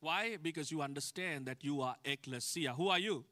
Why? 0.00 0.38
Because 0.40 0.70
you 0.70 0.80
understand 0.80 1.46
that 1.46 1.62
you 1.62 1.82
are 1.82 1.96
ecclesia. 2.04 2.72
Who 2.72 2.88
are 2.88 2.98
you? 2.98 3.24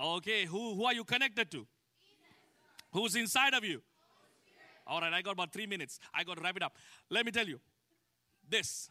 Okay, 0.00 0.44
who, 0.44 0.74
who 0.74 0.84
are 0.84 0.94
you 0.94 1.04
connected 1.04 1.50
to? 1.50 1.66
Who's 2.92 3.16
inside 3.16 3.54
of 3.54 3.64
you? 3.64 3.82
All 4.86 5.00
right, 5.00 5.12
I 5.12 5.22
got 5.22 5.32
about 5.32 5.52
three 5.52 5.66
minutes. 5.66 5.98
I 6.14 6.24
got 6.24 6.36
to 6.36 6.42
wrap 6.42 6.56
it 6.56 6.62
up. 6.62 6.74
Let 7.10 7.24
me 7.24 7.32
tell 7.32 7.46
you 7.46 7.60
this. 8.48 8.90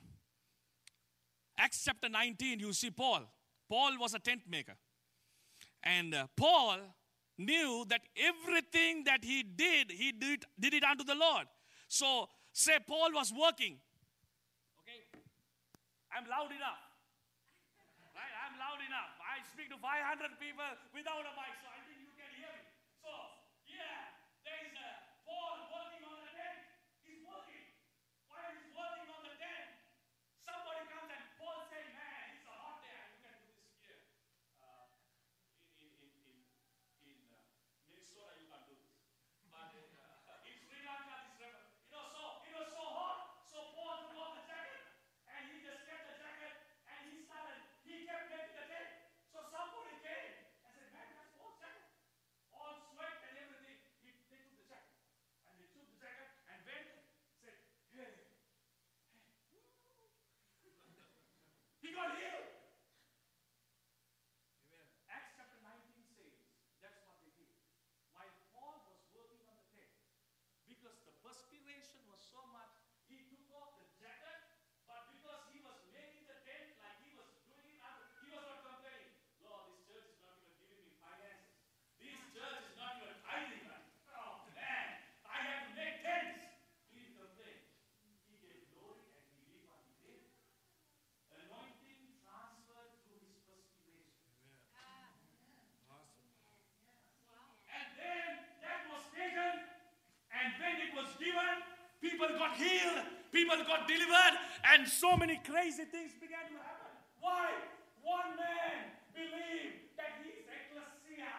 Acts 1.58 1.84
chapter 1.84 2.10
19, 2.10 2.60
you 2.60 2.74
see 2.74 2.92
Paul. 2.92 3.22
Paul 3.70 3.92
was 4.00 4.14
a 4.14 4.20
tent 4.20 4.42
maker. 4.50 4.76
And 5.84 6.14
uh, 6.14 6.28
Paul 6.36 6.78
knew 7.38 7.86
that 7.90 8.02
everything 8.16 9.04
that 9.06 9.24
he 9.24 9.44
did, 9.44 9.92
he 9.92 10.12
did, 10.12 10.46
did 10.60 10.74
it 10.74 10.84
unto 10.84 11.04
the 11.04 11.16
Lord. 11.16 11.48
So, 11.88 12.30
say 12.54 12.78
Paul 12.88 13.10
was 13.14 13.34
working 13.34 13.78
I'm 16.12 16.26
loud 16.28 16.52
enough. 16.52 16.82
Right? 18.16 18.34
I'm 18.48 18.56
loud 18.58 18.82
enough. 18.82 19.14
I 19.22 19.44
speak 19.54 19.70
to 19.70 19.78
500 19.78 20.42
people 20.42 20.66
without 20.96 21.22
a 21.22 21.34
mic, 21.38 21.54
so 21.62 21.68
I 21.70 21.80
think 21.86 22.02
you 22.02 22.14
can 22.18 22.32
hear 22.34 22.50
me. 22.50 22.64
So, 22.98 23.12
yeah, 23.70 24.18
there 24.42 24.62
is 24.66 24.74
a 24.74 24.90
Paul 25.22 25.70
working 25.70 26.02
on 26.08 26.18
the 26.26 26.34
tent. 26.34 26.60
He's 27.06 27.22
working. 27.22 27.62
While 28.26 28.50
he's 28.58 28.74
working 28.74 29.10
on 29.14 29.22
the 29.22 29.36
tent, 29.38 29.70
somebody 30.42 30.82
comes 30.90 31.14
and 31.14 31.26
Paul 31.38 31.62
says, 31.70 31.88
man, 31.94 32.34
it's 32.34 32.48
a 32.50 32.56
hot 32.58 32.82
day. 32.82 32.98
You 33.14 33.22
can 33.22 33.38
do 33.38 33.54
this 33.54 33.70
here. 33.78 34.02
Uh, 34.58 34.90
in, 35.78 35.94
in, 36.02 36.10
in, 36.26 36.38
in, 37.06 37.14
in 37.14 37.18
uh, 37.30 37.38
Minnesota, 37.86 38.34
you 38.42 38.50
can 38.50 38.66
do 38.66 38.74
this. 38.82 38.98
But 39.54 39.78
uh, 39.78 40.50
in 40.50 40.58
Sri 40.58 40.82
Lanka, 40.82 41.14
this 41.22 41.38
river, 41.38 41.62
you 41.86 41.94
know, 41.94 42.10
so 42.10 42.42
it 42.50 42.54
was 42.58 42.70
so 42.74 42.82
hot. 42.82 43.46
So 43.46 43.62
Paul 43.78 44.10
took 44.10 44.18
off 44.18 44.34
the 44.42 44.46
jacket 44.50 44.82
and 45.30 45.42
he 45.54 45.62
just 45.62 45.86
kept 45.86 46.10
the 46.10 46.18
jacket 46.18 46.56
and 46.90 47.02
he 47.14 47.22
started, 47.22 47.62
he 47.86 48.04
kept 48.10 48.28
making 48.34 48.58
the 48.58 48.66
tent. 48.68 48.90
So 49.32 49.40
somebody 49.54 49.96
came 50.04 50.34
and 50.66 50.72
said, 50.76 50.90
man, 50.94 51.08
that's 51.14 51.32
Paul's 51.38 51.58
jacket. 51.62 51.88
All 52.54 52.76
sweat 52.94 53.18
and 53.28 53.34
everything. 53.38 53.78
He, 54.04 54.14
they 54.30 54.42
took 54.46 54.62
the 54.62 54.68
jacket. 54.68 54.94
And 55.48 55.56
they 55.58 55.70
took 55.74 55.88
the 55.90 55.98
jacket 55.98 56.30
and 56.54 56.58
went, 56.68 56.86
said, 57.42 57.56
hey, 57.98 58.14
hey. 58.14 58.26
He 61.82 61.94
got 61.96 62.14
healed. 62.20 62.52
Acts 65.08 65.34
chapter 65.40 65.58
19 65.66 66.04
says 66.14 66.34
that's 66.84 67.00
what 67.08 67.18
they 67.24 67.32
did. 67.38 67.54
While 68.12 68.28
Paul 68.54 68.86
was 68.92 69.02
working 69.16 69.42
on 69.50 69.56
the 69.56 69.66
tent, 69.72 69.94
because 70.68 70.98
the 71.08 71.17
perspiration 71.28 72.00
was 72.08 72.24
so 72.24 72.40
much, 72.56 72.72
he 73.12 73.20
took 73.28 73.44
off 73.52 73.76
the 73.76 73.84
jacket, 74.00 74.40
but 74.88 75.04
because 75.12 75.44
he 75.52 75.60
was 75.60 75.76
making 75.92 76.24
the 76.24 76.40
tent 76.48 76.72
like 76.80 76.96
he 77.04 77.12
was 77.12 77.28
doing 77.44 77.68
it, 77.68 77.76
under- 77.84 78.08
he 78.24 78.32
was 78.32 78.48
not 78.48 78.64
complaining. 78.64 79.12
Lord, 79.44 79.68
this 79.68 79.84
church 79.84 80.08
is 80.08 80.24
not 80.24 80.40
even 80.40 80.56
giving 80.56 80.80
me 80.80 80.96
finances. 80.96 81.52
This 82.00 82.16
church 82.32 82.64
is 82.64 82.72
not 82.80 82.96
even 82.96 83.12
tithing 83.20 83.60
money. 83.68 83.92
Oh 84.08 84.40
man, 84.56 84.96
I 85.28 85.44
have 85.44 85.60
to 85.68 85.72
make 85.76 86.00
tents. 86.00 86.48
He 86.88 86.96
didn't 86.96 87.20
complain. 87.20 87.60
He 88.24 88.40
gave 88.40 88.64
glory 88.72 89.12
and 89.12 89.28
he 89.28 89.44
did 89.44 89.60
what 89.68 89.84
he 89.84 89.92
did. 90.00 90.24
Anointing 91.28 92.08
transferred 92.24 92.88
through 93.04 93.20
his 93.20 93.36
perspiration. 93.44 94.16
And 97.68 97.88
then 97.94 98.30
that 98.64 98.80
was 98.88 99.04
taken, 99.12 99.60
and 100.32 100.50
when 100.58 100.80
it 100.80 100.90
was 100.92 101.14
given, 101.20 101.62
people 102.18 102.36
got 102.40 102.58
healed, 102.58 103.06
people 103.32 103.58
got 103.68 103.88
delivered, 103.88 104.36
and 104.74 104.88
so 104.88 105.16
many 105.16 105.40
crazy 105.46 105.86
things 105.86 106.12
began 106.20 106.50
to 106.50 106.58
happen. 106.58 106.90
Why? 107.22 107.54
One 108.02 108.34
man 108.38 108.98
believed 109.14 109.94
that 109.98 110.18
he 110.24 110.30
is 110.34 110.50
ecclesia, 110.50 111.30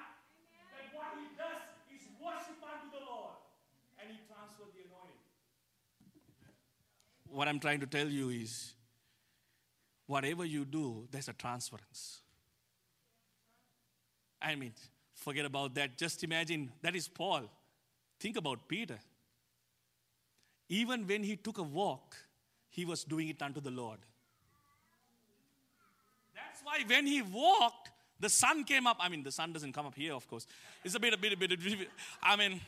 that 0.71 0.87
what 0.95 1.19
he 1.19 1.27
does 1.35 1.63
is 1.91 2.07
worship 2.23 2.63
unto 2.63 2.95
the 2.95 3.03
Lord, 3.05 3.35
and 3.99 4.07
he 4.11 4.19
transferred 4.31 4.71
the 4.71 4.87
anointing. 4.87 5.19
What 7.27 7.49
I'm 7.49 7.59
trying 7.59 7.81
to 7.81 7.87
tell 7.87 8.07
you 8.07 8.31
is 8.31 8.75
whatever 10.07 10.45
you 10.45 10.65
do, 10.65 11.09
there's 11.11 11.29
a 11.29 11.33
transference. 11.33 12.21
I 14.41 14.55
mean, 14.55 14.75
forget 15.15 15.45
about 15.45 15.75
that. 15.75 15.99
Just 15.99 16.23
imagine 16.23 16.71
that 16.83 16.95
is 16.95 17.09
Paul. 17.09 17.51
Think 18.21 18.37
about 18.37 18.69
Peter. 18.69 18.99
Even 20.69 21.07
when 21.07 21.23
he 21.23 21.37
took 21.37 21.59
a 21.59 21.63
walk, 21.63 22.17
he 22.69 22.85
was 22.85 23.05
doing 23.05 23.29
it 23.29 23.41
unto 23.43 23.61
the 23.61 23.71
Lord. 23.71 23.99
That's 26.35 26.61
why 26.63 26.85
when 26.87 27.07
he 27.07 27.23
walked, 27.23 27.91
the 28.21 28.29
sun 28.29 28.65
came 28.65 28.87
up. 28.87 28.99
I 29.01 29.09
mean, 29.09 29.23
the 29.23 29.33
sun 29.33 29.53
doesn't 29.53 29.73
come 29.73 29.87
up 29.87 29.95
here, 29.95 30.15
of 30.15 30.29
course. 30.29 30.47
It's 30.85 30.95
a 30.95 31.01
bit, 31.01 31.15
a 31.15 31.17
bit, 31.17 31.33
a 31.33 31.37
bit. 31.39 31.59
I 32.23 32.37
mean, 32.37 32.61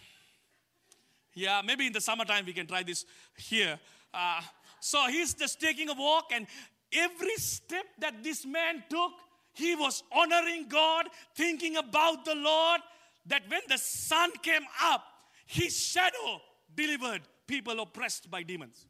yeah, 1.34 1.61
maybe 1.64 1.86
in 1.86 1.92
the 1.92 2.01
summertime 2.01 2.46
we 2.46 2.53
can 2.53 2.66
try 2.66 2.82
this 2.82 3.05
here. 3.36 3.78
Uh, 4.12 4.40
so 4.80 5.07
he's 5.09 5.34
just 5.34 5.61
taking 5.61 5.88
a 5.88 5.94
walk, 5.94 6.30
and 6.32 6.46
every 6.92 7.36
step 7.36 7.84
that 7.98 8.22
this 8.22 8.46
man 8.46 8.82
took, 8.88 9.12
he 9.53 9.74
was 9.74 10.03
honoring 10.11 10.66
God, 10.68 11.07
thinking 11.34 11.76
about 11.76 12.24
the 12.24 12.34
Lord. 12.34 12.80
That 13.26 13.42
when 13.48 13.61
the 13.68 13.76
sun 13.76 14.30
came 14.42 14.62
up, 14.82 15.05
his 15.46 15.78
shadow 15.78 16.40
delivered 16.74 17.20
people 17.51 17.80
oppressed 17.80 18.30
by 18.30 18.44
demons. 18.44 18.86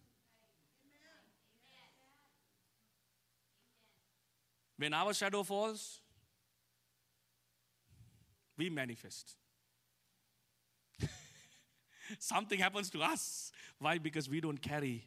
When 4.76 4.92
our 4.92 5.14
shadow 5.14 5.42
falls, 5.42 6.00
we 8.58 8.68
manifest. 8.68 9.32
Something 12.18 12.58
happens 12.58 12.90
to 12.90 13.00
us. 13.00 13.50
Why? 13.78 13.96
Because 13.96 14.28
we 14.28 14.42
don't 14.42 14.60
carry 14.60 15.06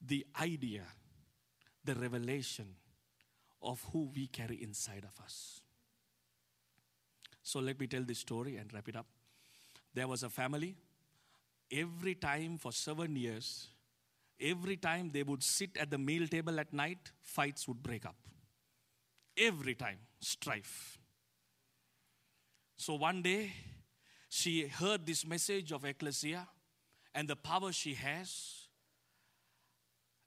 the 0.00 0.24
idea, 0.40 0.84
the 1.84 1.96
revelation 1.96 2.76
of 3.60 3.84
who 3.92 4.10
we 4.14 4.28
carry 4.28 4.62
inside 4.62 5.04
of 5.04 5.24
us. 5.24 5.60
So 7.42 7.58
let 7.58 7.80
me 7.80 7.88
tell 7.88 8.02
this 8.02 8.20
story 8.20 8.56
and 8.56 8.72
wrap 8.72 8.88
it 8.88 8.94
up. 8.94 9.06
There 9.92 10.06
was 10.06 10.22
a 10.22 10.28
family, 10.28 10.76
every 11.70 12.14
time 12.14 12.58
for 12.58 12.72
seven 12.72 13.16
years, 13.16 13.68
every 14.40 14.76
time 14.76 15.10
they 15.10 15.22
would 15.22 15.42
sit 15.42 15.76
at 15.76 15.90
the 15.90 15.98
meal 15.98 16.26
table 16.26 16.58
at 16.60 16.72
night, 16.72 17.12
fights 17.22 17.66
would 17.68 17.82
break 17.82 18.06
up. 18.06 18.16
Every 19.36 19.74
time, 19.74 19.98
strife. 20.20 20.98
So 22.76 22.94
one 22.94 23.22
day, 23.22 23.52
she 24.28 24.66
heard 24.66 25.06
this 25.06 25.26
message 25.26 25.72
of 25.72 25.84
Ecclesia 25.84 26.46
and 27.14 27.28
the 27.28 27.36
power 27.36 27.72
she 27.72 27.94
has. 27.94 28.68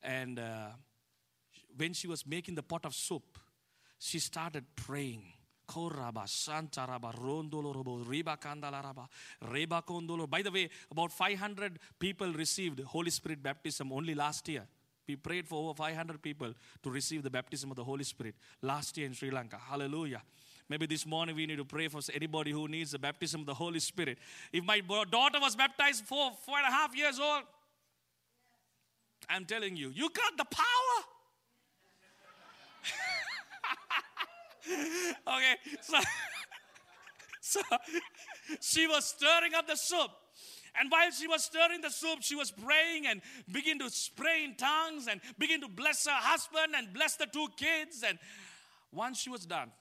And 0.02 0.40
uh, 0.40 0.70
when 1.78 1.94
she 1.94 2.08
was 2.08 2.26
making 2.26 2.56
the 2.56 2.64
pot 2.64 2.86
of 2.86 2.96
soup, 2.96 3.38
she 4.00 4.20
started 4.20 4.66
praying. 4.76 5.34
By 10.28 10.42
the 10.42 10.52
way, 10.52 10.70
about 10.92 11.12
500 11.12 11.80
people 12.00 12.34
received 12.34 12.80
Holy 12.82 13.12
Spirit 13.12 13.42
baptism 13.42 13.92
only 13.92 14.16
last 14.16 14.48
year. 14.50 14.68
We 15.08 15.16
prayed 15.16 15.48
for 15.48 15.70
over 15.70 15.74
500 15.74 16.22
people 16.22 16.54
to 16.84 16.90
receive 16.90 17.24
the 17.24 17.30
baptism 17.30 17.72
of 17.72 17.78
the 17.78 17.84
Holy 17.84 18.04
Spirit 18.04 18.36
last 18.62 18.98
year 18.98 19.08
in 19.08 19.14
Sri 19.14 19.32
Lanka. 19.32 19.58
Hallelujah. 19.58 20.22
Maybe 20.70 20.86
this 20.86 21.06
morning 21.06 21.36
we 21.36 21.46
need 21.46 21.58
to 21.58 21.66
pray 21.66 21.88
for 21.90 22.00
anybody 22.14 22.52
who 22.52 22.68
needs 22.68 22.92
the 22.92 23.00
baptism 23.00 23.42
of 23.42 23.48
the 23.48 23.54
Holy 23.54 23.80
Spirit. 23.80 24.20
If 24.54 24.64
my 24.64 24.80
daughter 24.80 25.40
was 25.42 25.56
baptized 25.56 26.06
four, 26.06 26.32
four 26.46 26.58
and 26.58 26.68
a 26.68 26.72
half 26.72 26.96
years 26.96 27.20
old, 27.20 27.44
I'm 29.30 29.46
telling 29.46 29.76
you, 29.76 29.90
you 29.90 30.10
got 30.10 30.38
the 30.38 30.46
power. 30.46 31.06
okay, 35.28 35.56
so, 35.82 35.98
so 37.42 37.62
she 38.60 38.88
was 38.88 39.06
stirring 39.06 39.54
up 39.56 39.68
the 39.68 39.76
soup. 39.76 40.12
And 40.80 40.90
while 40.90 41.12
she 41.12 41.28
was 41.28 41.44
stirring 41.44 41.82
the 41.82 41.90
soup, 41.90 42.20
she 42.22 42.36
was 42.36 42.52
praying 42.52 43.06
and 43.06 43.22
begin 43.52 43.78
to 43.80 43.92
pray 44.16 44.46
in 44.46 44.56
tongues 44.56 45.08
and 45.08 45.20
begin 45.38 45.60
to 45.62 45.68
bless 45.68 46.06
her 46.06 46.12
husband 46.14 46.74
and 46.78 46.94
bless 46.94 47.18
the 47.18 47.26
two 47.26 47.48
kids. 47.58 48.04
And 48.08 48.18
once 48.92 49.20
she 49.20 49.30
was 49.30 49.46
done, 49.46 49.72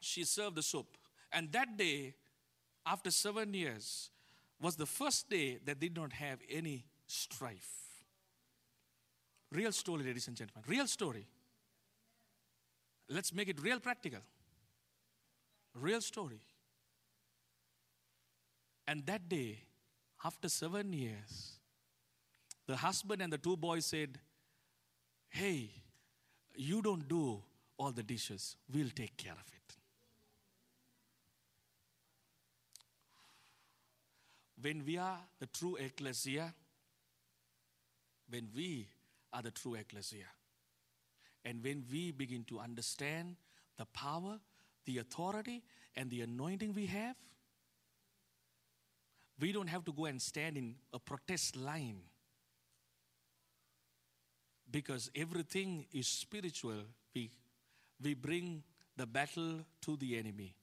she 0.00 0.24
served 0.24 0.56
the 0.56 0.62
soup. 0.62 0.86
And 1.32 1.52
that 1.52 1.76
day, 1.76 2.14
after 2.84 3.10
seven 3.10 3.54
years, 3.54 4.10
was 4.60 4.76
the 4.76 4.86
first 4.86 5.28
day 5.28 5.58
that 5.64 5.80
they 5.80 5.88
did 5.88 5.96
not 5.96 6.12
have 6.14 6.38
any 6.50 6.84
strife. 7.06 7.86
Real 9.52 9.72
story, 9.72 10.02
ladies 10.02 10.26
and 10.28 10.36
gentlemen. 10.36 10.64
Real 10.66 10.86
story. 10.86 11.26
Let's 13.08 13.32
make 13.32 13.48
it 13.48 13.60
real 13.62 13.80
practical. 13.80 14.20
Real 15.74 16.00
story. 16.00 16.40
And 18.88 19.04
that 19.06 19.28
day, 19.28 19.58
after 20.24 20.48
seven 20.48 20.92
years, 20.92 21.58
the 22.66 22.76
husband 22.76 23.22
and 23.22 23.32
the 23.32 23.38
two 23.38 23.56
boys 23.56 23.86
said, 23.86 24.18
Hey, 25.28 25.70
you 26.54 26.82
don't 26.82 27.06
do 27.08 27.42
all 27.78 27.92
the 27.92 28.02
dishes, 28.02 28.56
we'll 28.72 28.90
take 28.94 29.16
care 29.16 29.32
of 29.32 29.38
it. 29.38 29.76
When 34.60 34.84
we 34.84 34.96
are 34.96 35.18
the 35.38 35.46
true 35.46 35.76
ecclesia, 35.76 36.54
when 38.30 38.48
we 38.54 38.88
are 39.32 39.42
the 39.42 39.50
true 39.50 39.74
ecclesia, 39.74 40.24
and 41.46 41.62
when 41.62 41.84
we 41.90 42.10
begin 42.10 42.44
to 42.44 42.58
understand 42.58 43.36
the 43.78 43.86
power, 43.86 44.38
the 44.84 44.98
authority, 44.98 45.62
and 45.94 46.10
the 46.10 46.22
anointing 46.22 46.74
we 46.74 46.86
have, 46.86 47.14
we 49.38 49.52
don't 49.52 49.68
have 49.68 49.84
to 49.84 49.92
go 49.92 50.06
and 50.06 50.20
stand 50.20 50.56
in 50.56 50.74
a 50.92 50.98
protest 50.98 51.56
line 51.56 52.00
because 54.70 55.10
everything 55.14 55.86
is 55.92 56.08
spiritual. 56.08 56.82
We, 57.14 57.30
we 58.02 58.14
bring 58.14 58.64
the 58.96 59.06
battle 59.06 59.60
to 59.82 59.96
the 59.96 60.18
enemy. 60.18 60.54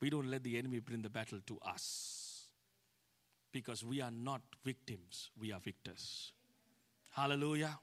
We 0.00 0.10
don't 0.10 0.28
let 0.28 0.42
the 0.42 0.58
enemy 0.58 0.80
bring 0.80 1.02
the 1.02 1.10
battle 1.10 1.38
to 1.46 1.58
us 1.64 2.46
because 3.52 3.84
we 3.84 4.00
are 4.00 4.10
not 4.10 4.40
victims, 4.64 5.30
we 5.38 5.52
are 5.52 5.60
victors. 5.60 6.32
Hallelujah. 7.10 7.78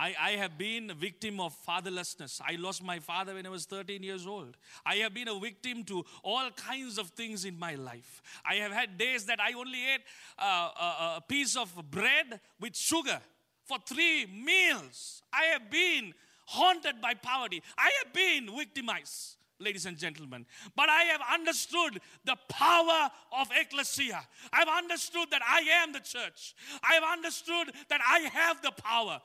I, 0.00 0.14
I 0.18 0.30
have 0.30 0.56
been 0.56 0.88
a 0.88 0.94
victim 0.94 1.40
of 1.40 1.54
fatherlessness. 1.66 2.40
I 2.40 2.56
lost 2.56 2.82
my 2.82 3.00
father 3.00 3.34
when 3.34 3.44
I 3.44 3.50
was 3.50 3.66
13 3.66 4.02
years 4.02 4.26
old. 4.26 4.56
I 4.86 4.94
have 4.96 5.12
been 5.12 5.28
a 5.28 5.38
victim 5.38 5.84
to 5.84 6.06
all 6.22 6.50
kinds 6.52 6.96
of 6.96 7.10
things 7.10 7.44
in 7.44 7.58
my 7.58 7.74
life. 7.74 8.22
I 8.42 8.54
have 8.54 8.72
had 8.72 8.96
days 8.96 9.26
that 9.26 9.40
I 9.40 9.52
only 9.52 9.78
ate 9.92 10.00
uh, 10.38 10.70
a, 10.80 11.16
a 11.18 11.24
piece 11.28 11.54
of 11.54 11.70
bread 11.90 12.40
with 12.58 12.74
sugar 12.74 13.20
for 13.66 13.76
three 13.86 14.24
meals. 14.24 15.20
I 15.34 15.44
have 15.52 15.70
been 15.70 16.14
haunted 16.46 17.02
by 17.02 17.12
poverty. 17.12 17.62
I 17.76 17.90
have 18.02 18.14
been 18.14 18.56
victimized 18.56 19.36
ladies 19.58 19.84
and 19.84 19.98
gentlemen. 19.98 20.46
But 20.74 20.88
I 20.88 21.02
have 21.02 21.20
understood 21.34 22.00
the 22.24 22.36
power 22.48 23.10
of 23.38 23.48
ecclesia. 23.54 24.26
I've 24.50 24.66
understood 24.66 25.30
that 25.30 25.42
I 25.46 25.60
am 25.82 25.92
the 25.92 26.00
church. 26.00 26.54
I've 26.82 27.02
understood 27.02 27.74
that 27.90 28.00
I 28.00 28.20
have 28.20 28.62
the 28.62 28.70
power 28.70 29.20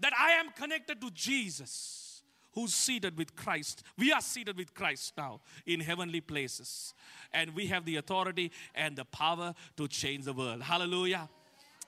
that 0.00 0.12
I 0.18 0.32
am 0.32 0.50
connected 0.50 1.00
to 1.00 1.10
Jesus, 1.10 2.22
who's 2.52 2.74
seated 2.74 3.16
with 3.16 3.34
Christ. 3.36 3.82
We 3.98 4.12
are 4.12 4.20
seated 4.20 4.56
with 4.56 4.74
Christ 4.74 5.12
now 5.16 5.40
in 5.66 5.80
heavenly 5.80 6.20
places. 6.20 6.94
And 7.32 7.54
we 7.54 7.66
have 7.66 7.84
the 7.84 7.96
authority 7.96 8.52
and 8.74 8.96
the 8.96 9.04
power 9.04 9.54
to 9.76 9.88
change 9.88 10.24
the 10.24 10.32
world. 10.32 10.62
Hallelujah. 10.62 11.28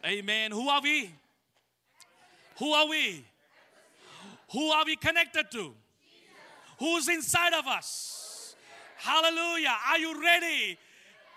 Amen. 0.04 0.52
Who 0.52 0.68
are 0.68 0.80
we? 0.80 1.11
Who 2.59 2.72
are 2.72 2.88
we? 2.88 3.24
Who 4.52 4.70
are 4.70 4.84
we 4.84 4.96
connected 4.96 5.50
to? 5.52 5.74
Who's 6.78 7.09
inside 7.09 7.52
of 7.52 7.66
us? 7.66 8.54
Hallelujah. 8.96 9.74
Are 9.88 9.98
you 9.98 10.22
ready? 10.22 10.78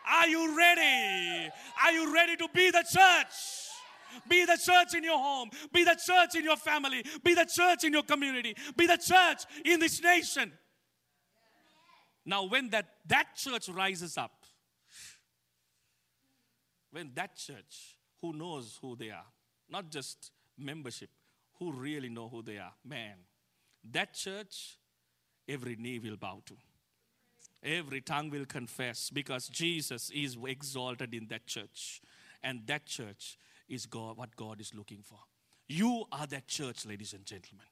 Are 0.08 0.28
you 0.28 0.58
ready? 0.58 1.52
Are 1.84 1.92
you 1.92 2.14
ready 2.14 2.36
to 2.38 2.48
be 2.54 2.72
the 2.72 2.84
church? 2.90 3.71
Be 4.28 4.46
the 4.46 4.58
church 4.64 4.96
in 4.96 5.04
your 5.04 5.18
home. 5.18 5.50
Be 5.74 5.84
the 5.84 5.96
church 5.96 6.36
in 6.36 6.44
your 6.44 6.58
family. 6.58 7.04
Be 7.24 7.34
the 7.34 7.46
church 7.46 7.84
in 7.84 7.94
your 7.94 8.04
community. 8.04 8.56
Be 8.76 8.88
the 8.88 8.98
church 8.98 9.44
in 9.66 9.80
this 9.80 10.02
nation. 10.02 10.52
Now, 12.26 12.46
when 12.46 12.70
that, 12.70 12.88
that 13.08 13.36
church 13.36 13.70
rises 13.70 14.18
up, 14.18 14.32
when 16.92 17.12
that 17.16 17.36
church, 17.36 17.98
who 18.22 18.34
knows 18.34 18.78
who 18.82 18.96
they 18.96 19.10
are, 19.10 19.26
not 19.70 19.90
just 19.90 20.32
membership, 20.58 21.10
who 21.58 21.72
really 21.72 22.10
know 22.10 22.28
who 22.28 22.42
they 22.42 22.58
are, 22.58 22.74
man, 22.86 23.16
that 23.92 24.14
church, 24.14 24.78
every 25.48 25.76
knee 25.76 26.00
will 26.00 26.18
bow 26.18 26.42
to. 26.46 26.56
Every 27.64 28.02
tongue 28.02 28.30
will 28.30 28.46
confess 28.46 29.10
because 29.10 29.48
Jesus 29.48 30.10
is 30.14 30.38
exalted 30.46 31.14
in 31.14 31.28
that 31.28 31.46
church. 31.46 32.02
And 32.44 32.66
that 32.66 32.86
church 32.86 33.38
is 33.72 33.86
God, 33.86 34.18
what 34.18 34.36
God 34.36 34.60
is 34.60 34.74
looking 34.76 35.00
for. 35.02 35.18
You 35.68 36.04
are 36.12 36.28
that 36.28 36.48
church, 36.48 36.86
ladies 36.86 37.14
and 37.14 37.26
gentlemen. 37.26 37.66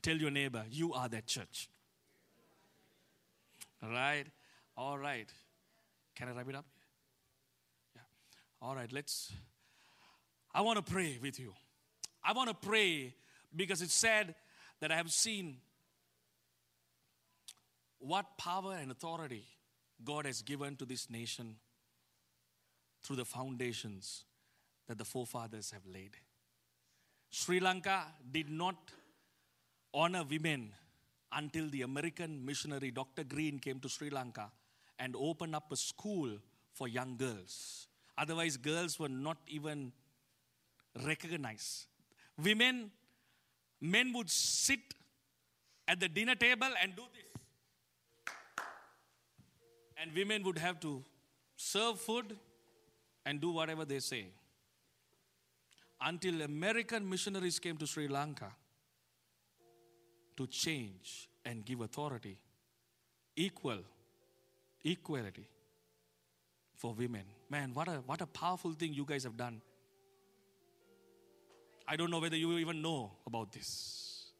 Tell 0.00 0.16
your 0.16 0.30
neighbor, 0.30 0.64
you 0.70 0.94
are 0.94 1.08
that 1.08 1.26
church. 1.26 1.68
All 3.82 3.90
right? 3.90 4.24
All 4.76 4.96
right. 4.96 5.28
Can 6.14 6.28
I 6.28 6.32
wrap 6.32 6.48
it 6.48 6.54
up? 6.54 6.66
Yeah. 7.96 8.02
All 8.62 8.76
right, 8.76 8.90
let's. 8.92 9.32
I 10.54 10.60
want 10.60 10.84
to 10.84 10.92
pray 10.92 11.18
with 11.20 11.40
you. 11.40 11.52
I 12.22 12.32
want 12.32 12.48
to 12.48 12.54
pray 12.54 13.14
because 13.54 13.82
it's 13.82 13.94
said 13.94 14.34
that 14.80 14.92
I 14.92 14.96
have 14.96 15.10
seen 15.10 15.56
what 17.98 18.38
power 18.38 18.76
and 18.80 18.90
authority 18.90 19.44
God 20.04 20.26
has 20.26 20.42
given 20.42 20.76
to 20.76 20.84
this 20.84 21.10
nation 21.10 21.56
through 23.02 23.16
the 23.16 23.24
foundations 23.24 24.24
that 24.86 24.98
the 24.98 25.04
forefathers 25.04 25.70
have 25.70 25.86
laid. 25.86 26.16
Sri 27.30 27.60
Lanka 27.60 28.04
did 28.30 28.50
not 28.50 28.76
honor 29.92 30.24
women 30.28 30.72
until 31.32 31.68
the 31.68 31.82
American 31.82 32.44
missionary 32.44 32.90
Dr. 32.90 33.24
Green 33.24 33.58
came 33.58 33.80
to 33.80 33.88
Sri 33.88 34.10
Lanka 34.10 34.50
and 34.98 35.16
opened 35.18 35.56
up 35.56 35.72
a 35.72 35.76
school 35.76 36.30
for 36.72 36.86
young 36.88 37.16
girls. 37.16 37.88
Otherwise, 38.16 38.56
girls 38.56 38.98
were 38.98 39.08
not 39.08 39.38
even 39.48 39.92
recognized. 41.04 41.86
Women, 42.42 42.90
men 43.80 44.12
would 44.12 44.30
sit 44.30 44.94
at 45.88 46.00
the 46.00 46.08
dinner 46.08 46.34
table 46.34 46.68
and 46.80 46.94
do 46.94 47.02
this. 47.12 48.34
And 50.00 50.14
women 50.14 50.42
would 50.44 50.58
have 50.58 50.80
to 50.80 51.02
serve 51.56 52.00
food 52.00 52.36
and 53.26 53.40
do 53.40 53.50
whatever 53.50 53.84
they 53.84 54.00
say. 54.00 54.26
Until 56.00 56.42
American 56.42 57.08
missionaries 57.08 57.58
came 57.58 57.76
to 57.76 57.86
Sri 57.86 58.08
Lanka 58.08 58.52
to 60.36 60.46
change 60.46 61.28
and 61.44 61.64
give 61.64 61.80
authority, 61.80 62.38
equal, 63.36 63.78
equality 64.84 65.48
for 66.74 66.92
women. 66.94 67.24
Man, 67.48 67.72
what 67.72 67.88
a, 67.88 68.02
what 68.06 68.20
a 68.20 68.26
powerful 68.26 68.72
thing 68.72 68.92
you 68.92 69.04
guys 69.04 69.24
have 69.24 69.36
done. 69.36 69.60
I 71.86 71.96
don't 71.96 72.10
know 72.10 72.18
whether 72.18 72.36
you 72.36 72.58
even 72.58 72.82
know 72.82 73.12
about 73.26 73.52
this. 73.52 74.30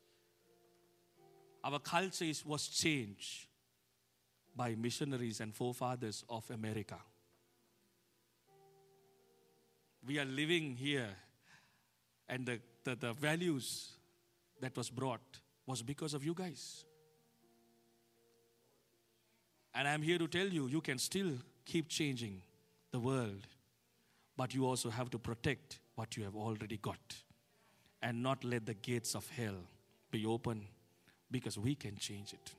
Our 1.63 1.79
culture 1.79 2.25
is, 2.25 2.45
was 2.45 2.69
changed 2.69 3.47
by 4.57 4.75
missionaries 4.75 5.41
and 5.41 5.55
forefathers 5.55 6.25
of 6.29 6.51
America. 6.51 6.99
We 10.07 10.19
are 10.19 10.25
living 10.25 10.77
here, 10.77 11.09
and 12.29 12.47
the, 12.47 12.61
the, 12.85 12.97
the 12.97 13.13
values 13.13 13.93
that 14.61 14.77
was 14.77 14.91
brought 14.91 15.41
was 15.67 15.83
because 15.83 16.15
of 16.15 16.25
you 16.25 16.35
guys. 16.35 16.85
And 19.75 19.89
I'm 19.89 20.03
here 20.03 20.19
to 20.19 20.29
tell 20.29 20.47
you, 20.47 20.69
you 20.69 20.81
can 20.81 20.99
still 20.99 21.33
keep 21.65 21.89
changing 21.89 22.43
the 22.93 23.01
world, 23.01 23.47
but 24.37 24.55
you 24.55 24.67
also 24.67 24.91
have 24.91 25.11
to 25.11 25.19
protect 25.19 25.81
what 25.97 26.17
you 26.17 26.25
have 26.25 26.37
already 26.37 26.77
got 26.77 27.17
and 28.03 28.23
not 28.23 28.45
let 28.45 28.67
the 28.67 28.75
gates 28.75 29.15
of 29.15 29.29
hell 29.31 29.57
be 30.11 30.27
open 30.27 30.67
because 31.31 31.59
we 31.59 31.75
can 31.75 31.97
change 31.97 32.33
it. 32.33 32.53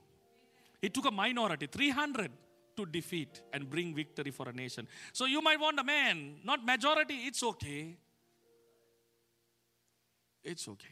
It 0.81 0.93
took 0.93 1.05
a 1.05 1.11
minority, 1.11 1.67
300, 1.67 2.31
to 2.75 2.85
defeat 2.85 3.41
and 3.53 3.69
bring 3.69 3.95
victory 3.95 4.31
for 4.31 4.49
a 4.49 4.53
nation. 4.53 4.87
So 5.13 5.25
you 5.25 5.41
might 5.41 5.59
want 5.59 5.79
a 5.79 5.83
man, 5.83 6.35
not 6.43 6.65
majority, 6.65 7.15
it's 7.25 7.41
okay. 7.41 7.95
It's 10.45 10.67
okay. 10.69 10.87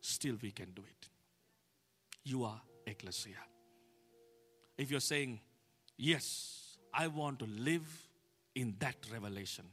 Still, 0.00 0.36
we 0.42 0.50
can 0.50 0.70
do 0.72 0.82
it. 0.82 1.08
You 2.24 2.44
are 2.44 2.60
ecclesia. 2.86 3.36
If 4.76 4.90
you're 4.90 5.00
saying, 5.00 5.40
Yes, 5.96 6.76
I 6.92 7.06
want 7.06 7.38
to 7.38 7.46
live 7.46 7.86
in 8.54 8.74
that 8.80 8.96
revelation, 9.12 9.64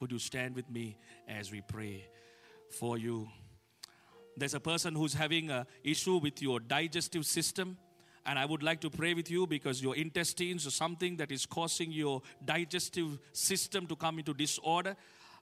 would 0.00 0.12
you 0.12 0.18
stand 0.18 0.54
with 0.54 0.70
me 0.70 0.96
as 1.26 1.50
we 1.50 1.62
pray 1.62 2.06
for 2.78 2.96
you? 2.96 3.28
There's 4.36 4.54
a 4.54 4.60
person 4.60 4.94
who's 4.94 5.14
having 5.14 5.50
an 5.50 5.66
issue 5.82 6.18
with 6.18 6.40
your 6.40 6.60
digestive 6.60 7.26
system 7.26 7.76
and 8.28 8.38
I 8.38 8.44
would 8.44 8.62
like 8.62 8.80
to 8.82 8.90
pray 8.90 9.14
with 9.14 9.30
you 9.30 9.46
because 9.46 9.82
your 9.82 9.96
intestines 9.96 10.66
or 10.66 10.70
something 10.70 11.16
that 11.16 11.32
is 11.32 11.46
causing 11.46 11.90
your 11.90 12.20
digestive 12.44 13.18
system 13.32 13.86
to 13.86 13.96
come 13.96 14.18
into 14.18 14.34
disorder. 14.34 14.96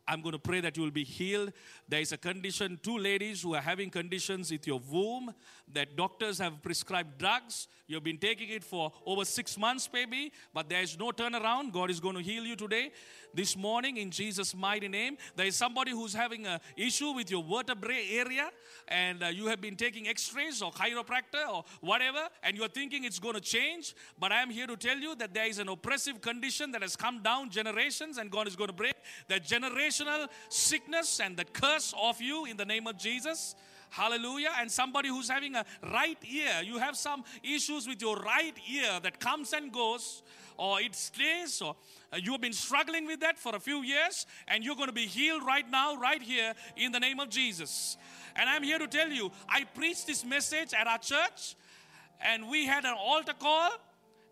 I'm 0.09 0.22
going 0.22 0.32
to 0.32 0.38
pray 0.38 0.61
that 0.61 0.76
you 0.76 0.82
will 0.84 0.90
be 0.90 1.04
healed. 1.04 1.52
There 1.88 2.00
is 2.00 2.12
a 2.12 2.16
condition, 2.16 2.78
two 2.82 2.96
ladies 2.96 3.42
who 3.42 3.54
are 3.54 3.61
having 3.61 3.90
conditions 3.90 4.50
with 4.50 4.66
your 4.66 4.80
womb 4.90 5.34
that 5.72 5.96
doctors 5.96 6.38
have 6.38 6.62
prescribed 6.62 7.18
drugs. 7.18 7.66
You've 7.88 8.04
been 8.04 8.18
taking 8.18 8.48
it 8.50 8.64
for 8.64 8.92
over 9.04 9.24
six 9.24 9.59
months, 9.59 9.88
maybe, 9.92 10.32
but 10.54 10.68
there 10.68 10.82
is 10.82 10.98
no 10.98 11.11
turnaround. 11.11 11.72
God 11.72 11.90
is 11.90 12.00
going 12.00 12.16
to 12.16 12.22
heal 12.22 12.44
you 12.44 12.57
today 12.57 12.92
this 13.34 13.57
morning 13.57 13.96
in 13.96 14.11
Jesus' 14.11 14.54
mighty 14.54 14.88
name. 14.88 15.16
There 15.34 15.46
is 15.46 15.57
somebody 15.57 15.90
who's 15.90 16.14
having 16.14 16.46
an 16.46 16.61
issue 16.76 17.11
with 17.11 17.30
your 17.30 17.44
vertebrae 17.44 18.09
area 18.12 18.50
and 18.88 19.22
uh, 19.22 19.26
you 19.26 19.46
have 19.46 19.61
been 19.61 19.76
taking 19.76 20.09
x 20.09 20.32
rays 20.34 20.62
or 20.62 20.72
chiropractor 20.72 21.48
or 21.52 21.64
whatever, 21.80 22.28
and 22.42 22.57
you're 22.57 22.68
thinking 22.68 23.04
it's 23.04 23.18
going 23.18 23.34
to 23.34 23.40
change. 23.40 23.94
But 24.18 24.32
I 24.32 24.42
am 24.42 24.50
here 24.50 24.66
to 24.66 24.76
tell 24.76 24.96
you 24.96 25.14
that 25.16 25.34
there 25.34 25.46
is 25.46 25.59
an 25.59 25.68
oppressive 25.68 26.20
condition 26.20 26.72
that 26.72 26.82
has 26.82 26.96
come 26.96 27.22
down 27.22 27.50
generations, 27.50 28.18
and 28.18 28.30
God 28.30 28.46
is 28.46 28.57
going 28.57 28.68
to 28.68 28.74
break 28.74 28.94
that 29.28 29.44
generational 29.97 30.28
sickness 30.49 31.20
and 31.20 31.36
the 31.36 31.44
curse 31.44 31.94
of 32.01 32.20
you 32.20 32.44
in 32.47 32.57
the 32.57 32.64
name 32.64 32.86
of 32.86 32.99
Jesus. 32.99 33.55
Hallelujah. 33.90 34.51
And 34.59 34.70
somebody 34.70 35.09
who's 35.09 35.28
having 35.28 35.55
a 35.55 35.64
right 35.82 36.18
ear, 36.28 36.62
you 36.62 36.78
have 36.78 36.97
some 36.97 37.24
issues 37.42 37.86
with 37.86 38.01
your 38.03 38.16
right 38.16 38.55
ear 38.70 39.01
that 39.03 39.20
comes 39.20 39.53
and 39.53 39.72
goes, 39.72 40.22
or 40.59 40.80
it 40.80 40.94
stays, 40.94 41.62
or 41.62 41.76
uh, 42.12 42.16
you 42.16 42.32
have 42.32 42.40
been 42.40 42.53
struggling 42.53 43.07
with 43.07 43.20
that 43.20 43.38
for 43.38 43.55
a 43.55 43.61
few 43.61 43.82
years, 43.82 44.26
and 44.49 44.64
you're 44.64 44.74
going 44.74 44.88
to 44.88 44.92
be 44.92 45.07
healed 45.07 45.42
right 45.47 45.70
now, 45.70 45.97
right 45.97 46.20
here, 46.20 46.55
in 46.76 46.92
the 46.92 47.01
name 47.01 47.20
of 47.20 47.28
Jesus. 47.28 47.97
And 48.34 48.49
I'm 48.49 48.62
here 48.62 48.78
to 48.78 48.86
tell 48.86 49.09
you, 49.09 49.30
I 49.49 49.64
preached 49.64 50.07
this 50.07 50.24
message 50.24 50.74
at 50.74 50.86
our 50.86 50.99
church, 50.99 51.55
and 52.20 52.49
we 52.49 52.66
had 52.66 52.84
an 52.84 52.94
altar 52.99 53.34
call, 53.38 53.70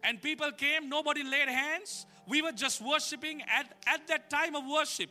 and 0.03 0.21
people 0.21 0.51
came, 0.53 0.89
nobody 0.89 1.23
laid 1.23 1.49
hands. 1.49 2.07
We 2.27 2.43
were 2.43 2.53
just 2.53 2.81
worshiping 2.81 3.43
at, 3.43 3.73
at 3.87 4.07
that 4.09 4.31
time 4.31 4.57
of 4.57 4.65
worship. 4.67 5.11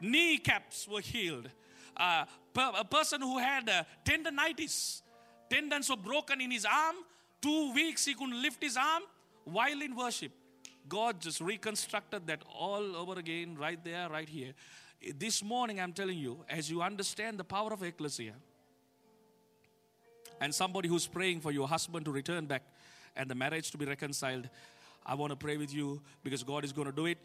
Kneecaps 0.00 0.88
were 0.88 1.00
healed. 1.00 1.48
Uh, 1.96 2.24
a 2.56 2.84
person 2.84 3.20
who 3.20 3.38
had 3.38 3.68
uh, 3.68 3.84
tendonitis, 4.04 5.02
tendons 5.48 5.88
were 5.88 5.96
broken 5.96 6.40
in 6.40 6.50
his 6.50 6.64
arm. 6.64 6.96
Two 7.40 7.72
weeks 7.72 8.04
he 8.04 8.14
couldn't 8.14 8.40
lift 8.40 8.62
his 8.62 8.76
arm 8.76 9.02
while 9.44 9.80
in 9.80 9.94
worship. 9.94 10.32
God 10.88 11.20
just 11.20 11.40
reconstructed 11.40 12.26
that 12.26 12.42
all 12.58 12.96
over 12.96 13.18
again, 13.18 13.56
right 13.58 13.82
there, 13.82 14.08
right 14.08 14.28
here. 14.28 14.52
This 15.18 15.42
morning, 15.42 15.80
I'm 15.80 15.92
telling 15.92 16.18
you, 16.18 16.44
as 16.48 16.70
you 16.70 16.82
understand 16.82 17.38
the 17.38 17.44
power 17.44 17.72
of 17.72 17.82
ecclesia, 17.82 18.34
and 20.40 20.54
somebody 20.54 20.88
who's 20.88 21.06
praying 21.06 21.40
for 21.40 21.50
your 21.50 21.66
husband 21.66 22.04
to 22.04 22.12
return 22.12 22.46
back 22.46 22.62
and 23.16 23.30
the 23.30 23.34
marriage 23.34 23.70
to 23.70 23.78
be 23.78 23.86
reconciled, 23.86 24.48
I 25.04 25.14
want 25.14 25.30
to 25.30 25.36
pray 25.36 25.56
with 25.56 25.72
you 25.72 26.02
because 26.22 26.42
God 26.42 26.64
is 26.64 26.72
going 26.72 26.86
to 26.86 26.92
do 26.92 27.06
it. 27.06 27.18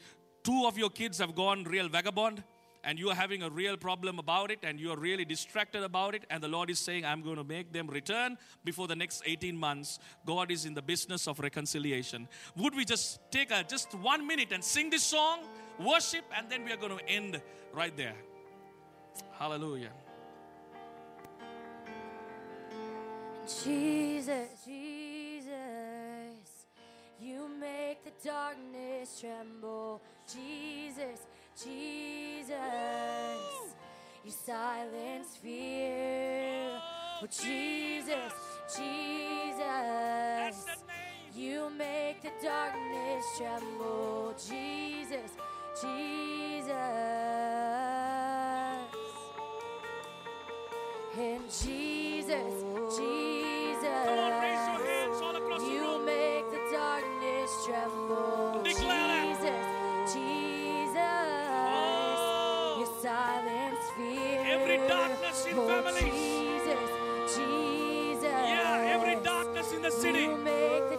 Two 0.43 0.65
of 0.65 0.77
your 0.77 0.89
kids 0.89 1.17
have 1.19 1.35
gone 1.35 1.63
real 1.65 1.89
vagabond 1.89 2.43
and 2.83 2.97
you 2.97 3.09
are 3.09 3.15
having 3.15 3.43
a 3.43 3.49
real 3.49 3.77
problem 3.77 4.19
about 4.19 4.51
it 4.51 4.59
and 4.63 4.79
you 4.79 4.91
are 4.91 4.97
really 4.97 5.25
distracted 5.25 5.83
about 5.83 6.15
it 6.15 6.25
and 6.29 6.41
the 6.41 6.47
lord 6.47 6.69
is 6.69 6.79
saying 6.79 7.05
i'm 7.05 7.21
going 7.21 7.35
to 7.35 7.43
make 7.43 7.71
them 7.71 7.87
return 7.87 8.37
before 8.63 8.87
the 8.87 8.95
next 8.95 9.23
18 9.25 9.57
months. 9.57 9.99
God 10.25 10.51
is 10.51 10.65
in 10.65 10.73
the 10.73 10.81
business 10.81 11.27
of 11.27 11.39
reconciliation. 11.39 12.27
Would 12.57 12.75
we 12.75 12.85
just 12.85 13.19
take 13.31 13.51
a 13.51 13.63
just 13.63 13.93
one 13.95 14.27
minute 14.27 14.51
and 14.51 14.63
sing 14.63 14.89
this 14.89 15.03
song 15.03 15.39
worship 15.79 16.25
and 16.35 16.49
then 16.49 16.63
we 16.63 16.71
are 16.71 16.77
going 16.77 16.97
to 16.97 17.09
end 17.09 17.41
right 17.73 17.95
there. 17.95 18.15
Hallelujah. 19.37 19.91
Jesus, 23.63 24.49
Jesus, 24.65 25.51
you 27.19 27.49
make 27.59 28.03
the 28.03 28.11
darkness 28.23 29.19
tremble. 29.19 30.01
Jesus, 30.31 31.25
Jesus, 31.55 32.55
you 34.23 34.31
silence 34.31 35.37
fear. 35.41 36.79
Oh, 37.21 37.27
Jesus, 37.27 38.33
Jesus, 38.75 40.65
you 41.35 41.69
make 41.77 42.21
the 42.21 42.31
darkness 42.41 43.25
tremble. 43.37 44.33
Jesus, 44.37 45.31
Jesus, 45.81 46.71
and 51.17 51.49
Jesus, 51.49 52.01
Jesus, 52.31 52.60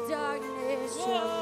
darkness 0.09 1.42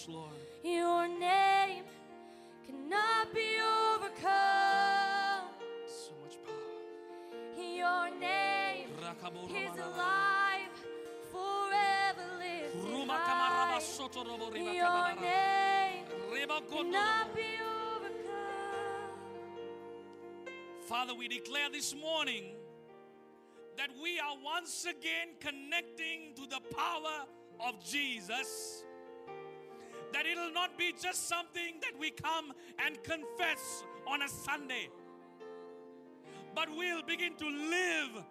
Yes, 0.00 0.08
Lord. 0.08 0.32
Your 0.64 1.08
name 1.08 1.84
cannot 2.66 3.34
be 3.34 3.58
overcome. 3.60 5.50
So 5.86 6.12
much 6.22 6.38
power. 6.42 7.62
Your 7.62 8.10
name 8.18 8.88
is 8.88 9.78
alive, 9.78 10.70
forever 11.30 12.24
lifted 12.38 13.10
high. 13.10 13.80
Your 14.54 15.20
name 15.20 16.48
cannot 16.70 17.34
be 17.36 17.42
overcome. 17.92 19.10
Father, 20.86 21.14
we 21.14 21.28
declare 21.28 21.68
this 21.70 21.94
morning 21.94 22.44
that 23.76 23.90
we 24.02 24.18
are 24.18 24.36
once 24.42 24.86
again 24.86 25.36
connecting 25.40 26.32
to 26.36 26.46
the 26.48 26.60
power 26.74 27.26
of 27.68 27.84
Jesus. 27.84 28.84
That 30.12 30.26
it'll 30.26 30.52
not 30.52 30.76
be 30.76 30.92
just 31.00 31.28
something 31.28 31.80
that 31.80 31.98
we 31.98 32.10
come 32.10 32.52
and 32.84 33.02
confess 33.02 33.84
on 34.06 34.22
a 34.22 34.28
Sunday, 34.28 34.88
but 36.54 36.68
we'll 36.76 37.02
begin 37.02 37.36
to 37.36 37.46
live 37.46 38.24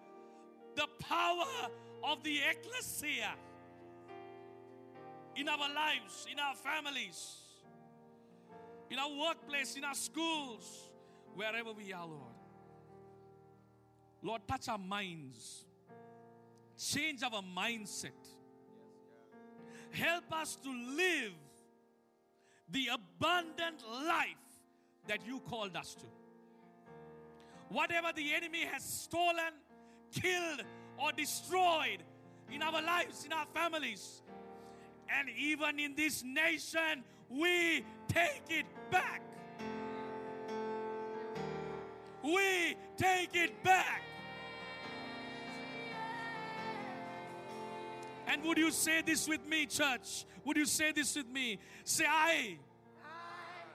the 0.76 0.88
power 1.00 1.46
of 2.04 2.24
the 2.24 2.40
ecclesia 2.50 3.32
in 5.36 5.48
our 5.48 5.74
lives, 5.74 6.28
in 6.30 6.40
our 6.40 6.56
families, 6.56 7.38
in 8.90 9.00
our 9.00 9.10
workplace, 9.10 9.76
in 9.78 9.84
our 9.84 9.96
schools, 9.96 10.90
wherever 11.36 11.72
we 11.72 11.94
are, 11.94 12.06
Lord. 12.06 12.36
Lord, 14.22 14.42
touch 14.48 14.68
our 14.68 14.78
minds, 14.78 15.64
change 16.78 17.24
our 17.24 17.42
mindset, 17.42 18.12
help 19.92 20.34
us 20.34 20.56
to 20.58 20.70
live 20.70 21.32
the 22.72 22.90
abundant 22.94 23.84
life 24.06 24.36
that 25.08 25.26
you 25.26 25.40
called 25.42 25.76
us 25.76 25.96
to. 25.96 26.06
Whatever 27.70 28.10
the 28.16 28.34
enemy 28.34 28.66
has 28.66 28.84
stolen, 28.84 29.54
killed, 30.12 30.64
or 30.98 31.12
destroyed 31.12 32.04
in 32.52 32.62
our 32.64 32.82
lives, 32.82 33.26
in 33.26 33.34
our 33.34 33.46
families, 33.54 34.22
and 35.10 35.30
even 35.38 35.80
in 35.80 35.96
this 35.96 36.24
nation, 36.24 37.04
we 37.30 37.84
take 38.08 38.44
it 38.50 38.66
back. 38.92 39.22
We 42.24 42.76
take 42.98 43.36
it 43.36 43.64
back. 43.64 44.04
And 48.30 48.44
would 48.44 48.60
you 48.60 48.70
say 48.70 49.02
this 49.02 49.28
with 49.28 49.46
me, 49.48 49.66
church? 49.66 50.26
Would 50.46 50.56
you 50.56 50.66
say 50.66 50.92
this 50.92 51.16
with 51.16 51.28
me? 51.28 51.58
Say, 51.84 52.06
I 52.08 52.60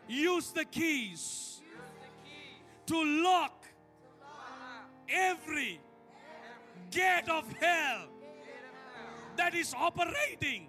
use 0.07 0.53
the 0.53 0.65
keys 0.65 1.61
to 2.87 3.23
lock 3.23 3.65
every 5.09 5.81
gate 6.91 7.29
of 7.29 7.53
hell 7.55 8.07
that 9.37 9.57
is 9.57 9.75
operating 9.77 10.69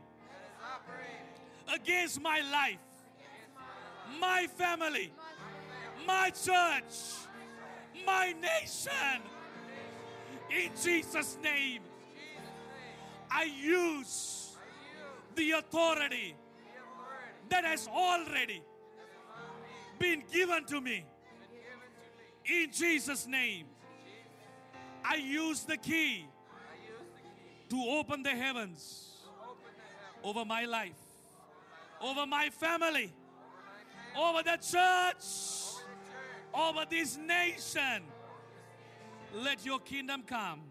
against 1.71 2.19
my 2.19 2.41
life, 2.51 2.79
my 4.19 4.47
family, 4.57 5.13
my 6.07 6.31
church, 6.31 7.27
my 8.03 8.33
nation. 8.41 9.21
In 10.49 10.71
Jesus' 10.81 11.38
name, 11.43 11.81
I 13.32 13.43
use 13.43 14.55
the 15.36 15.51
authority 15.51 16.36
that 17.49 17.65
has 17.65 17.88
already 17.88 18.61
been 19.99 20.23
given 20.32 20.65
to 20.65 20.82
me. 20.82 21.05
In 22.45 22.71
Jesus' 22.71 23.28
name, 23.28 23.65
I 25.03 25.15
use 25.15 25.61
the 25.63 25.78
key 25.78 26.26
to 27.69 27.84
open 27.89 28.23
the 28.23 28.30
heavens 28.30 29.11
over 30.23 30.45
my 30.45 30.65
life, 30.65 30.93
over 32.01 32.26
my 32.26 32.49
family, 32.49 33.13
over 34.17 34.43
the 34.43 34.57
church, 34.57 35.82
over 36.53 36.86
this 36.89 37.17
nation. 37.17 38.03
Let 39.34 39.65
your 39.65 39.80
kingdom 39.80 40.23
come. 40.26 40.61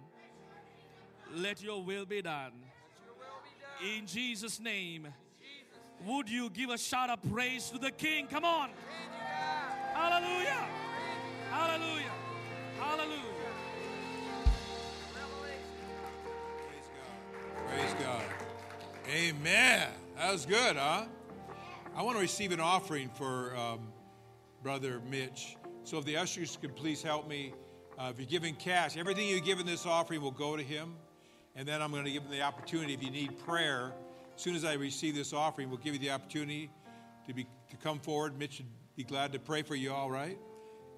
Let 1.34 1.62
your 1.62 1.82
will 1.82 2.06
be 2.06 2.22
done. 2.22 2.52
In 3.82 4.06
Jesus' 4.06 4.60
name. 4.60 5.08
Would 6.06 6.28
you 6.28 6.50
give 6.50 6.70
a 6.70 6.78
shout 6.78 7.10
of 7.10 7.18
praise 7.32 7.70
to 7.70 7.78
the 7.78 7.90
King? 7.90 8.26
Come 8.28 8.44
on. 8.44 8.70
Hallelujah. 9.94 10.66
Hallelujah. 11.50 12.12
Hallelujah. 12.78 13.20
Praise 16.68 16.90
God. 16.94 17.68
Praise 17.68 17.94
God. 18.00 18.22
Amen. 19.08 19.88
That 20.16 20.32
was 20.32 20.46
good, 20.46 20.76
huh? 20.76 21.04
I 21.96 22.02
want 22.02 22.16
to 22.16 22.20
receive 22.20 22.52
an 22.52 22.60
offering 22.60 23.08
for 23.08 23.56
um, 23.56 23.92
Brother 24.62 25.00
Mitch. 25.10 25.56
So 25.84 25.98
if 25.98 26.04
the 26.04 26.16
ushers 26.16 26.58
could 26.60 26.76
please 26.76 27.02
help 27.02 27.28
me. 27.28 27.54
Uh, 27.98 28.10
if 28.10 28.18
you're 28.18 28.26
giving 28.26 28.54
cash, 28.56 28.96
everything 28.96 29.28
you 29.28 29.40
give 29.40 29.60
in 29.60 29.66
this 29.66 29.86
offering 29.86 30.20
will 30.20 30.32
go 30.32 30.56
to 30.56 30.62
him. 30.62 30.96
And 31.56 31.66
then 31.68 31.80
I'm 31.80 31.90
going 31.90 32.04
to 32.04 32.10
give 32.10 32.22
them 32.24 32.32
the 32.32 32.42
opportunity, 32.42 32.94
if 32.94 33.02
you 33.02 33.10
need 33.10 33.38
prayer, 33.46 33.92
as 34.34 34.42
soon 34.42 34.56
as 34.56 34.64
I 34.64 34.74
receive 34.74 35.14
this 35.14 35.32
offering, 35.32 35.68
we'll 35.68 35.78
give 35.78 35.94
you 35.94 36.00
the 36.00 36.10
opportunity 36.10 36.70
to, 37.26 37.34
be, 37.34 37.46
to 37.70 37.76
come 37.76 38.00
forward. 38.00 38.38
Mitch 38.38 38.58
would 38.58 38.68
be 38.96 39.04
glad 39.04 39.32
to 39.32 39.38
pray 39.38 39.62
for 39.62 39.76
you, 39.76 39.92
all 39.92 40.10
right? 40.10 40.38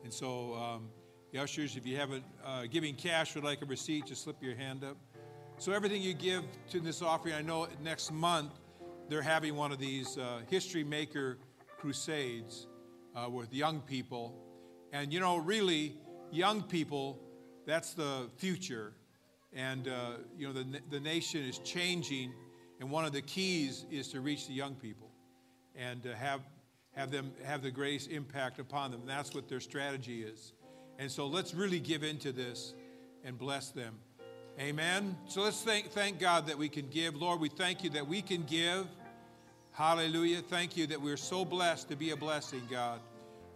And 0.02 0.12
so, 0.12 0.54
um, 0.54 0.88
the 1.32 1.42
ushers, 1.42 1.76
if 1.76 1.84
you 1.84 1.96
haven't 1.96 2.24
uh, 2.44 2.62
giving 2.70 2.94
cash, 2.94 3.34
would 3.34 3.44
like 3.44 3.60
a 3.60 3.66
receipt, 3.66 4.06
just 4.06 4.24
slip 4.24 4.42
your 4.42 4.54
hand 4.54 4.84
up. 4.84 4.96
So 5.58 5.72
everything 5.72 6.00
you 6.00 6.14
give 6.14 6.44
to 6.70 6.80
this 6.80 7.02
offering, 7.02 7.34
I 7.34 7.42
know 7.42 7.66
next 7.82 8.12
month 8.12 8.52
they're 9.08 9.22
having 9.22 9.56
one 9.56 9.72
of 9.72 9.78
these 9.78 10.16
uh, 10.16 10.40
history 10.48 10.84
maker 10.84 11.38
crusades 11.78 12.66
uh, 13.14 13.28
with 13.28 13.52
young 13.52 13.80
people, 13.80 14.34
and 14.92 15.12
you 15.12 15.20
know, 15.20 15.36
really, 15.36 15.96
young 16.30 16.62
people, 16.62 17.18
that's 17.66 17.94
the 17.94 18.30
future, 18.36 18.94
and 19.56 19.88
uh, 19.88 20.10
you 20.38 20.46
know, 20.46 20.52
the 20.52 20.66
the 20.90 21.00
nation 21.00 21.42
is 21.42 21.58
changing, 21.58 22.32
and 22.78 22.90
one 22.90 23.04
of 23.04 23.12
the 23.12 23.22
keys 23.22 23.86
is 23.90 24.08
to 24.08 24.20
reach 24.20 24.46
the 24.46 24.52
young 24.52 24.74
people, 24.74 25.10
and 25.74 26.02
to 26.04 26.14
have 26.14 26.42
have 26.92 27.10
them 27.10 27.32
have 27.44 27.62
the 27.62 27.70
greatest 27.70 28.10
impact 28.10 28.60
upon 28.60 28.90
them. 28.92 29.02
That's 29.06 29.34
what 29.34 29.48
their 29.48 29.60
strategy 29.60 30.22
is, 30.22 30.52
and 30.98 31.10
so 31.10 31.26
let's 31.26 31.54
really 31.54 31.80
give 31.80 32.04
into 32.04 32.30
this 32.32 32.74
and 33.24 33.38
bless 33.38 33.70
them. 33.70 33.94
Amen. 34.58 35.18
So 35.26 35.42
let's 35.42 35.62
thank, 35.62 35.90
thank 35.90 36.18
God 36.18 36.46
that 36.46 36.56
we 36.56 36.70
can 36.70 36.88
give. 36.88 37.14
Lord, 37.14 37.40
we 37.40 37.50
thank 37.50 37.84
you 37.84 37.90
that 37.90 38.06
we 38.06 38.22
can 38.22 38.42
give. 38.44 38.86
Hallelujah. 39.72 40.40
Thank 40.40 40.78
you 40.78 40.86
that 40.86 41.02
we're 41.02 41.18
so 41.18 41.44
blessed 41.44 41.90
to 41.90 41.96
be 41.96 42.12
a 42.12 42.16
blessing, 42.16 42.62
God. 42.70 43.00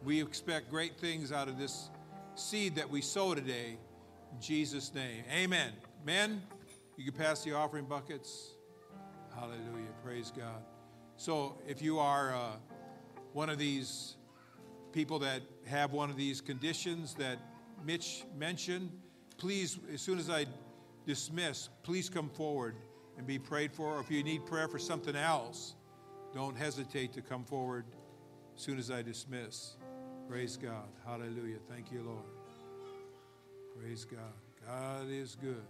We 0.05 0.20
expect 0.20 0.68
great 0.68 0.98
things 0.98 1.32
out 1.32 1.48
of 1.48 1.57
this 1.57 1.88
seed 2.34 2.74
that 2.74 2.90
we 2.90 3.01
sow 3.01 3.34
today. 3.34 3.78
In 4.32 4.40
Jesus' 4.42 4.92
name. 4.94 5.24
Amen. 5.32 5.72
Men, 6.05 6.42
you 6.96 7.05
can 7.05 7.12
pass 7.12 7.44
the 7.44 7.53
offering 7.53 7.84
buckets. 7.84 8.55
Hallelujah. 9.34 9.92
Praise 10.03 10.32
God. 10.34 10.62
So 11.16 11.59
if 11.68 11.82
you 11.82 11.98
are 11.98 12.34
uh, 12.34 12.57
one 13.32 13.51
of 13.51 13.59
these 13.59 14.16
people 14.92 15.18
that 15.20 15.42
have 15.66 15.92
one 15.92 16.11
of 16.11 16.16
these 16.16 16.40
conditions 16.40 17.14
that 17.14 17.38
Mitch 17.84 18.24
mentioned, 18.36 18.90
please, 19.36 19.78
as 19.92 20.01
soon 20.01 20.18
as 20.18 20.30
I 20.30 20.46
dismiss, 21.07 21.68
please 21.82 22.09
come 22.09 22.28
forward 22.28 22.76
and 23.18 23.26
be 23.26 23.38
prayed 23.38 23.72
for. 23.72 23.96
Or 23.96 24.01
if 24.01 24.11
you 24.11 24.22
need 24.22 24.46
prayer 24.46 24.68
for 24.68 24.78
something 24.78 25.16
else, 25.16 25.74
don't 26.34 26.57
hesitate 26.57 27.12
to 27.12 27.22
come 27.22 27.44
forward 27.44 27.84
as 28.57 28.62
soon 28.62 28.78
as 28.78 28.90
I 28.90 29.03
dismiss. 29.03 29.76
Praise 30.28 30.57
God. 30.57 30.88
Hallelujah. 31.05 31.59
Thank 31.68 31.92
you, 31.92 32.03
Lord. 32.03 32.24
Praise 33.78 34.05
God. 34.05 34.32
God 34.66 35.11
is 35.11 35.36
good. 35.40 35.62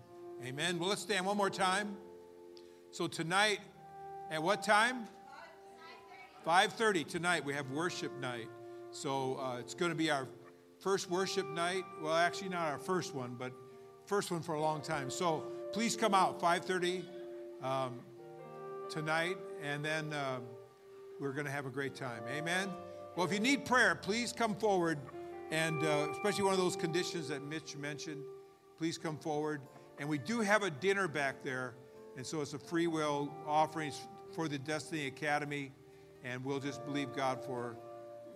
Amen. 0.42 0.78
Well, 0.78 0.88
let's 0.88 1.02
stand 1.02 1.26
one 1.26 1.36
more 1.36 1.50
time. 1.50 1.98
So 2.92 3.06
tonight, 3.06 3.60
at 4.30 4.42
what 4.42 4.62
time? 4.62 5.06
5:30 6.46 7.06
tonight. 7.06 7.44
We 7.44 7.52
have 7.52 7.70
worship 7.70 8.18
night. 8.20 8.48
So 8.90 9.34
uh, 9.34 9.58
it's 9.58 9.74
going 9.74 9.90
to 9.90 9.96
be 9.96 10.10
our 10.10 10.26
first 10.78 11.10
worship 11.10 11.46
night. 11.50 11.84
Well, 12.02 12.14
actually, 12.14 12.48
not 12.48 12.72
our 12.72 12.78
first 12.78 13.14
one, 13.14 13.36
but 13.38 13.52
first 14.06 14.30
one 14.30 14.40
for 14.40 14.54
a 14.54 14.60
long 14.60 14.80
time. 14.80 15.10
So 15.10 15.44
please 15.74 15.94
come 15.94 16.14
out 16.14 16.40
5:30 16.40 17.04
um, 17.62 18.00
tonight, 18.88 19.36
and 19.62 19.84
then 19.84 20.10
uh, 20.14 20.38
we're 21.20 21.32
going 21.32 21.44
to 21.44 21.52
have 21.52 21.66
a 21.66 21.70
great 21.70 21.94
time. 21.94 22.22
Amen. 22.34 22.70
Well, 23.14 23.26
if 23.26 23.32
you 23.32 23.40
need 23.40 23.66
prayer, 23.66 23.94
please 23.94 24.32
come 24.32 24.56
forward, 24.56 24.98
and 25.50 25.84
uh, 25.84 26.08
especially 26.12 26.44
one 26.44 26.54
of 26.54 26.58
those 26.58 26.76
conditions 26.76 27.28
that 27.28 27.42
Mitch 27.42 27.76
mentioned, 27.76 28.22
please 28.78 28.96
come 28.96 29.18
forward. 29.18 29.60
And 30.00 30.08
we 30.08 30.16
do 30.16 30.40
have 30.40 30.62
a 30.62 30.70
dinner 30.70 31.06
back 31.06 31.44
there. 31.44 31.74
And 32.16 32.26
so 32.26 32.40
it's 32.40 32.54
a 32.54 32.58
free 32.58 32.86
will 32.86 33.32
offering 33.46 33.92
for 34.34 34.48
the 34.48 34.58
Destiny 34.58 35.06
Academy. 35.06 35.72
And 36.24 36.42
we'll 36.42 36.58
just 36.58 36.84
believe 36.86 37.14
God 37.14 37.44
for 37.44 37.76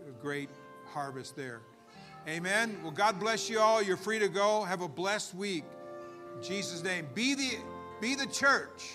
a 0.06 0.12
great 0.22 0.50
harvest 0.86 1.34
there. 1.34 1.62
Amen. 2.28 2.78
Well, 2.82 2.92
God 2.92 3.18
bless 3.18 3.48
you 3.48 3.60
all. 3.60 3.82
You're 3.82 3.96
free 3.96 4.18
to 4.18 4.28
go. 4.28 4.62
Have 4.62 4.82
a 4.82 4.88
blessed 4.88 5.34
week. 5.34 5.64
In 6.36 6.42
Jesus' 6.42 6.82
name. 6.82 7.08
Be 7.14 7.34
the, 7.34 7.56
be 7.98 8.14
the 8.14 8.26
church. 8.26 8.90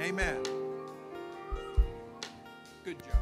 Amen. 0.00 0.42
Good 2.84 2.98
job. 3.00 3.21